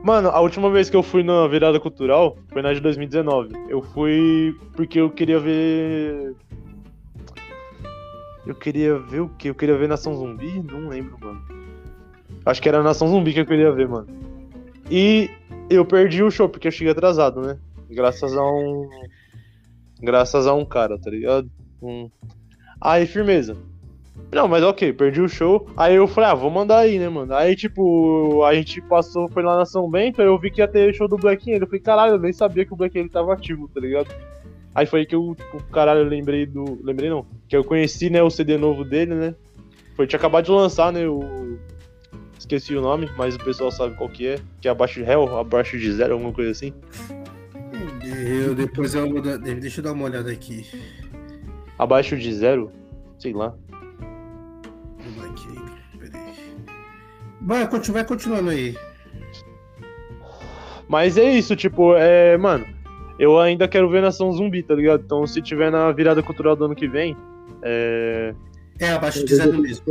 Mano, 0.05 0.29
a 0.29 0.41
última 0.41 0.71
vez 0.71 0.89
que 0.89 0.97
eu 0.97 1.03
fui 1.03 1.23
na 1.23 1.47
virada 1.49 1.81
cultural 1.81 2.37
foi 2.51 2.63
na 2.63 2.73
de 2.73 2.81
2019. 2.81 3.53
Eu 3.69 3.83
fui 3.83 4.55
porque 4.75 5.01
eu 5.01 5.11
queria 5.11 5.41
ver. 5.41 6.35
Eu 8.51 8.55
queria 8.57 8.99
ver 8.99 9.21
o 9.21 9.29
quê? 9.29 9.49
Eu 9.49 9.55
queria 9.55 9.79
ver 9.79 9.89
Nação 9.89 10.13
Zumbi? 10.13 10.61
Não 10.61 10.89
lembro, 10.89 11.17
mano. 11.21 11.41
Acho 12.45 12.61
que 12.61 12.69
era 12.69 12.83
Nação 12.83 13.07
Zumbi 13.07 13.33
que 13.33 13.39
eu 13.39 13.47
queria 13.47 13.71
ver, 13.71 13.89
mano. 13.89 14.09
E 14.91 15.31
eu 15.71 15.85
perdi 15.85 16.21
o 16.21 16.33
show 16.33 16.49
porque 16.49 16.67
eu 16.67 16.73
cheguei 16.73 16.91
atrasado, 16.91 17.41
né? 17.41 17.57
Graças 17.89 18.37
a 18.37 18.43
um. 18.43 18.91
Graças 20.03 20.49
a 20.49 20.55
um 20.55 20.65
cara, 20.65 20.99
tá 20.99 21.09
ligado? 21.09 21.49
Um... 21.81 22.11
Aí, 22.81 23.07
firmeza. 23.07 23.57
Não, 24.33 24.49
mas 24.49 24.65
ok, 24.65 24.93
perdi 24.95 25.21
o 25.21 25.29
show. 25.29 25.69
Aí 25.77 25.95
eu 25.95 26.09
falei, 26.09 26.31
ah, 26.31 26.35
vou 26.35 26.51
mandar 26.51 26.79
aí, 26.79 26.99
né, 26.99 27.09
mano? 27.09 27.33
Aí, 27.33 27.55
tipo, 27.55 28.43
a 28.43 28.53
gente 28.53 28.81
passou, 28.81 29.29
foi 29.29 29.45
lá 29.45 29.57
na 29.57 29.65
São 29.65 29.89
Bento, 29.89 30.21
aí 30.21 30.27
eu 30.27 30.37
vi 30.41 30.51
que 30.51 30.61
ia 30.61 30.67
ter 30.67 30.93
show 30.93 31.07
do 31.07 31.17
Black 31.17 31.45
Alien. 31.45 31.61
Eu 31.61 31.67
falei, 31.69 31.81
caralho, 31.81 32.15
eu 32.15 32.19
nem 32.19 32.33
sabia 32.33 32.67
que 32.67 32.73
o 32.73 32.77
Black 32.77 32.99
Alien 32.99 33.13
tava 33.13 33.33
ativo, 33.33 33.69
tá 33.73 33.79
ligado? 33.79 34.13
Aí 34.75 34.87
foi 34.87 35.01
aí 35.01 35.07
que 35.07 35.15
eu, 35.15 35.35
tipo, 35.37 35.63
caralho, 35.73 36.01
eu 36.01 36.05
lembrei 36.09 36.47
do. 36.47 36.79
Lembrei 36.83 37.11
não. 37.11 37.27
Que 37.49 37.57
eu 37.57 37.65
conheci, 37.65 38.09
né, 38.09 38.23
o 38.23 38.31
CD 38.31 38.57
novo 38.57 38.85
dele, 38.85 39.15
né? 39.15 39.35
Foi, 39.97 40.07
tinha 40.07 40.19
acabado 40.19 40.45
de 40.45 40.51
lançar, 40.51 40.93
né, 40.93 41.07
o. 41.09 41.59
Esqueci 42.39 42.75
o 42.75 42.81
nome, 42.81 43.11
mas 43.19 43.35
o 43.35 43.39
pessoal 43.39 43.71
sabe 43.71 43.95
qual 43.97 44.09
que 44.09 44.27
é. 44.27 44.39
Que 44.61 44.69
é 44.69 44.71
abaixo 44.71 45.03
de 45.03 45.09
Hell, 45.11 45.37
abaixo 45.39 45.79
de 45.79 45.93
zero, 45.93 46.15
alguma 46.15 46.33
coisa 46.33 46.51
assim. 46.53 46.73
Eu 48.03 48.55
depois 48.55 48.95
eu 48.95 49.09
vou 49.11 49.21
dar- 49.21 49.37
deixa 49.39 49.81
eu 49.81 49.85
dar 49.85 49.93
uma 49.93 50.05
olhada 50.05 50.31
aqui. 50.31 50.67
Abaixo 51.79 52.17
de 52.17 52.33
zero, 52.33 52.73
sei 53.19 53.33
lá. 53.33 53.55
Vai, 57.41 57.67
vai 57.67 58.05
continuando 58.05 58.51
aí. 58.51 58.77
Mas 60.89 61.17
é 61.17 61.31
isso, 61.33 61.55
tipo, 61.57 61.95
é. 61.97 62.37
Mano, 62.37 62.67
eu 63.21 63.39
ainda 63.39 63.69
quero 63.69 63.91
ver 63.91 64.01
Nação 64.01 64.33
Zumbi, 64.33 64.63
tá 64.63 64.75
ligado? 64.75 65.03
Então 65.05 65.27
se 65.27 65.43
tiver 65.43 65.71
na 65.71 65.93
virada 65.93 66.23
cultural 66.23 66.57
do 66.57 66.65
ano 66.65 66.75
que 66.75 66.89
vem. 66.89 67.15
É. 67.63 68.35
É 68.79 68.93
abaixo 68.93 69.23
de 69.27 69.37
zero 69.37 69.59
mesmo. 69.59 69.85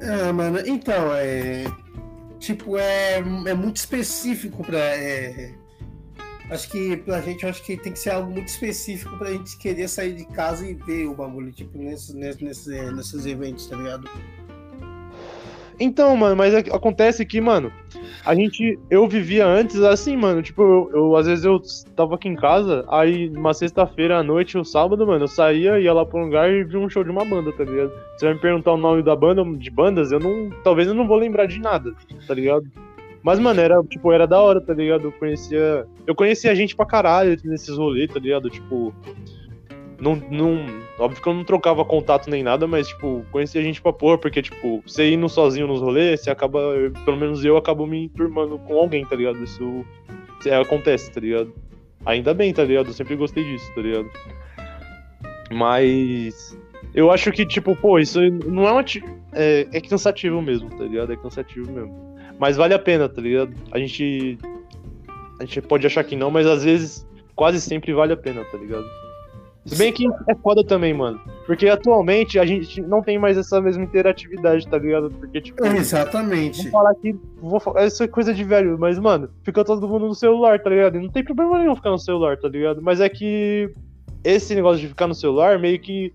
Ah, 0.00 0.32
mano, 0.32 0.60
então, 0.64 1.12
é. 1.14 1.64
Tipo, 2.38 2.78
é, 2.78 3.16
é 3.16 3.54
muito 3.54 3.76
específico 3.76 4.64
pra. 4.64 4.78
é, 4.78 5.52
acho 6.48 6.70
que 6.70 6.96
pra 6.98 7.20
gente, 7.20 7.42
eu 7.42 7.50
acho 7.50 7.64
que 7.64 7.76
tem 7.76 7.92
que 7.92 7.98
ser 7.98 8.10
algo 8.10 8.30
muito 8.30 8.48
específico 8.48 9.16
pra 9.18 9.32
gente 9.32 9.58
querer 9.58 9.88
sair 9.88 10.14
de 10.14 10.24
casa 10.26 10.64
e 10.64 10.74
ver 10.74 11.06
o 11.06 11.14
bagulho, 11.14 11.50
tipo, 11.50 11.76
nesses, 11.76 12.14
nesses, 12.14 12.66
nesses 12.92 13.26
eventos, 13.26 13.66
tá 13.66 13.76
ligado? 13.76 14.08
Então, 15.82 16.16
mano, 16.16 16.36
mas 16.36 16.54
é 16.54 16.58
acontece 16.58 17.24
que, 17.26 17.40
mano, 17.40 17.72
a 18.24 18.34
gente. 18.34 18.78
Eu 18.90 19.08
vivia 19.08 19.46
antes 19.46 19.80
assim, 19.80 20.16
mano. 20.16 20.40
Tipo, 20.42 20.62
eu, 20.62 20.90
eu- 20.94 21.16
às 21.16 21.26
vezes 21.26 21.44
eu 21.44 21.60
tava 21.96 22.14
aqui 22.14 22.28
em 22.28 22.36
casa, 22.36 22.84
aí 22.88 23.28
uma 23.30 23.52
sexta-feira 23.52 24.18
à 24.18 24.22
noite, 24.22 24.56
ou 24.56 24.64
sábado, 24.64 25.06
mano, 25.06 25.24
eu 25.24 25.28
saía, 25.28 25.80
ia 25.80 25.92
lá 25.92 26.06
pra 26.06 26.20
um 26.20 26.24
lugar 26.24 26.50
e 26.50 26.62
via 26.64 26.78
um 26.78 26.88
show 26.88 27.02
de 27.02 27.10
uma 27.10 27.24
banda, 27.24 27.52
tá 27.52 27.64
ligado? 27.64 27.90
Você 28.16 28.26
vai 28.26 28.34
me 28.34 28.40
perguntar 28.40 28.72
o 28.72 28.76
nome 28.76 29.02
da 29.02 29.16
banda, 29.16 29.44
de 29.56 29.70
bandas, 29.70 30.12
eu 30.12 30.20
não. 30.20 30.50
Talvez 30.62 30.86
eu 30.88 30.94
não 30.94 31.06
vou 31.06 31.16
lembrar 31.16 31.46
de 31.46 31.58
nada, 31.58 31.92
tá 32.26 32.34
ligado? 32.34 32.64
Mas, 33.22 33.38
mano, 33.38 33.60
era, 33.60 33.80
tipo, 33.84 34.12
era 34.12 34.26
da 34.26 34.40
hora, 34.40 34.60
tá 34.60 34.74
ligado? 34.74 35.04
Eu 35.04 35.12
conhecia. 35.12 35.86
Eu 36.06 36.14
conhecia 36.14 36.54
gente 36.56 36.74
pra 36.74 36.84
caralho 36.86 37.36
nesses 37.44 37.76
rolês, 37.76 38.12
tá 38.12 38.18
ligado? 38.18 38.48
Tipo. 38.50 38.92
Não, 40.02 40.16
não. 40.16 40.66
Óbvio 40.98 41.22
que 41.22 41.28
eu 41.28 41.32
não 41.32 41.44
trocava 41.44 41.84
contato 41.84 42.28
nem 42.28 42.42
nada, 42.42 42.66
mas, 42.66 42.88
tipo, 42.88 43.24
conhecia 43.30 43.62
gente 43.62 43.80
pra 43.80 43.92
porra, 43.92 44.18
porque, 44.18 44.42
tipo, 44.42 44.82
você 44.84 45.12
indo 45.12 45.28
sozinho 45.28 45.68
nos 45.68 45.80
rolês, 45.80 46.20
você 46.20 46.30
acaba. 46.30 46.58
Pelo 47.04 47.16
menos 47.16 47.44
eu 47.44 47.56
acabo 47.56 47.86
me 47.86 48.08
turmando 48.08 48.58
com 48.58 48.76
alguém, 48.76 49.06
tá 49.06 49.14
ligado? 49.14 49.40
Isso 49.44 49.86
é, 50.44 50.60
acontece, 50.60 51.08
tá 51.12 51.20
ligado? 51.20 51.54
Ainda 52.04 52.34
bem, 52.34 52.52
tá 52.52 52.64
ligado? 52.64 52.88
Eu 52.88 52.92
sempre 52.92 53.14
gostei 53.14 53.44
disso, 53.44 53.72
tá 53.76 53.80
ligado? 53.80 54.10
Mas. 55.52 56.58
Eu 56.92 57.12
acho 57.12 57.30
que, 57.30 57.46
tipo, 57.46 57.76
pô, 57.76 58.00
isso 58.00 58.20
não 58.44 58.66
é 58.66 58.72
uma. 58.72 58.84
É, 59.32 59.68
é 59.72 59.80
cansativo 59.80 60.42
mesmo, 60.42 60.68
tá 60.70 60.82
ligado? 60.82 61.12
É 61.12 61.16
cansativo 61.16 61.70
mesmo. 61.70 62.16
Mas 62.40 62.56
vale 62.56 62.74
a 62.74 62.78
pena, 62.78 63.08
tá 63.08 63.22
ligado? 63.22 63.54
A 63.70 63.78
gente. 63.78 64.36
A 65.38 65.44
gente 65.44 65.62
pode 65.62 65.86
achar 65.86 66.02
que 66.02 66.16
não, 66.16 66.28
mas 66.28 66.44
às 66.44 66.64
vezes, 66.64 67.06
quase 67.36 67.60
sempre 67.60 67.92
vale 67.92 68.12
a 68.12 68.16
pena, 68.16 68.44
tá 68.46 68.58
ligado? 68.58 69.01
Se 69.64 69.76
bem 69.76 69.92
que 69.92 70.06
é 70.28 70.34
foda 70.34 70.64
também, 70.64 70.92
mano. 70.92 71.20
Porque 71.46 71.68
atualmente 71.68 72.38
a 72.38 72.44
gente 72.44 72.80
não 72.80 73.00
tem 73.02 73.18
mais 73.18 73.38
essa 73.38 73.60
mesma 73.60 73.84
interatividade, 73.84 74.66
tá 74.66 74.76
ligado? 74.76 75.10
Porque, 75.10 75.40
tipo. 75.40 75.64
Exatamente. 75.64 76.62
Vou 76.62 76.72
falar 76.72 76.94
que. 76.96 77.16
Vou 77.40 77.60
falar, 77.60 77.86
isso 77.86 78.02
é 78.02 78.08
coisa 78.08 78.34
de 78.34 78.42
velho, 78.42 78.76
mas, 78.78 78.98
mano, 78.98 79.28
fica 79.44 79.64
todo 79.64 79.86
mundo 79.86 80.06
no 80.08 80.14
celular, 80.14 80.60
tá 80.60 80.68
ligado? 80.68 80.96
E 80.96 81.02
não 81.02 81.08
tem 81.08 81.24
problema 81.24 81.58
nenhum 81.58 81.76
ficar 81.76 81.90
no 81.90 81.98
celular, 81.98 82.36
tá 82.36 82.48
ligado? 82.48 82.82
Mas 82.82 83.00
é 83.00 83.08
que 83.08 83.72
esse 84.24 84.54
negócio 84.54 84.80
de 84.80 84.88
ficar 84.88 85.06
no 85.06 85.14
celular 85.14 85.58
meio 85.58 85.80
que 85.80 86.12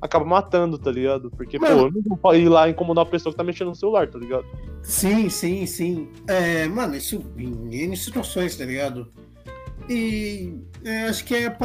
acaba 0.00 0.24
matando, 0.24 0.78
tá 0.78 0.90
ligado? 0.90 1.30
Porque, 1.30 1.58
pô, 1.58 1.66
Mano. 1.66 1.92
eu 1.94 2.02
não 2.06 2.16
vou 2.16 2.34
ir 2.34 2.48
lá 2.48 2.68
incomodar 2.68 3.04
uma 3.04 3.10
pessoa 3.10 3.32
que 3.32 3.36
tá 3.36 3.44
mexendo 3.44 3.68
no 3.68 3.74
celular, 3.74 4.08
tá 4.08 4.18
ligado? 4.18 4.46
Sim, 4.82 5.28
sim, 5.28 5.66
sim. 5.66 6.08
É, 6.26 6.66
mano, 6.66 6.96
isso 6.96 7.22
em 7.36 7.82
N 7.84 7.96
situações, 7.96 8.56
tá 8.56 8.64
ligado? 8.64 9.12
E 9.90 10.54
é, 10.84 11.08
acho 11.08 11.24
que 11.24 11.34
é, 11.34 11.56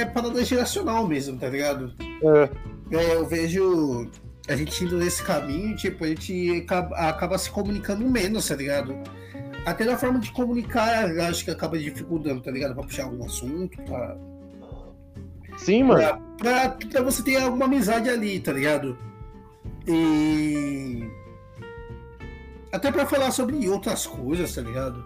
é 0.00 0.04
parada 0.04 0.44
geracional 0.44 1.06
mesmo, 1.06 1.38
tá 1.38 1.48
ligado? 1.48 1.94
É, 2.00 2.50
É, 2.96 3.14
eu 3.14 3.24
vejo 3.24 4.10
a 4.48 4.56
gente 4.56 4.84
indo 4.84 4.98
nesse 4.98 5.22
caminho, 5.22 5.76
tipo, 5.76 6.04
a 6.04 6.08
gente 6.08 6.62
acaba, 6.64 6.96
acaba 6.96 7.38
se 7.38 7.48
comunicando 7.50 8.04
menos, 8.10 8.48
tá 8.48 8.56
ligado? 8.56 8.96
Até 9.64 9.84
na 9.84 9.96
forma 9.96 10.18
de 10.18 10.32
comunicar, 10.32 11.04
acho 11.20 11.44
que 11.44 11.52
acaba 11.52 11.78
dificultando, 11.78 12.42
tá 12.42 12.50
ligado? 12.50 12.74
Pra 12.74 12.82
puxar 12.82 13.04
algum 13.04 13.24
assunto, 13.24 13.80
pra, 13.82 14.16
sim, 15.56 15.84
mano. 15.84 16.00
pra, 16.00 16.18
pra, 16.38 16.88
pra 16.90 17.02
você 17.02 17.22
ter 17.22 17.36
alguma 17.36 17.66
amizade 17.66 18.10
ali, 18.10 18.40
tá 18.40 18.52
ligado? 18.52 18.98
E. 19.86 21.08
Até 22.72 22.90
pra 22.90 23.06
falar 23.06 23.30
sobre 23.30 23.68
outras 23.68 24.04
coisas, 24.04 24.52
tá 24.52 24.62
ligado? 24.62 25.04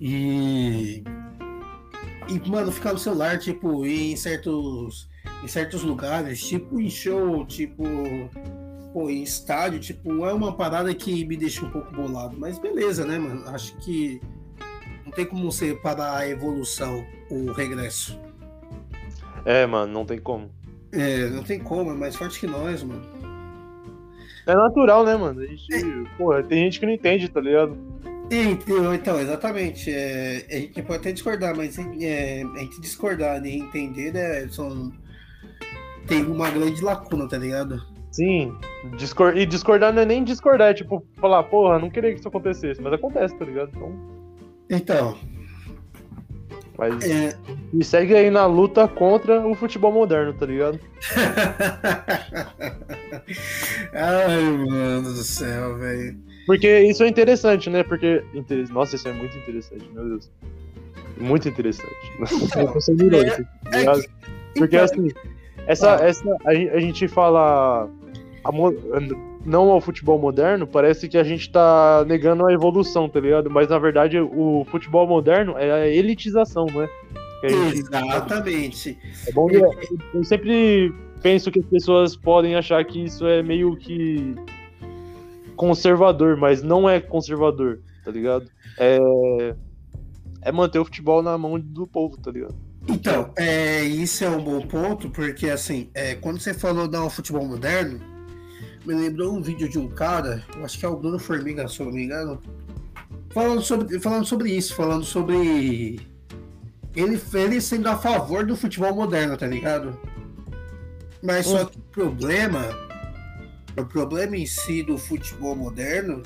E. 0.00 1.02
E, 2.28 2.48
mano, 2.48 2.72
ficar 2.72 2.92
no 2.92 2.98
celular, 2.98 3.38
tipo, 3.38 3.84
ir 3.86 4.12
em 4.12 4.16
certos. 4.16 5.08
Em 5.42 5.48
certos 5.48 5.82
lugares, 5.82 6.40
tipo 6.40 6.80
em 6.80 6.88
show, 6.88 7.44
tipo. 7.46 7.84
Pô, 8.92 9.10
em 9.10 9.22
estádio, 9.22 9.78
tipo, 9.78 10.24
é 10.24 10.32
uma 10.32 10.56
parada 10.56 10.94
que 10.94 11.24
me 11.26 11.36
deixa 11.36 11.64
um 11.64 11.70
pouco 11.70 11.92
bolado. 11.92 12.36
Mas 12.38 12.58
beleza, 12.58 13.04
né, 13.04 13.18
mano? 13.18 13.46
Acho 13.48 13.76
que 13.76 14.20
não 15.04 15.12
tem 15.12 15.26
como 15.26 15.50
você 15.50 15.74
parar 15.74 16.16
a 16.16 16.28
evolução, 16.28 17.04
o 17.30 17.52
regresso. 17.52 18.18
É, 19.44 19.66
mano, 19.66 19.92
não 19.92 20.04
tem 20.06 20.18
como. 20.18 20.50
É, 20.92 21.28
não 21.28 21.42
tem 21.42 21.60
como, 21.60 21.90
é 21.90 21.94
mais 21.94 22.16
forte 22.16 22.40
que 22.40 22.46
nós, 22.46 22.82
mano. 22.82 23.04
É 24.46 24.54
natural, 24.54 25.04
né, 25.04 25.16
mano? 25.16 25.40
A 25.40 25.46
gente, 25.46 25.68
porra, 26.16 26.42
tem 26.42 26.64
gente 26.64 26.80
que 26.80 26.86
não 26.86 26.92
entende, 26.92 27.28
tá 27.28 27.40
ligado? 27.40 27.76
Então, 28.30 28.94
então 28.94 29.20
exatamente. 29.20 29.90
É, 29.90 30.46
a 30.50 30.54
gente 30.54 30.82
pode 30.82 31.00
até 31.00 31.12
discordar, 31.12 31.56
mas 31.56 31.78
é, 31.78 32.42
a 32.42 32.58
gente 32.58 32.80
discordar 32.80 33.44
e 33.44 33.58
entender, 33.58 34.12
né, 34.12 34.48
são, 34.48 34.92
tem 36.06 36.24
uma 36.24 36.50
grande 36.50 36.82
lacuna, 36.82 37.28
tá 37.28 37.38
ligado? 37.38 37.82
Sim. 38.10 38.54
Discor... 38.96 39.36
E 39.36 39.44
discordar 39.44 39.92
não 39.92 40.02
é 40.02 40.06
nem 40.06 40.24
discordar, 40.24 40.70
é 40.70 40.74
tipo, 40.74 41.04
falar, 41.20 41.42
porra, 41.44 41.78
não 41.78 41.90
queria 41.90 42.12
que 42.12 42.18
isso 42.18 42.28
acontecesse, 42.28 42.80
mas 42.80 42.92
acontece, 42.92 43.36
tá 43.36 43.44
ligado? 43.44 43.70
Então. 43.74 44.16
Então, 44.68 45.16
Mas. 46.78 47.04
é... 47.04 47.36
E 47.72 47.84
segue 47.84 48.14
aí 48.14 48.30
na 48.30 48.46
luta 48.46 48.88
contra 48.88 49.46
o 49.46 49.54
futebol 49.54 49.92
moderno, 49.92 50.32
tá 50.32 50.46
ligado? 50.46 50.80
Ai, 53.92 54.42
mano 54.42 55.02
do 55.02 55.22
céu, 55.22 55.76
velho. 55.78 56.25
Porque 56.46 56.80
isso 56.80 57.02
é 57.02 57.08
interessante, 57.08 57.68
né? 57.68 57.82
Porque. 57.82 58.22
Nossa, 58.70 58.96
isso 58.96 59.08
é 59.08 59.12
muito 59.12 59.36
interessante, 59.36 59.84
meu 59.92 60.08
Deus. 60.08 60.30
Muito 61.18 61.48
interessante. 61.48 61.90
Tá 62.52 62.60
É 63.72 63.84
que- 64.00 64.08
Porque 64.54 64.76
então, 64.76 64.84
assim, 64.84 65.08
essa, 65.66 65.96
Ah. 65.96 66.06
essa 66.06 66.36
a, 66.46 66.50
a 66.50 66.80
gente 66.80 67.06
fala 67.08 67.88
a 68.44 68.50
não 69.44 69.70
ao 69.70 69.80
futebol 69.80 70.18
moderno, 70.18 70.66
parece 70.66 71.08
que 71.08 71.16
a 71.18 71.22
gente 71.24 71.50
tá 71.50 72.04
negando 72.06 72.46
a 72.46 72.52
evolução, 72.52 73.08
tá 73.08 73.20
ligado? 73.20 73.50
Mas 73.50 73.68
na 73.68 73.78
verdade 73.78 74.18
o 74.18 74.66
futebol 74.70 75.06
moderno 75.06 75.54
é 75.58 75.70
a 75.70 75.86
elitização, 75.88 76.66
né? 76.66 76.88
A 77.44 77.48
gente- 77.48 77.78
Exatamente. 77.80 78.98
é 79.28 79.32
bom 79.32 79.46
que- 79.46 79.56
eu 80.14 80.24
sempre 80.24 80.92
penso 81.22 81.50
que 81.50 81.60
as 81.60 81.66
pessoas 81.66 82.16
podem 82.16 82.56
achar 82.56 82.84
que 82.84 83.04
isso 83.04 83.26
é 83.26 83.42
meio 83.42 83.76
que 83.76 84.34
conservador, 85.56 86.36
mas 86.36 86.62
não 86.62 86.88
é 86.88 87.00
conservador, 87.00 87.80
tá 88.04 88.10
ligado? 88.10 88.48
É, 88.78 88.98
é 90.42 90.52
manter 90.52 90.78
o 90.78 90.84
futebol 90.84 91.22
na 91.22 91.36
mão 91.36 91.58
do 91.58 91.86
povo, 91.86 92.16
tá 92.18 92.30
ligado? 92.30 92.54
Então, 92.88 93.32
é, 93.36 93.82
isso 93.82 94.24
é 94.24 94.30
um 94.30 94.42
bom 94.42 94.60
ponto, 94.60 95.10
porque 95.10 95.50
assim, 95.50 95.90
é, 95.92 96.14
quando 96.14 96.38
você 96.38 96.54
falou 96.54 96.86
do 96.86 97.10
futebol 97.10 97.44
moderno, 97.44 98.00
me 98.84 98.94
lembrou 98.94 99.34
um 99.34 99.42
vídeo 99.42 99.68
de 99.68 99.78
um 99.78 99.88
cara, 99.88 100.44
eu 100.56 100.64
acho 100.64 100.78
que 100.78 100.86
é 100.86 100.88
o 100.88 100.96
Bruno 100.96 101.18
Formiga, 101.18 101.66
se 101.66 101.80
eu 101.80 101.86
não 101.86 101.92
me 101.92 102.04
engano, 102.04 102.40
falando 103.30 103.60
sobre, 103.60 103.98
falando 103.98 104.24
sobre 104.24 104.52
isso, 104.52 104.74
falando 104.74 105.04
sobre 105.04 106.00
ele, 106.94 107.20
ele 107.34 107.60
sendo 107.60 107.88
a 107.88 107.96
favor 107.96 108.46
do 108.46 108.56
futebol 108.56 108.94
moderno, 108.94 109.36
tá 109.36 109.46
ligado? 109.48 109.98
Mas 111.22 111.46
só 111.46 111.64
que 111.64 111.76
o 111.76 111.82
problema, 111.82 112.68
o 113.78 113.84
problema 113.84 114.36
em 114.36 114.46
si 114.46 114.82
do 114.82 114.96
futebol 114.96 115.54
moderno 115.54 116.22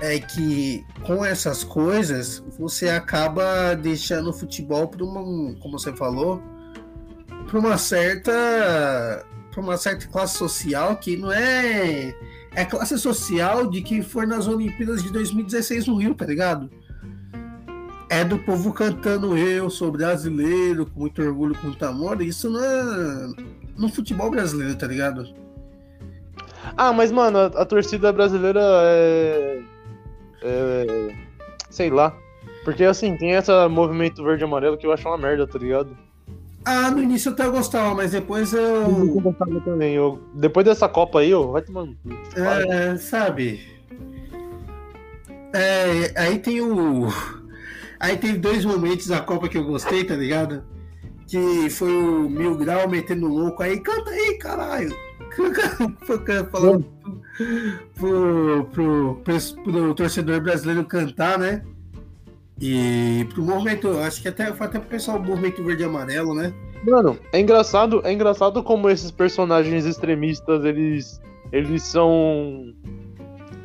é 0.00 0.18
que 0.18 0.84
com 1.02 1.24
essas 1.24 1.64
coisas 1.64 2.42
você 2.58 2.88
acaba 2.88 3.74
deixando 3.74 4.30
o 4.30 4.32
futebol 4.32 4.88
para 4.88 5.04
uma, 5.04 5.54
como 5.60 5.78
você 5.78 5.92
falou, 5.92 6.42
para 7.46 7.58
uma 7.58 7.78
certa 7.78 9.24
para 9.50 9.60
uma 9.62 9.76
certa 9.78 10.06
classe 10.08 10.36
social 10.36 10.96
que 10.96 11.16
não 11.16 11.32
é 11.32 12.14
é 12.54 12.64
classe 12.64 12.98
social 12.98 13.68
de 13.70 13.82
quem 13.82 14.02
for 14.02 14.26
nas 14.26 14.46
Olimpíadas 14.46 15.02
de 15.02 15.12
2016 15.12 15.86
no 15.86 15.96
Rio, 15.96 16.14
tá 16.14 16.26
ligado? 16.26 16.70
É 18.08 18.24
do 18.24 18.38
povo 18.38 18.72
cantando 18.72 19.36
eu 19.36 19.68
sou 19.68 19.90
brasileiro 19.90 20.86
com 20.86 21.00
muito 21.00 21.20
orgulho, 21.22 21.54
com 21.54 21.68
muito 21.68 21.84
amor. 21.84 22.22
Isso 22.22 22.48
não 22.48 22.62
é 22.62 23.28
no 23.76 23.88
futebol 23.88 24.30
brasileiro, 24.30 24.74
tá 24.76 24.86
ligado? 24.86 25.45
Ah, 26.76 26.92
mas, 26.92 27.10
mano, 27.10 27.38
a, 27.38 27.46
a 27.46 27.64
torcida 27.64 28.12
brasileira 28.12 28.60
é. 28.62 29.62
é. 30.42 31.14
Sei 31.70 31.90
lá. 31.90 32.14
Porque, 32.64 32.84
assim, 32.84 33.16
tem 33.16 33.30
esse 33.32 33.50
movimento 33.68 34.22
verde 34.24 34.42
e 34.42 34.44
amarelo 34.44 34.76
que 34.76 34.86
eu 34.86 34.92
acho 34.92 35.08
uma 35.08 35.16
merda, 35.16 35.46
tá 35.46 35.58
ligado? 35.58 35.96
Ah, 36.64 36.90
no 36.90 37.00
início 37.00 37.28
eu 37.28 37.32
até 37.32 37.48
gostava, 37.48 37.94
mas 37.94 38.10
depois 38.10 38.52
Eu 38.52 38.60
eu. 38.60 39.20
gostava 39.20 39.60
também. 39.60 39.94
Eu, 39.94 40.20
depois 40.34 40.66
dessa 40.66 40.88
Copa 40.88 41.20
aí, 41.20 41.32
ó, 41.32 41.46
vai 41.46 41.62
tomando. 41.62 41.96
É, 42.34 42.96
sabe? 42.96 43.60
É, 45.54 46.12
aí 46.16 46.38
tem 46.40 46.60
o. 46.60 47.06
Aí 48.00 48.16
tem 48.16 48.34
dois 48.38 48.64
momentos 48.64 49.06
da 49.06 49.20
Copa 49.20 49.48
que 49.48 49.56
eu 49.56 49.64
gostei, 49.64 50.02
tá 50.04 50.16
ligado? 50.16 50.64
Que 51.28 51.70
foi 51.70 51.90
o 51.90 52.28
Mil 52.28 52.56
Grau 52.56 52.88
metendo 52.88 53.28
louco 53.28 53.62
aí, 53.62 53.78
canta 53.80 54.10
aí, 54.10 54.36
caralho! 54.38 54.94
Falando 56.50 56.84
pro, 57.94 58.64
pro, 58.72 59.16
pro, 59.22 59.62
pro 59.62 59.94
torcedor 59.94 60.40
brasileiro 60.40 60.84
cantar, 60.84 61.38
né? 61.38 61.62
E 62.60 63.26
pro 63.34 63.42
movimento, 63.42 63.90
acho 63.98 64.22
que 64.22 64.28
até 64.28 64.52
foi 64.52 64.66
até 64.66 64.78
pro 64.78 64.88
pessoal 64.88 65.18
do 65.18 65.28
movimento 65.28 65.62
verde 65.62 65.82
e 65.82 65.86
amarelo, 65.86 66.34
né? 66.34 66.54
Mano, 66.84 67.18
é 67.32 67.40
engraçado, 67.40 68.00
é 68.04 68.12
engraçado 68.12 68.62
como 68.62 68.88
esses 68.88 69.10
personagens 69.10 69.84
extremistas, 69.84 70.64
eles. 70.64 71.20
Eles 71.52 71.82
são. 71.82 72.72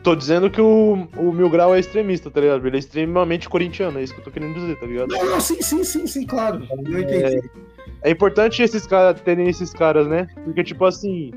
Tô 0.04 0.16
dizendo 0.16 0.50
que 0.50 0.60
o, 0.60 1.08
o 1.16 1.32
Mil 1.32 1.50
Grau 1.50 1.76
é 1.76 1.80
extremista, 1.80 2.30
tá 2.30 2.42
ligado? 2.42 2.66
Ele 2.66 2.76
é 2.76 2.80
extremamente 2.80 3.48
corintiano, 3.48 4.00
é 4.00 4.04
isso 4.04 4.14
que 4.14 4.20
eu 4.20 4.24
tô 4.24 4.32
querendo 4.32 4.56
dizer, 4.56 4.80
tá 4.80 4.86
ligado? 4.86 5.10
Não, 5.10 5.26
não, 5.26 5.40
sim, 5.40 5.62
sim, 5.62 5.84
sim, 5.84 6.08
sim, 6.08 6.26
claro. 6.26 6.68
Eu 6.86 7.00
entendi. 7.00 7.50
É 8.04 8.10
importante 8.10 8.64
esses 8.64 8.88
caras 8.88 9.22
terem 9.22 9.48
esses 9.48 9.72
caras, 9.72 10.08
né? 10.08 10.28
Porque, 10.44 10.64
tipo 10.64 10.84
assim. 10.86 11.32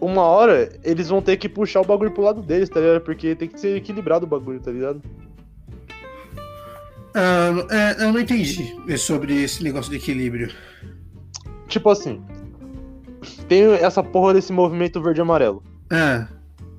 Uma 0.00 0.22
hora 0.22 0.70
eles 0.82 1.08
vão 1.08 1.20
ter 1.20 1.36
que 1.36 1.48
puxar 1.48 1.80
o 1.80 1.84
bagulho 1.84 2.10
pro 2.10 2.22
lado 2.22 2.40
deles, 2.42 2.68
tá 2.68 2.80
ligado? 2.80 3.02
Porque 3.02 3.34
tem 3.34 3.48
que 3.48 3.60
ser 3.60 3.76
equilibrado 3.76 4.24
o 4.24 4.28
bagulho, 4.28 4.58
tá 4.60 4.70
ligado? 4.70 5.02
Ah, 7.14 7.50
é, 7.70 8.04
eu 8.04 8.12
não 8.12 8.20
entendi 8.20 8.74
sobre 8.98 9.42
esse 9.42 9.62
negócio 9.62 9.90
de 9.90 9.96
equilíbrio. 9.96 10.50
Tipo 11.68 11.90
assim. 11.90 12.22
Tem 13.48 13.64
essa 13.74 14.02
porra 14.02 14.34
desse 14.34 14.52
movimento 14.52 15.02
verde 15.02 15.20
e 15.20 15.22
amarelo. 15.22 15.62
Ah, 15.90 16.28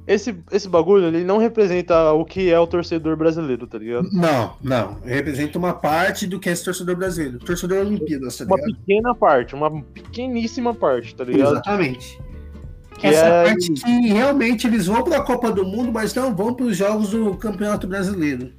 Esse, 0.08 0.36
esse 0.52 0.68
bagulho, 0.70 1.06
ele 1.08 1.24
não 1.24 1.38
representa 1.38 2.12
o 2.14 2.26
que 2.26 2.50
é 2.50 2.58
o 2.60 2.66
torcedor 2.66 3.16
brasileiro, 3.18 3.68
tá 3.68 3.78
ligado? 3.78 4.10
não, 4.12 4.56
não. 4.64 5.00
Representa 5.04 5.60
uma 5.60 5.74
parte 5.74 6.26
do 6.26 6.40
que 6.40 6.50
é 6.50 6.54
esse 6.54 6.64
torcedor 6.64 6.96
brasileiro. 6.96 7.40
Torcedor 7.40 7.80
Olimpíadas, 7.86 8.38
tá 8.38 8.46
Uma 8.46 8.56
ligado? 8.56 8.78
pequena 8.80 9.14
parte, 9.14 9.54
uma 9.54 9.82
pequeníssima 9.84 10.74
parte, 10.74 11.14
tá 11.14 11.24
ligado? 11.26 11.52
Exatamente. 11.52 12.20
Que 13.02 13.08
Essa 13.08 13.26
é- 13.26 13.44
parte 13.46 13.72
que 13.72 14.08
realmente 14.10 14.68
eles 14.68 14.86
vão 14.86 15.04
para 15.04 15.18
a 15.18 15.22
Copa 15.24 15.52
do 15.52 15.66
Mundo, 15.66 15.92
mas 15.92 16.14
não 16.14 16.36
vão 16.36 16.54
para 16.54 16.66
os 16.68 16.78
jogos 16.78 17.10
do 17.10 17.36
Campeonato 17.36 17.88
Brasileiro. 17.88 18.52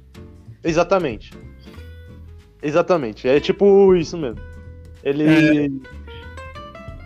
Exatamente. 0.63 1.31
Exatamente. 2.61 3.27
É 3.27 3.39
tipo 3.39 3.95
isso 3.95 4.17
mesmo. 4.17 4.39
Ele. 5.03 5.69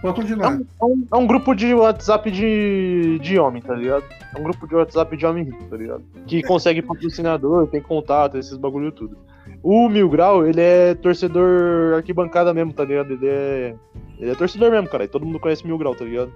Pode 0.01 0.19
É 0.19 0.21
continuar. 0.21 0.51
um, 0.53 0.65
é 0.81 0.85
um- 0.85 1.07
é 1.13 1.15
um 1.17 1.27
grupo 1.27 1.55
de 1.55 1.73
WhatsApp 1.73 2.29
de, 2.29 3.17
de 3.19 3.39
homem, 3.39 3.61
tá 3.61 3.73
ligado? 3.73 4.03
É 4.35 4.39
um 4.39 4.43
grupo 4.43 4.67
de 4.67 4.75
WhatsApp 4.75 5.17
de 5.17 5.25
homem 5.25 5.43
rico, 5.43 5.63
tá 5.65 5.75
ligado? 5.77 6.03
Que 6.27 6.43
consegue 6.43 6.81
patrocinador, 6.83 7.67
tem 7.67 7.81
contato, 7.81 8.37
esses 8.37 8.55
bagulho 8.57 8.91
tudo. 8.91 9.17
O 9.63 9.89
Mil 9.89 10.07
Grau, 10.09 10.45
ele 10.45 10.61
é 10.61 10.93
torcedor 10.93 11.95
arquibancada 11.95 12.53
mesmo, 12.53 12.73
tá 12.73 12.83
ligado? 12.85 13.11
Ele 13.13 13.27
é. 13.27 13.75
Ele 14.19 14.31
é 14.31 14.35
torcedor 14.35 14.69
mesmo, 14.71 14.87
cara. 14.87 15.03
E 15.05 15.07
todo 15.07 15.25
mundo 15.25 15.39
conhece 15.39 15.65
Mil 15.65 15.77
Grau, 15.77 15.95
tá 15.95 16.05
ligado? 16.05 16.31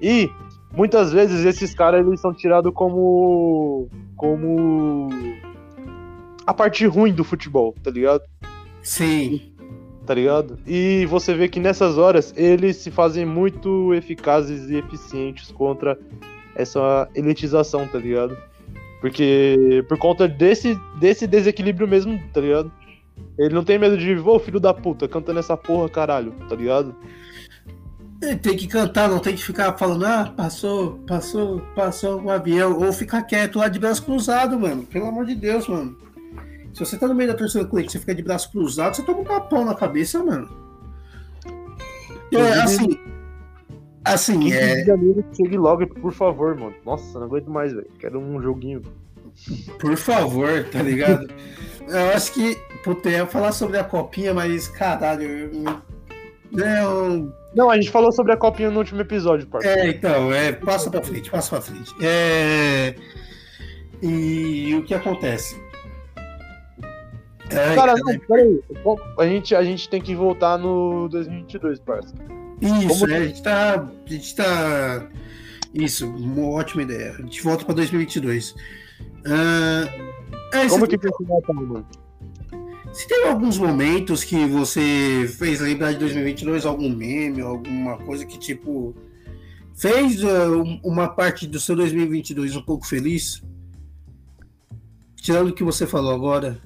E 0.00 0.30
muitas 0.72 1.12
vezes 1.12 1.44
esses 1.44 1.74
caras 1.74 2.06
eles 2.06 2.20
são 2.20 2.32
tirados 2.32 2.72
como. 2.74 3.88
como. 4.16 5.08
a 6.46 6.54
parte 6.54 6.86
ruim 6.86 7.12
do 7.12 7.24
futebol, 7.24 7.74
tá 7.82 7.90
ligado? 7.90 8.22
Sim. 8.82 9.52
Tá 10.06 10.14
ligado? 10.14 10.58
E 10.66 11.04
você 11.06 11.34
vê 11.34 11.48
que 11.48 11.60
nessas 11.60 11.98
horas 11.98 12.32
eles 12.36 12.76
se 12.76 12.90
fazem 12.90 13.26
muito 13.26 13.92
eficazes 13.92 14.70
e 14.70 14.76
eficientes 14.76 15.50
contra 15.52 15.98
essa 16.54 17.08
elitização, 17.14 17.86
tá 17.86 17.98
ligado? 17.98 18.36
Porque 19.00 19.84
por 19.88 19.98
conta 19.98 20.26
desse, 20.26 20.74
desse 20.98 21.26
desequilíbrio 21.26 21.86
mesmo, 21.86 22.18
tá 22.32 22.40
ligado? 22.40 22.72
Ele 23.38 23.54
não 23.54 23.62
tem 23.62 23.78
medo 23.78 23.96
de, 23.96 24.14
ô 24.18 24.38
filho 24.38 24.58
da 24.58 24.74
puta, 24.74 25.06
cantando 25.06 25.38
essa 25.38 25.56
porra, 25.56 25.88
caralho, 25.88 26.32
tá 26.48 26.56
ligado? 26.56 26.94
Ele 28.20 28.36
tem 28.36 28.56
que 28.56 28.66
cantar, 28.66 29.08
não 29.08 29.20
tem 29.20 29.34
que 29.34 29.42
ficar 29.44 29.76
falando, 29.78 30.04
ah, 30.04 30.32
passou, 30.36 30.98
passou, 31.06 31.60
passou 31.74 32.20
um 32.20 32.30
avião, 32.30 32.76
ou 32.78 32.92
ficar 32.92 33.22
quieto 33.22 33.58
lá 33.58 33.68
de 33.68 33.78
braço 33.78 34.02
cruzado, 34.02 34.58
mano. 34.58 34.82
Pelo 34.84 35.06
amor 35.06 35.24
de 35.24 35.36
Deus, 35.36 35.68
mano. 35.68 35.96
Se 36.72 36.80
você 36.80 36.96
tá 36.96 37.06
no 37.06 37.14
meio 37.14 37.30
da 37.30 37.36
torcida 37.36 37.64
do 37.64 37.70
Corinthians 37.70 37.94
e 37.94 37.98
fica 38.00 38.14
de 38.14 38.22
braço 38.22 38.50
cruzado, 38.50 38.96
você 38.96 39.02
toma 39.02 39.20
um 39.20 39.24
tapão 39.24 39.64
na 39.64 39.74
cabeça, 39.74 40.22
mano. 40.22 40.48
É, 42.32 42.60
assim. 42.60 42.98
Assim, 44.04 44.52
é. 44.52 44.84
Chegue 45.34 45.56
logo, 45.56 45.86
por 45.86 46.12
favor, 46.12 46.56
mano. 46.56 46.74
Nossa, 46.84 47.18
não 47.18 47.26
aguento 47.26 47.50
mais, 47.50 47.72
velho. 47.72 47.90
Quero 47.98 48.18
um 48.18 48.40
joguinho. 48.42 48.82
Por 49.78 49.96
favor, 49.96 50.64
tá 50.70 50.82
ligado? 50.82 51.28
eu 51.86 52.10
acho 52.14 52.32
que, 52.32 52.56
puta, 52.82 53.08
eu 53.08 53.12
ia 53.12 53.26
falar 53.26 53.52
sobre 53.52 53.78
a 53.78 53.84
copinha, 53.84 54.34
mas 54.34 54.66
caralho, 54.66 55.22
eu, 55.22 55.82
não. 56.50 57.32
Não, 57.58 57.68
a 57.68 57.74
gente 57.74 57.90
falou 57.90 58.12
sobre 58.12 58.32
a 58.32 58.36
copinha 58.36 58.70
no 58.70 58.78
último 58.78 59.00
episódio, 59.00 59.44
parceiro. 59.48 59.80
É, 59.80 59.88
então, 59.88 60.32
é, 60.32 60.52
passa 60.52 60.88
pra 60.88 61.02
frente, 61.02 61.28
passa 61.28 61.50
pra 61.50 61.60
frente. 61.60 61.92
É... 62.00 62.94
E 64.00 64.76
o 64.76 64.84
que 64.84 64.94
acontece? 64.94 65.60
É, 67.50 67.74
cara, 67.74 67.94
não, 67.96 68.16
peraí. 68.16 68.60
A 69.18 69.26
gente, 69.26 69.56
a 69.56 69.64
gente 69.64 69.88
tem 69.88 70.00
que 70.00 70.14
voltar 70.14 70.56
no 70.56 71.08
2022, 71.08 71.80
parceiro. 71.80 72.16
Isso, 72.60 73.00
Como... 73.00 73.12
é, 73.12 73.16
a 73.16 73.26
gente 73.26 73.42
tá. 73.42 73.74
A 73.74 74.08
gente 74.08 74.36
tá. 74.36 75.08
Isso, 75.74 76.06
uma 76.06 76.50
ótima 76.50 76.82
ideia. 76.82 77.10
A 77.18 77.22
gente 77.22 77.42
volta 77.42 77.64
pra 77.64 77.74
2022. 77.74 78.52
Uh, 78.52 78.56
é, 80.54 80.68
Como 80.68 80.86
que 80.86 80.96
voltar, 80.96 81.52
mano? 81.52 81.84
Se 82.98 83.06
tem 83.06 83.28
alguns 83.28 83.56
momentos 83.56 84.24
que 84.24 84.44
você 84.46 85.32
fez 85.38 85.60
lembrar 85.60 85.92
de 85.92 86.00
2022, 86.00 86.66
algum 86.66 86.88
meme, 86.88 87.40
alguma 87.40 87.96
coisa 87.96 88.26
que, 88.26 88.36
tipo, 88.36 88.92
fez 89.72 90.20
uh, 90.24 90.80
uma 90.82 91.06
parte 91.06 91.46
do 91.46 91.60
seu 91.60 91.76
2022 91.76 92.56
um 92.56 92.62
pouco 92.62 92.84
feliz? 92.84 93.40
Tirando 95.14 95.50
o 95.50 95.52
que 95.52 95.62
você 95.62 95.86
falou 95.86 96.12
agora. 96.12 96.60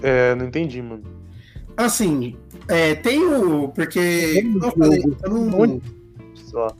É, 0.00 0.34
não 0.34 0.46
entendi, 0.46 0.80
mano. 0.80 1.04
Assim, 1.76 2.34
é, 2.66 2.94
tem 2.94 3.22
o. 3.22 3.68
Porque. 3.68 4.42
Eu 4.62 4.72
falei, 4.72 5.02
eu 5.22 5.30
não, 5.30 5.82
Só. 6.34 6.74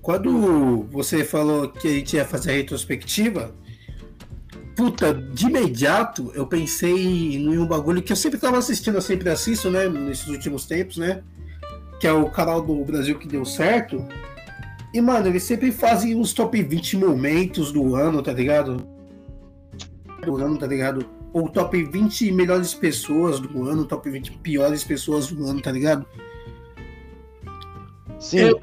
Quando 0.00 0.84
você 0.92 1.24
falou 1.24 1.68
que 1.68 1.88
a 1.88 1.90
gente 1.90 2.14
ia 2.14 2.24
fazer 2.24 2.52
a 2.52 2.54
retrospectiva, 2.54 3.52
puta, 4.76 5.14
de 5.14 5.46
imediato 5.46 6.30
eu 6.34 6.46
pensei 6.46 7.36
em 7.36 7.58
um 7.58 7.66
bagulho 7.66 8.02
que 8.02 8.12
eu 8.12 8.16
sempre 8.16 8.38
tava 8.38 8.58
assistindo, 8.58 8.96
eu 8.96 9.02
sempre 9.02 9.30
assisto, 9.30 9.70
né, 9.70 9.88
nesses 9.88 10.28
últimos 10.28 10.66
tempos, 10.66 10.98
né? 10.98 11.22
Que 11.98 12.06
é 12.06 12.12
o 12.12 12.30
canal 12.30 12.60
do 12.60 12.84
Brasil 12.84 13.18
que 13.18 13.26
deu 13.26 13.44
certo. 13.46 14.06
E, 14.92 15.00
mano, 15.00 15.28
eles 15.28 15.42
sempre 15.42 15.72
fazem 15.72 16.14
uns 16.14 16.34
top 16.34 16.62
20 16.62 16.98
momentos 16.98 17.72
do 17.72 17.96
ano, 17.96 18.22
tá 18.22 18.32
ligado? 18.32 18.86
Do 20.22 20.36
ano, 20.36 20.58
tá 20.58 20.66
ligado? 20.66 21.06
Ou 21.32 21.48
top 21.48 21.82
20 21.82 22.30
melhores 22.32 22.74
pessoas 22.74 23.40
do 23.40 23.68
ano, 23.68 23.86
top 23.86 24.10
20 24.10 24.32
piores 24.38 24.84
pessoas 24.84 25.28
do 25.28 25.46
ano, 25.46 25.60
tá 25.60 25.72
ligado? 25.72 26.06
Sim. 28.18 28.38
Eu, 28.38 28.60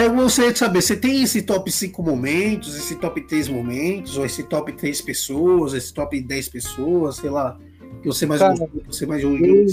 eu 0.00 0.14
gostaria 0.14 0.52
de 0.52 0.58
saber, 0.58 0.80
você 0.80 0.96
tem 0.96 1.22
esse 1.22 1.42
top 1.42 1.70
5 1.70 2.02
momentos, 2.02 2.76
esse 2.76 2.96
top 2.96 3.20
3 3.20 3.48
momentos, 3.48 4.16
ou 4.16 4.24
esse 4.24 4.42
top 4.44 4.72
3 4.72 5.00
pessoas, 5.02 5.74
esse 5.74 5.92
top 5.92 6.20
10 6.20 6.48
pessoas, 6.48 7.16
sei 7.16 7.30
lá, 7.30 7.58
que 8.00 8.06
você 8.06 8.26
mais 8.26 8.40
Cara, 8.40 8.56
gostou, 8.56 8.82
você 8.86 9.06
mais 9.06 9.24
ouviu 9.24 9.66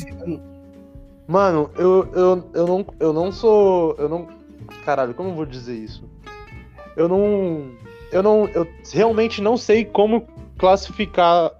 Mano, 1.27 1.69
eu, 1.77 2.09
eu, 2.13 2.49
eu, 2.55 2.67
não, 2.67 2.85
eu 2.99 3.13
não 3.13 3.31
sou. 3.31 3.95
Eu 3.99 4.09
não. 4.09 4.27
Caralho, 4.83 5.13
como 5.13 5.29
eu 5.29 5.35
vou 5.35 5.45
dizer 5.45 5.75
isso? 5.75 6.03
Eu 6.97 7.07
não. 7.07 7.69
Eu 8.11 8.23
não. 8.23 8.47
Eu 8.47 8.67
realmente 8.91 9.39
não 9.39 9.55
sei 9.55 9.85
como 9.85 10.27
classificar 10.57 11.51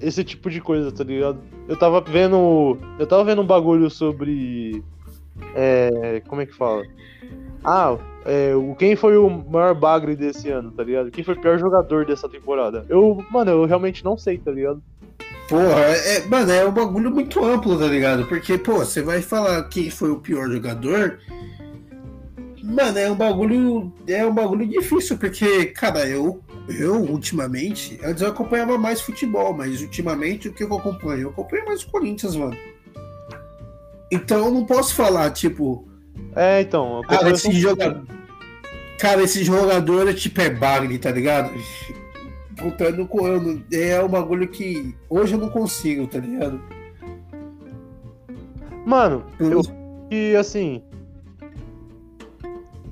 esse 0.00 0.24
tipo 0.24 0.50
de 0.50 0.60
coisa, 0.60 0.90
tá 0.90 1.04
ligado? 1.04 1.38
Eu 1.68 1.76
tava 1.76 2.00
vendo. 2.00 2.76
Eu 2.98 3.06
tava 3.06 3.22
vendo 3.22 3.42
um 3.42 3.46
bagulho 3.46 3.88
sobre. 3.88 4.82
É, 5.54 6.20
como 6.26 6.40
é 6.40 6.46
que 6.46 6.54
fala? 6.56 6.82
Ah, 7.64 7.96
é, 8.24 8.52
quem 8.78 8.96
foi 8.96 9.16
o 9.16 9.28
maior 9.28 9.74
bagre 9.74 10.16
desse 10.16 10.48
ano, 10.50 10.70
tá 10.70 10.82
ligado? 10.82 11.10
Quem 11.10 11.24
foi 11.24 11.34
o 11.34 11.40
pior 11.40 11.58
jogador 11.58 12.04
dessa 12.06 12.28
temporada? 12.28 12.84
Eu, 12.88 13.24
mano, 13.30 13.50
eu 13.50 13.64
realmente 13.64 14.04
não 14.04 14.16
sei, 14.16 14.38
tá 14.38 14.50
ligado? 14.50 14.82
Porra, 15.48 15.80
é, 15.80 16.26
mano, 16.26 16.50
é 16.50 16.66
um 16.66 16.72
bagulho 16.72 17.10
muito 17.10 17.44
amplo, 17.44 17.78
tá 17.78 17.86
ligado? 17.86 18.24
Porque, 18.26 18.56
pô, 18.56 18.78
você 18.78 19.02
vai 19.02 19.20
falar 19.20 19.62
quem 19.64 19.90
foi 19.90 20.10
o 20.10 20.20
pior 20.20 20.50
jogador. 20.50 21.18
Mano, 22.62 22.98
é 22.98 23.10
um 23.10 23.16
bagulho. 23.16 23.92
É 24.06 24.24
um 24.24 24.32
bagulho 24.32 24.66
difícil, 24.66 25.18
porque, 25.18 25.66
cara, 25.66 26.06
eu, 26.06 26.40
eu 26.68 26.94
ultimamente. 26.94 27.98
Antes 28.04 28.22
eu 28.22 28.28
acompanhava 28.28 28.78
mais 28.78 29.00
futebol, 29.00 29.52
mas 29.52 29.82
ultimamente 29.82 30.48
o 30.48 30.52
que 30.52 30.62
eu 30.62 30.74
acompanho? 30.74 31.22
Eu 31.22 31.30
acompanho 31.30 31.66
mais 31.66 31.82
o 31.82 31.90
Corinthians, 31.90 32.36
mano. 32.36 32.56
Então 34.10 34.46
eu 34.46 34.52
não 34.52 34.64
posso 34.64 34.94
falar, 34.94 35.30
tipo, 35.30 35.88
é, 36.34 36.60
então. 36.60 37.02
Cara, 37.08 37.30
esse 37.30 37.52
jogador. 37.52 38.06
Cara, 38.98 39.22
esse 39.22 39.44
jogador 39.44 40.08
é 40.08 40.14
tipo 40.14 40.40
é 40.40 40.50
bagre, 40.50 40.98
tá 40.98 41.10
ligado? 41.10 41.50
Voltando 42.52 43.06
com 43.06 43.26
ano. 43.26 43.62
É 43.72 44.02
um 44.02 44.08
bagulho 44.08 44.48
que 44.48 44.94
hoje 45.10 45.34
eu 45.34 45.38
não 45.38 45.50
consigo, 45.50 46.06
tá 46.06 46.18
ligado? 46.18 46.60
Mano, 48.86 49.24
eu. 49.38 49.60
E 50.10 50.36
assim. 50.36 50.82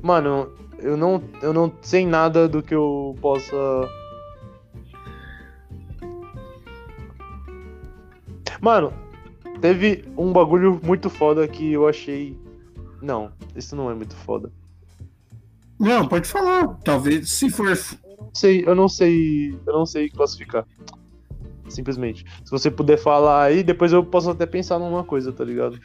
Mano, 0.02 0.50
eu 0.78 0.96
não, 0.96 1.22
eu 1.42 1.52
não 1.52 1.72
sei 1.82 2.06
nada 2.06 2.48
do 2.48 2.62
que 2.62 2.74
eu 2.74 3.16
possa. 3.20 3.56
Mano, 8.60 8.92
teve 9.60 10.04
um 10.16 10.32
bagulho 10.32 10.80
muito 10.82 11.08
foda 11.08 11.46
que 11.48 11.72
eu 11.72 11.88
achei 11.88 12.36
não, 13.00 13.32
isso 13.56 13.74
não 13.74 13.90
é 13.90 13.94
muito 13.94 14.14
foda. 14.14 14.50
Não, 15.78 16.06
pode 16.06 16.28
falar. 16.28 16.68
Talvez 16.84 17.30
se 17.30 17.48
for. 17.48 17.74
Sei, 18.34 18.62
eu 18.66 18.74
não 18.74 18.86
sei. 18.86 19.58
Eu 19.66 19.72
não 19.72 19.86
sei 19.86 20.10
classificar. 20.10 20.66
Simplesmente. 21.70 22.24
Se 22.44 22.50
você 22.50 22.70
puder 22.70 22.98
falar 22.98 23.44
aí, 23.44 23.62
depois 23.62 23.92
eu 23.92 24.04
posso 24.04 24.28
até 24.28 24.44
pensar 24.44 24.78
numa 24.78 25.04
coisa, 25.04 25.32
tá 25.32 25.44
ligado? 25.44 25.80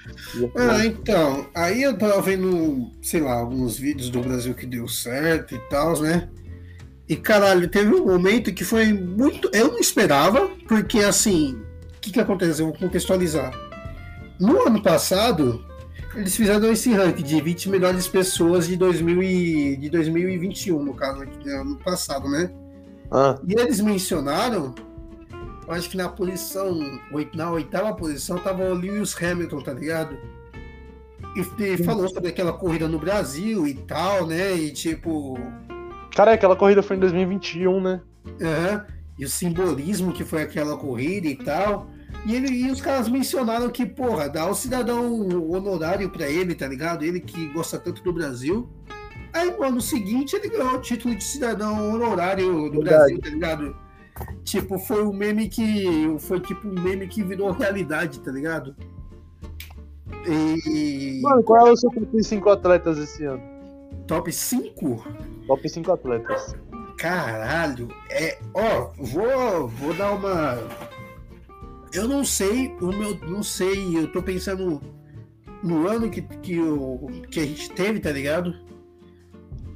Ah, 0.55 0.85
então. 0.85 1.47
Aí 1.55 1.83
eu 1.83 1.97
tava 1.97 2.21
vendo, 2.21 2.91
sei 3.01 3.21
lá, 3.21 3.35
alguns 3.35 3.77
vídeos 3.77 4.09
do 4.09 4.19
Brasil 4.19 4.53
que 4.53 4.65
deu 4.65 4.87
certo 4.87 5.55
e 5.55 5.59
tal, 5.69 6.01
né? 6.01 6.27
E 7.07 7.15
caralho, 7.15 7.69
teve 7.69 7.93
um 7.93 8.05
momento 8.05 8.53
que 8.53 8.63
foi 8.65 8.91
muito. 8.91 9.49
Eu 9.53 9.71
não 9.71 9.79
esperava, 9.79 10.49
porque 10.67 10.99
assim. 10.99 11.53
O 11.95 11.99
que, 12.01 12.11
que 12.11 12.19
aconteceu? 12.19 12.65
Vou 12.65 12.77
contextualizar. 12.77 13.53
No 14.39 14.67
ano 14.67 14.81
passado, 14.81 15.63
eles 16.15 16.35
fizeram 16.35 16.71
esse 16.71 16.91
ranking 16.93 17.23
de 17.23 17.41
20 17.41 17.69
melhores 17.69 18.07
pessoas 18.07 18.67
de, 18.67 18.75
2000 18.77 19.23
e, 19.23 19.75
de 19.75 19.89
2021, 19.89 20.83
no 20.83 20.93
caso, 20.93 21.21
aqui, 21.23 21.49
ano 21.49 21.77
passado, 21.77 22.29
né? 22.29 22.51
Ah. 23.11 23.37
E 23.45 23.53
eles 23.59 23.79
mencionaram, 23.81 24.73
acho 25.67 25.89
que 25.89 25.97
na 25.97 26.09
posição, 26.09 26.79
na 27.33 27.51
oitava 27.51 27.93
posição, 27.93 28.37
tava 28.37 28.63
o 28.63 28.73
Lewis 28.73 29.15
Hamilton, 29.21 29.61
tá 29.61 29.73
ligado? 29.73 30.17
E, 31.35 31.83
falou 31.83 32.07
sobre 32.07 32.29
aquela 32.29 32.53
corrida 32.53 32.87
no 32.87 32.97
Brasil 32.97 33.67
e 33.67 33.73
tal, 33.73 34.25
né? 34.25 34.55
E 34.55 34.71
tipo. 34.71 35.37
Cara, 36.15 36.31
aquela 36.31 36.55
corrida 36.55 36.81
foi 36.81 36.95
em 36.95 36.99
2021, 36.99 37.81
né? 37.81 38.01
Uhum. 38.25 38.81
E 39.19 39.25
o 39.25 39.29
simbolismo 39.29 40.13
que 40.13 40.23
foi 40.23 40.43
aquela 40.43 40.77
corrida 40.77 41.27
e 41.27 41.35
tal. 41.35 41.89
E, 42.25 42.35
ele, 42.35 42.47
e 42.47 42.71
os 42.71 42.81
caras 42.81 43.07
mencionaram 43.07 43.69
que, 43.69 43.85
porra, 43.85 44.27
dá 44.27 44.49
o 44.49 44.55
cidadão 44.55 45.27
honorário 45.51 46.09
para 46.09 46.27
ele, 46.27 46.55
tá 46.55 46.67
ligado? 46.67 47.03
Ele 47.03 47.19
que 47.19 47.47
gosta 47.49 47.77
tanto 47.77 48.03
do 48.03 48.11
Brasil. 48.11 48.67
Aí, 49.31 49.51
no 49.51 49.63
ano 49.63 49.81
seguinte, 49.81 50.35
ele 50.35 50.49
ganhou 50.49 50.75
o 50.75 50.81
título 50.81 51.15
de 51.15 51.23
cidadão 51.23 51.93
honorário 51.93 52.69
do 52.69 52.81
Verdade. 52.81 52.97
Brasil, 52.97 53.19
tá 53.21 53.29
ligado? 53.29 53.75
Tipo, 54.43 54.79
foi 54.79 55.03
um 55.05 55.13
meme 55.13 55.49
que. 55.49 56.15
Foi 56.19 56.39
tipo 56.39 56.67
um 56.67 56.81
meme 56.81 57.07
que 57.07 57.21
virou 57.21 57.51
realidade, 57.51 58.19
tá 58.21 58.31
ligado? 58.31 58.75
E. 60.27 61.19
Mano, 61.21 61.43
qual 61.43 61.67
é 61.67 61.71
o 61.71 61.75
seu 61.75 61.91
top 61.91 62.23
5 62.23 62.49
atletas 62.49 62.97
esse 62.97 63.25
ano? 63.25 63.41
Top 64.07 64.31
5? 64.31 65.05
Top 65.47 65.69
5 65.69 65.91
atletas. 65.91 66.55
Caralho, 66.97 67.89
é, 68.09 68.37
ó, 68.53 68.91
vou, 68.97 69.67
vou 69.67 69.93
dar 69.93 70.13
uma. 70.13 70.57
Eu 71.95 72.09
não 72.09 72.25
sei, 72.25 72.75
o 72.81 72.87
meu, 72.87 73.17
não 73.21 73.41
sei, 73.41 73.97
eu 73.97 74.11
tô 74.11 74.21
pensando 74.21 74.81
no 75.63 75.87
ano 75.87 76.11
que, 76.11 76.21
que, 76.21 76.57
eu, 76.57 77.09
que 77.31 77.39
a 77.39 77.45
gente 77.45 77.69
teve, 77.71 78.01
tá 78.01 78.11
ligado? 78.11 78.53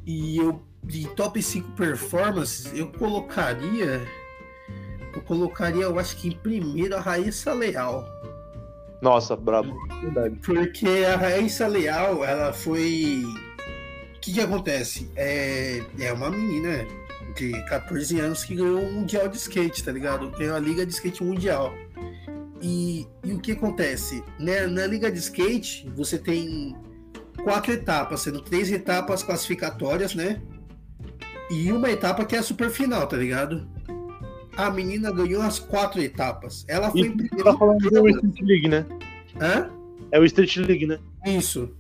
E 0.06 0.38
eu, 0.38 0.62
de 0.84 1.08
top 1.10 1.42
5 1.42 1.72
performances, 1.72 2.74
eu 2.78 2.92
colocaria. 2.92 4.06
Eu 5.14 5.22
colocaria, 5.22 5.84
eu 5.84 5.98
acho 5.98 6.18
que 6.18 6.28
em 6.28 6.32
primeiro 6.32 6.96
a 6.96 7.00
Raíssa 7.00 7.54
Leal. 7.54 8.06
Nossa, 9.02 9.36
brabo. 9.36 9.74
Porque 10.44 11.06
a 11.08 11.16
Raíssa 11.16 11.68
Leal, 11.68 12.26
ela 12.26 12.52
foi. 12.52 13.24
O 14.16 14.20
que, 14.20 14.34
que 14.34 14.42
acontece? 14.42 15.10
É, 15.16 15.82
é 16.00 16.12
uma 16.12 16.30
menina 16.30 16.86
de 17.36 17.52
14 17.66 18.20
anos 18.20 18.44
que 18.44 18.56
ganhou 18.56 18.82
um 18.82 18.92
Mundial 18.92 19.30
de 19.30 19.38
Skate, 19.38 19.84
tá 19.84 19.92
ligado? 19.92 20.30
Ganhou 20.32 20.58
a 20.58 20.60
Liga 20.60 20.86
de 20.86 20.92
Skate 20.92 21.24
Mundial. 21.24 21.74
E, 22.62 23.08
e 23.24 23.34
o 23.34 23.40
que 23.40 23.54
acontece? 23.54 24.24
Né? 24.40 24.68
Na 24.68 24.86
Liga 24.86 25.12
de 25.12 25.20
Skate, 25.20 25.90
você 25.96 26.18
tem 26.18 26.76
quatro 27.44 27.72
etapas, 27.72 28.22
sendo 28.22 28.42
três 28.42 28.72
etapas 28.72 29.24
classificatórias, 29.24 30.14
né? 30.14 30.42
E 31.50 31.72
uma 31.72 31.90
etapa 31.90 32.26
que 32.26 32.36
é 32.36 32.40
a 32.40 32.44
super 32.44 32.70
final, 32.70 33.08
tá 33.08 33.18
ligado? 33.18 33.68
A 34.56 34.70
menina 34.70 35.12
ganhou 35.12 35.42
as 35.42 35.58
quatro 35.58 36.02
etapas. 36.02 36.66
Ela 36.68 36.92
foi 36.92 37.02
em 37.02 37.18
primeiro. 37.18 37.44
Tá 37.44 37.58
falando 37.58 37.80
do 37.80 38.10
Street 38.10 38.42
League, 38.42 38.68
né? 38.68 38.86
Hã? 39.40 39.70
É 40.12 40.20
o 40.20 40.26
Street 40.26 40.58
League, 40.58 40.86
né? 40.86 41.00
Isso. 41.26 41.74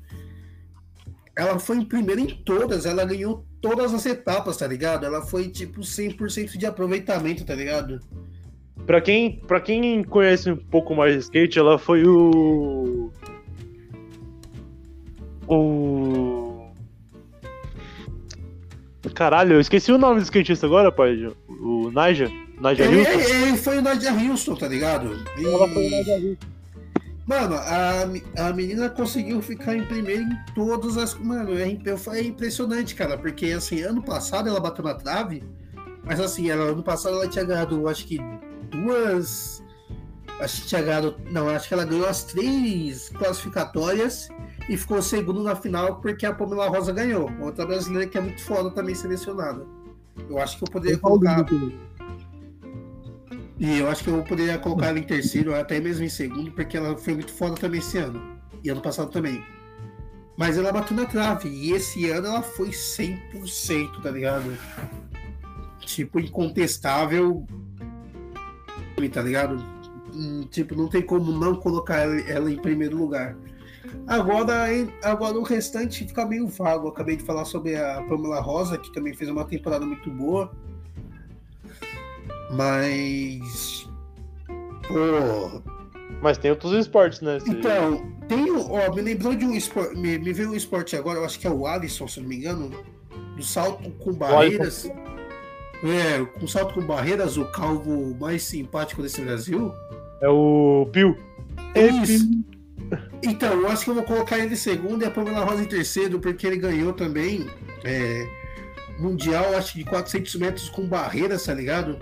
Ela 1.35 1.59
foi 1.59 1.77
em 1.77 1.85
primeiro 1.85 2.21
em 2.21 2.27
todas, 2.27 2.85
ela 2.85 3.05
ganhou 3.05 3.45
todas 3.61 3.93
as 3.93 4.05
etapas, 4.05 4.57
tá 4.57 4.67
ligado? 4.67 5.05
Ela 5.05 5.21
foi 5.21 5.47
tipo 5.49 5.81
100% 5.81 6.57
de 6.57 6.65
aproveitamento, 6.65 7.45
tá 7.45 7.55
ligado? 7.55 7.99
Pra 8.89 8.99
quem, 8.99 9.33
pra 9.45 9.61
quem 9.61 10.03
conhece 10.03 10.49
um 10.49 10.55
pouco 10.55 10.95
mais 10.95 11.13
de 11.13 11.19
skate, 11.19 11.59
ela 11.59 11.77
foi 11.77 12.03
o. 12.07 13.11
O. 15.47 16.71
Caralho, 19.13 19.53
eu 19.53 19.59
esqueci 19.59 19.91
o 19.91 19.97
nome 19.99 20.21
do 20.21 20.23
skatista 20.23 20.65
agora, 20.65 20.91
pai. 20.91 21.31
O 21.47 21.91
Naja? 21.91 22.31
Naja 22.59 22.83
ele, 22.83 23.01
Houston? 23.01 23.19
Ele 23.19 23.57
foi 23.57 23.77
o 23.77 23.81
Naja 23.83 24.11
Houston, 24.11 24.55
tá 24.55 24.67
ligado? 24.67 25.23
E... 25.37 25.45
Ela 25.45 25.67
foi 25.67 25.85
o 25.85 25.91
Naja 25.91 26.13
Houston. 26.15 26.47
Mano, 27.27 27.55
a, 27.57 28.47
a 28.47 28.53
menina 28.53 28.89
conseguiu 28.89 29.39
ficar 29.39 29.75
em 29.75 29.85
primeiro 29.85 30.23
em 30.23 30.35
todas 30.55 30.97
as. 30.97 31.13
Mano, 31.13 31.55
é, 31.55 31.77
é 32.17 32.23
impressionante, 32.23 32.95
cara, 32.95 33.19
porque 33.19 33.51
assim, 33.51 33.81
ano 33.81 34.01
passado 34.01 34.49
ela 34.49 34.59
bateu 34.59 34.83
na 34.83 34.95
trave, 34.95 35.43
mas 36.03 36.19
assim, 36.19 36.49
ela, 36.49 36.71
ano 36.71 36.81
passado 36.81 37.17
ela 37.17 37.27
tinha 37.27 37.45
ganhado, 37.45 37.87
acho 37.87 38.07
que 38.07 38.17
duas. 38.69 39.63
Acho 40.39 40.61
que 40.61 40.67
tinha 40.67 40.81
ganhado. 40.81 41.15
Não, 41.31 41.49
acho 41.49 41.67
que 41.67 41.73
ela 41.73 41.85
ganhou 41.85 42.07
as 42.07 42.23
três 42.23 43.09
classificatórias 43.09 44.29
e 44.69 44.77
ficou 44.77 45.01
segundo 45.01 45.43
na 45.43 45.55
final 45.55 45.99
porque 45.99 46.25
a 46.25 46.33
Pamela 46.33 46.69
Rosa 46.69 46.93
ganhou. 46.93 47.29
Outra 47.41 47.65
brasileira 47.65 48.07
que 48.07 48.17
é 48.17 48.21
muito 48.21 48.41
foda 48.41 48.71
também 48.71 48.95
selecionada. 48.95 49.65
Eu 50.29 50.37
acho 50.39 50.57
que 50.57 50.63
eu 50.63 50.67
poderia 50.69 50.97
colocar. 50.97 51.45
E 53.59 53.79
eu 53.79 53.89
acho 53.89 54.03
que 54.03 54.09
eu 54.09 54.23
poderia 54.23 54.57
colocar 54.57 54.87
ela 54.87 54.99
em 54.99 55.03
terceiro, 55.03 55.53
até 55.53 55.79
mesmo 55.79 56.05
em 56.05 56.09
segundo, 56.09 56.51
porque 56.51 56.77
ela 56.77 56.97
foi 56.97 57.15
muito 57.15 57.31
foda 57.31 57.55
também 57.55 57.79
esse 57.79 57.97
ano. 57.97 58.39
E 58.63 58.69
ano 58.69 58.81
passado 58.81 59.11
também. 59.11 59.43
Mas 60.37 60.57
ela 60.57 60.71
bateu 60.71 60.95
na 60.95 61.05
trave. 61.05 61.49
E 61.49 61.73
esse 61.73 62.09
ano 62.09 62.27
ela 62.27 62.41
foi 62.41 62.69
100%, 62.69 64.01
tá 64.01 64.11
ligado? 64.11 64.57
Tipo, 65.81 66.19
incontestável 66.19 67.45
tá 69.07 69.21
ligado? 69.21 69.63
Tipo, 70.49 70.75
não 70.75 70.87
tem 70.87 71.01
como 71.01 71.31
não 71.31 71.55
colocar 71.55 71.99
ela 72.27 72.51
em 72.51 72.57
primeiro 72.57 72.97
lugar. 72.97 73.37
Agora, 74.07 74.65
agora 75.03 75.37
o 75.37 75.43
restante 75.43 76.05
fica 76.05 76.25
meio 76.25 76.47
vago. 76.47 76.87
Eu 76.87 76.91
acabei 76.91 77.15
de 77.15 77.23
falar 77.23 77.45
sobre 77.45 77.75
a 77.75 78.03
Pamela 78.03 78.39
Rosa, 78.41 78.77
que 78.77 78.91
também 78.91 79.13
fez 79.13 79.29
uma 79.29 79.45
temporada 79.45 79.85
muito 79.85 80.09
boa. 80.09 80.51
Mas. 82.51 83.87
Pô. 84.87 85.61
Mas 86.21 86.37
tem 86.37 86.51
outros 86.51 86.73
esportes, 86.73 87.21
né? 87.21 87.37
Então, 87.47 88.11
tem. 88.27 88.51
Ó, 88.51 88.93
me 88.93 89.01
lembrou 89.01 89.35
de 89.35 89.45
um 89.45 89.53
esporte. 89.53 89.95
Me, 89.95 90.17
me 90.17 90.33
veio 90.33 90.51
um 90.51 90.55
esporte 90.55 90.95
agora, 90.95 91.19
eu 91.19 91.25
acho 91.25 91.39
que 91.39 91.47
é 91.47 91.49
o 91.49 91.65
Alisson, 91.65 92.07
se 92.07 92.19
não 92.19 92.27
me 92.27 92.35
engano. 92.35 92.71
Do 93.35 93.43
salto 93.43 93.89
com 93.91 94.11
barreiras. 94.13 94.89
É, 95.83 96.25
com 96.39 96.47
salto 96.47 96.73
com 96.73 96.81
barreiras, 96.81 97.37
o 97.37 97.45
calvo 97.45 98.15
mais 98.19 98.43
simpático 98.43 99.01
desse 99.01 99.21
Brasil. 99.21 99.73
É 100.21 100.27
o 100.27 100.87
Pio. 100.91 101.17
É 101.73 101.87
isso. 101.87 102.27
Então, 103.23 103.53
eu 103.53 103.67
acho 103.67 103.83
que 103.83 103.89
eu 103.89 103.95
vou 103.95 104.03
colocar 104.03 104.37
ele 104.37 104.53
em 104.53 104.57
segundo 104.57 105.03
e 105.03 105.05
a 105.05 105.11
Pamela 105.11 105.45
Rosa 105.45 105.61
em 105.61 105.67
terceiro, 105.67 106.19
porque 106.19 106.47
ele 106.47 106.57
ganhou 106.57 106.91
também 106.91 107.47
é, 107.83 108.27
Mundial, 108.99 109.55
acho 109.55 109.73
que 109.73 109.79
de 109.79 109.85
400 109.85 110.35
metros 110.35 110.69
com 110.69 110.85
barreiras, 110.85 111.45
tá 111.45 111.53
ligado? 111.53 111.97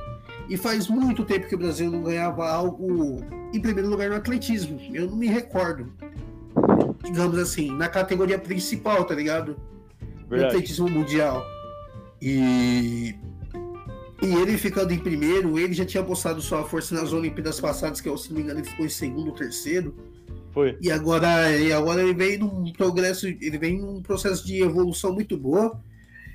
E 0.49 0.57
faz 0.57 0.87
muito 0.87 1.23
tempo 1.23 1.47
que 1.47 1.55
o 1.55 1.57
Brasil 1.57 1.91
não 1.91 2.01
ganhava 2.01 2.49
algo 2.49 3.23
em 3.53 3.61
primeiro 3.61 3.89
lugar 3.89 4.09
no 4.09 4.15
atletismo. 4.15 4.79
Eu 4.93 5.07
não 5.07 5.15
me 5.15 5.27
recordo. 5.27 5.93
Digamos 7.03 7.37
assim, 7.37 7.71
na 7.71 7.87
categoria 7.87 8.39
principal, 8.39 9.05
tá 9.05 9.13
ligado? 9.13 9.57
No 10.29 10.43
atletismo 10.43 10.89
mundial. 10.89 11.45
E 12.21 13.15
e 14.21 14.33
ele 14.33 14.57
ficando 14.57 14.91
em 14.91 14.97
primeiro, 14.97 15.59
ele 15.59 15.73
já 15.73 15.85
tinha 15.85 16.01
mostrado 16.01 16.41
sua 16.41 16.63
força 16.63 16.95
nas 16.95 17.13
Olimpíadas 17.13 17.59
passadas, 17.59 18.01
que 18.01 18.17
se 18.17 18.29
não 18.29 18.37
me 18.37 18.43
engano 18.43 18.59
ele 18.59 18.67
ficou 18.67 18.85
em 18.85 18.89
segundo 18.89 19.27
ou 19.27 19.33
terceiro. 19.33 19.93
Foi. 20.51 20.75
E 20.81 20.91
agora, 20.91 21.55
e 21.55 21.71
agora 21.71 22.01
ele 22.01 22.15
vem 22.15 22.39
num 22.39 22.73
progresso, 22.73 23.27
ele 23.27 23.57
vem 23.59 23.79
num 23.79 24.01
processo 24.01 24.45
de 24.45 24.63
evolução 24.63 25.13
muito 25.13 25.37
boa 25.37 25.79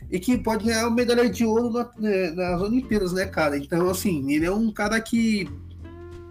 e 0.08 0.20
que 0.20 0.38
pode 0.38 0.64
ganhar 0.64 0.86
uma 0.86 0.94
medalha 0.94 1.28
de 1.28 1.44
ouro 1.44 1.70
na, 1.70 1.90
né, 1.98 2.30
nas 2.30 2.60
Olimpíadas, 2.60 3.12
né, 3.12 3.26
cara? 3.26 3.56
Então, 3.56 3.90
assim, 3.90 4.32
ele 4.32 4.46
é 4.46 4.52
um 4.52 4.70
cara 4.70 5.00
que 5.00 5.48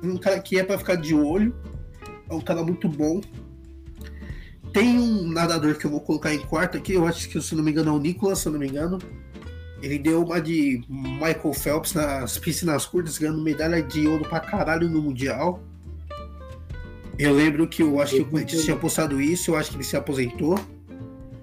um 0.01 0.17
cara 0.17 0.39
que 0.39 0.57
é 0.57 0.63
para 0.63 0.77
ficar 0.77 0.95
de 0.95 1.13
olho, 1.13 1.53
é 2.29 2.33
um 2.33 2.41
cara 2.41 2.63
muito 2.63 2.87
bom. 2.87 3.19
Tem 4.71 4.97
um 4.97 5.27
nadador 5.29 5.75
que 5.75 5.85
eu 5.85 5.91
vou 5.91 5.99
colocar 5.99 6.33
em 6.33 6.39
quarto 6.39 6.77
aqui, 6.77 6.93
eu 6.93 7.05
acho 7.05 7.27
que 7.27 7.41
se 7.41 7.53
não 7.55 7.63
me 7.63 7.71
engano 7.71 7.89
é 7.89 7.93
o 7.93 7.99
Nicolas, 7.99 8.39
se 8.39 8.49
não 8.49 8.57
me 8.57 8.69
engano 8.69 8.99
ele 9.81 9.97
deu 9.97 10.23
uma 10.23 10.39
de 10.39 10.83
Michael 10.87 11.53
Phelps 11.53 11.93
nas 11.93 12.37
piscinas 12.37 12.85
curtas, 12.85 13.17
ganhando 13.17 13.41
medalha 13.41 13.81
de 13.81 14.07
ouro 14.07 14.27
pra 14.27 14.39
caralho 14.39 14.89
no 14.89 15.01
Mundial. 15.01 15.61
Eu 17.17 17.33
lembro 17.33 17.67
que 17.67 17.83
eu 17.83 17.99
acho 18.01 18.15
que 18.15 18.21
o 18.21 18.25
Corinthians 18.25 18.63
tinha 18.63 18.75
postado 18.75 19.19
isso, 19.21 19.51
eu 19.51 19.55
acho 19.55 19.71
que 19.71 19.77
ele 19.77 19.83
se 19.83 19.97
aposentou. 19.97 20.59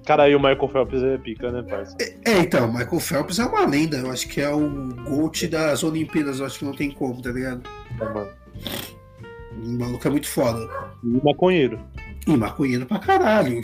Cara, 0.04 0.22
aí 0.22 0.34
o 0.34 0.38
Michael 0.38 0.68
Phelps 0.68 1.02
é 1.02 1.18
pica, 1.18 1.52
né, 1.52 1.62
parça? 1.62 1.94
É, 2.00 2.32
é, 2.32 2.38
então, 2.38 2.68
o 2.68 2.72
Michael 2.72 2.98
Phelps 2.98 3.38
é 3.38 3.44
uma 3.44 3.66
lenda. 3.66 3.98
Eu 3.98 4.10
acho 4.10 4.26
que 4.26 4.40
é 4.40 4.48
o 4.48 4.66
GOAT 5.04 5.46
das 5.48 5.84
Olimpíadas. 5.84 6.40
Eu 6.40 6.46
acho 6.46 6.60
que 6.60 6.64
não 6.64 6.72
tem 6.72 6.90
como, 6.90 7.20
tá 7.20 7.30
ligado? 7.30 7.62
É, 8.00 8.04
mano. 8.04 8.30
O 9.62 9.78
maluco 9.78 10.08
é 10.08 10.10
muito 10.10 10.26
foda. 10.26 10.66
E 11.04 11.24
maconheiro. 11.24 11.78
E 12.26 12.36
maconheiro 12.36 12.86
pra 12.86 12.98
caralho. 12.98 13.60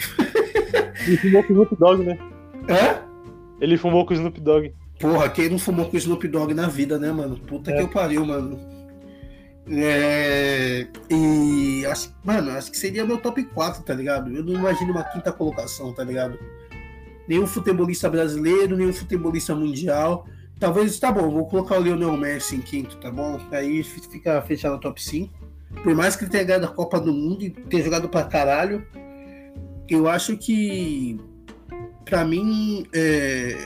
E 1.09 1.15
Snoop 1.15 1.77
Dogg, 1.77 2.05
né? 2.05 2.19
É? 2.69 3.14
Ele 3.61 3.77
fumou 3.77 4.05
com 4.05 4.13
o 4.13 4.17
Snoop 4.17 4.41
Dogg. 4.41 4.75
Porra, 4.99 5.29
quem 5.29 5.49
não 5.49 5.59
fumou 5.59 5.87
com 5.87 5.97
o 5.97 5.99
Snoop 5.99 6.27
Dogg 6.29 6.55
na 6.55 6.69
vida, 6.69 6.99
né, 6.99 7.11
mano? 7.13 7.37
Puta 7.37 7.71
é. 7.71 7.77
que 7.77 7.83
eu 7.83 7.89
pariu, 7.89 8.25
mano. 8.25 8.59
É... 9.69 10.87
E 11.11 11.87
acho, 11.87 12.15
mano, 12.23 12.51
acho 12.53 12.71
que 12.71 12.77
seria 12.77 13.05
meu 13.05 13.19
top 13.19 13.43
4, 13.45 13.83
tá 13.83 13.95
ligado? 13.95 14.31
Eu 14.35 14.45
não 14.45 14.55
imagino 14.55 14.93
uma 14.93 15.05
quinta 15.05 15.33
colocação, 15.33 15.93
tá 15.93 16.05
ligado? 16.05 16.39
Nenhum 17.27 17.47
futebolista 17.47 18.09
brasileiro, 18.09 18.77
nenhum 18.77 18.93
futebolista 18.93 19.55
mundial. 19.55 20.27
Talvez, 20.61 20.99
tá 20.99 21.11
bom, 21.11 21.31
vou 21.31 21.47
colocar 21.47 21.79
o 21.79 21.83
Lionel 21.83 22.17
Messi 22.17 22.57
em 22.57 22.61
quinto, 22.61 22.97
tá 22.99 23.11
bom? 23.11 23.41
Aí 23.51 23.83
fica 23.83 24.41
fechado 24.43 24.77
o 24.77 24.81
top 24.81 25.03
5. 25.03 25.33
Por 25.83 25.95
mais 25.95 26.15
que 26.15 26.25
ele 26.25 26.31
tenha 26.31 26.45
ganhado 26.45 26.67
a 26.67 26.71
Copa 26.71 27.01
do 27.01 27.13
Mundo 27.13 27.43
e 27.43 27.51
tenha 27.51 27.83
jogado 27.83 28.09
pra 28.09 28.25
caralho, 28.25 28.87
eu 29.89 30.09
acho 30.09 30.37
que 30.37 31.19
para 32.05 32.25
mim, 32.25 32.87
é... 32.93 33.57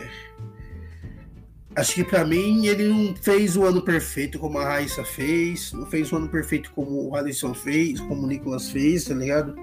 acho 1.77 1.95
que 1.95 2.05
para 2.05 2.25
mim 2.25 2.67
ele 2.67 2.87
não 2.89 3.15
fez 3.17 3.57
o 3.57 3.65
ano 3.65 3.83
perfeito 3.83 4.39
como 4.39 4.59
a 4.59 4.65
Raíssa 4.65 5.05
fez, 5.05 5.73
não 5.73 5.87
fez 5.87 6.13
o 6.13 6.17
ano 6.17 6.29
perfeito 6.29 6.71
como 6.73 7.09
o 7.09 7.17
Alisson 7.17 7.55
fez, 7.55 8.01
como 8.01 8.23
o 8.23 8.27
Nicolas 8.27 8.71
fez, 8.71 9.05
tá 9.05 9.15
ligado? 9.15 9.57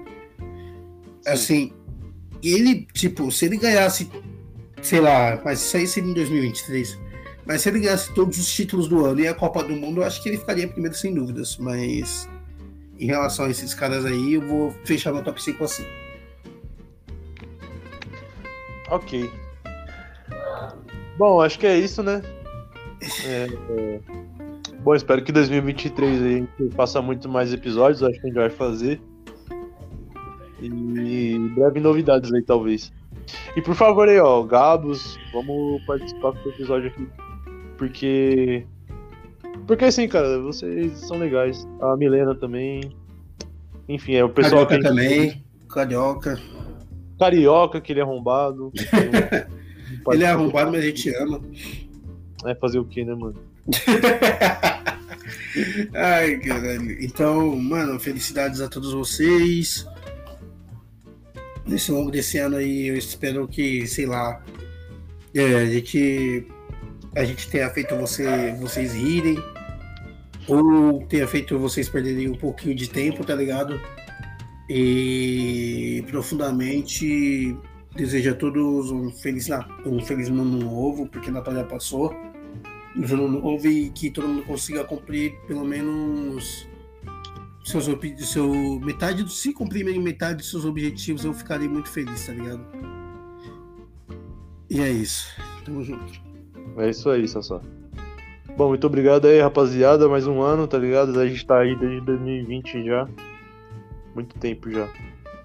Assim, 1.26 1.72
ele, 2.42 2.86
tipo, 2.92 3.30
se 3.32 3.46
ele 3.46 3.56
ganhasse, 3.56 4.10
sei 4.82 5.00
lá, 5.00 5.40
mas 5.44 5.60
isso 5.60 5.76
aí 5.76 5.86
seria 5.86 6.10
em 6.10 6.14
2023. 6.14 6.98
Mas 7.46 7.62
se 7.62 7.68
ele 7.68 7.80
ganhasse 7.80 8.12
todos 8.12 8.38
os 8.38 8.52
títulos 8.52 8.88
do 8.88 9.04
ano 9.04 9.20
e 9.20 9.28
a 9.28 9.34
Copa 9.34 9.62
do 9.62 9.74
Mundo, 9.74 10.00
eu 10.00 10.04
acho 10.04 10.22
que 10.22 10.28
ele 10.28 10.38
ficaria 10.38 10.66
primeiro 10.66 10.96
sem 10.96 11.14
dúvidas. 11.14 11.56
Mas 11.58 12.28
em 12.98 13.06
relação 13.06 13.44
a 13.46 13.50
esses 13.50 13.72
caras 13.72 14.04
aí, 14.04 14.34
eu 14.34 14.46
vou 14.46 14.74
fechar 14.84 15.12
meu 15.12 15.22
top 15.22 15.42
5 15.42 15.62
assim. 15.64 15.84
Ok. 18.90 19.30
Bom, 21.18 21.40
acho 21.40 21.58
que 21.58 21.66
é 21.66 21.76
isso, 21.78 22.02
né? 22.02 22.22
É, 23.24 23.48
é... 23.70 24.00
Bom, 24.80 24.94
espero 24.94 25.22
que 25.22 25.32
2023 25.32 26.22
a 26.22 26.28
gente 26.28 26.74
faça 26.74 27.02
muito 27.02 27.28
mais 27.28 27.52
episódios, 27.52 28.02
acho 28.02 28.20
que 28.20 28.26
a 28.26 28.28
gente 28.28 28.36
vai 28.36 28.50
fazer. 28.50 29.00
E 30.60 31.38
breve 31.54 31.80
novidades 31.80 32.32
aí, 32.32 32.42
talvez. 32.42 32.92
E 33.56 33.62
por 33.62 33.74
favor 33.74 34.08
aí, 34.08 34.18
ó, 34.18 34.42
Gabos, 34.42 35.18
vamos 35.32 35.84
participar 35.84 36.32
do 36.32 36.48
episódio 36.50 36.88
aqui. 36.88 37.08
Porque. 37.76 38.66
Porque 39.66 39.86
assim, 39.86 40.06
cara, 40.08 40.38
vocês 40.40 40.98
são 41.00 41.18
legais. 41.18 41.66
A 41.80 41.96
Milena 41.96 42.34
também. 42.34 42.96
Enfim, 43.88 44.14
é 44.14 44.24
o 44.24 44.28
pessoal 44.28 44.66
Carioca 44.66 44.76
que. 44.76 44.88
também. 44.88 45.44
Carioca. 45.68 46.38
Carioca, 47.18 47.80
que 47.80 47.92
ele 47.92 48.00
é 48.00 48.02
arrombado. 48.02 48.72
ele 50.12 50.24
é 50.24 50.28
arrombado, 50.28 50.70
mas 50.70 50.80
a 50.80 50.86
gente 50.86 51.14
ama. 51.16 51.40
É 52.44 52.54
fazer 52.54 52.78
o 52.78 52.84
que, 52.84 53.04
né, 53.04 53.14
mano? 53.14 53.34
Ai, 55.94 56.36
caralho. 56.38 57.02
Então, 57.02 57.56
mano, 57.56 57.98
felicidades 57.98 58.60
a 58.60 58.68
todos 58.68 58.92
vocês. 58.92 59.86
Nesse 61.66 61.90
longo 61.90 62.10
desse 62.10 62.38
ano 62.38 62.56
aí, 62.56 62.88
eu 62.88 62.96
espero 62.96 63.48
que, 63.48 63.86
sei 63.86 64.06
lá, 64.06 64.40
é, 65.34 65.56
a 65.56 65.66
gente 65.66 66.46
a 67.16 67.24
gente 67.24 67.48
tenha 67.48 67.68
feito 67.70 67.96
você, 67.96 68.54
vocês 68.60 68.94
rirem 68.94 69.42
ou 70.46 71.04
tenha 71.06 71.26
feito 71.26 71.58
vocês 71.58 71.88
perderem 71.88 72.28
um 72.28 72.36
pouquinho 72.36 72.74
de 72.74 72.88
tempo, 72.88 73.24
tá 73.24 73.34
ligado? 73.34 73.80
E 74.68 76.04
profundamente 76.08 77.56
desejo 77.94 78.30
a 78.30 78.34
todos 78.34 78.90
um 78.90 79.10
feliz, 79.10 79.48
um 79.84 80.00
feliz 80.00 80.28
ano 80.28 80.44
novo, 80.44 81.08
porque 81.08 81.30
Natal 81.30 81.54
já 81.54 81.64
passou. 81.64 82.14
Um 82.96 83.04
ano 83.04 83.28
novo 83.28 83.66
e 83.66 83.90
que 83.90 84.10
todo 84.10 84.26
mundo 84.26 84.42
consiga 84.44 84.82
cumprir 84.84 85.38
pelo 85.46 85.64
menos 85.64 86.66
seus 87.64 87.84
seu 88.30 88.80
metade 88.80 89.28
se 89.32 89.52
cumprir 89.52 89.84
metade 90.00 90.38
dos 90.38 90.50
seus 90.50 90.64
objetivos, 90.64 91.24
eu 91.24 91.34
ficarei 91.34 91.68
muito 91.68 91.88
feliz, 91.88 92.26
tá 92.26 92.32
ligado? 92.32 92.64
E 94.70 94.80
é 94.80 94.90
isso. 94.90 95.28
Tamo 95.64 95.82
junto. 95.82 96.20
É 96.78 96.90
isso 96.90 97.10
aí, 97.10 97.26
Sassá. 97.26 97.60
Bom, 98.56 98.68
muito 98.68 98.86
obrigado 98.86 99.26
aí, 99.26 99.40
rapaziada. 99.40 100.08
Mais 100.08 100.26
um 100.26 100.40
ano, 100.40 100.66
tá 100.66 100.78
ligado? 100.78 101.18
A 101.18 101.26
gente 101.26 101.44
tá 101.44 101.58
aí 101.58 101.76
desde 101.76 102.00
2020 102.02 102.84
já. 102.84 103.08
Muito 104.16 104.38
tempo 104.38 104.70
já. 104.70 104.88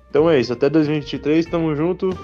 Então 0.10 0.30
é 0.30 0.40
isso. 0.40 0.54
Até 0.54 0.70
2023, 0.70 1.46
tamo 1.46 1.76
junto. 1.76 2.18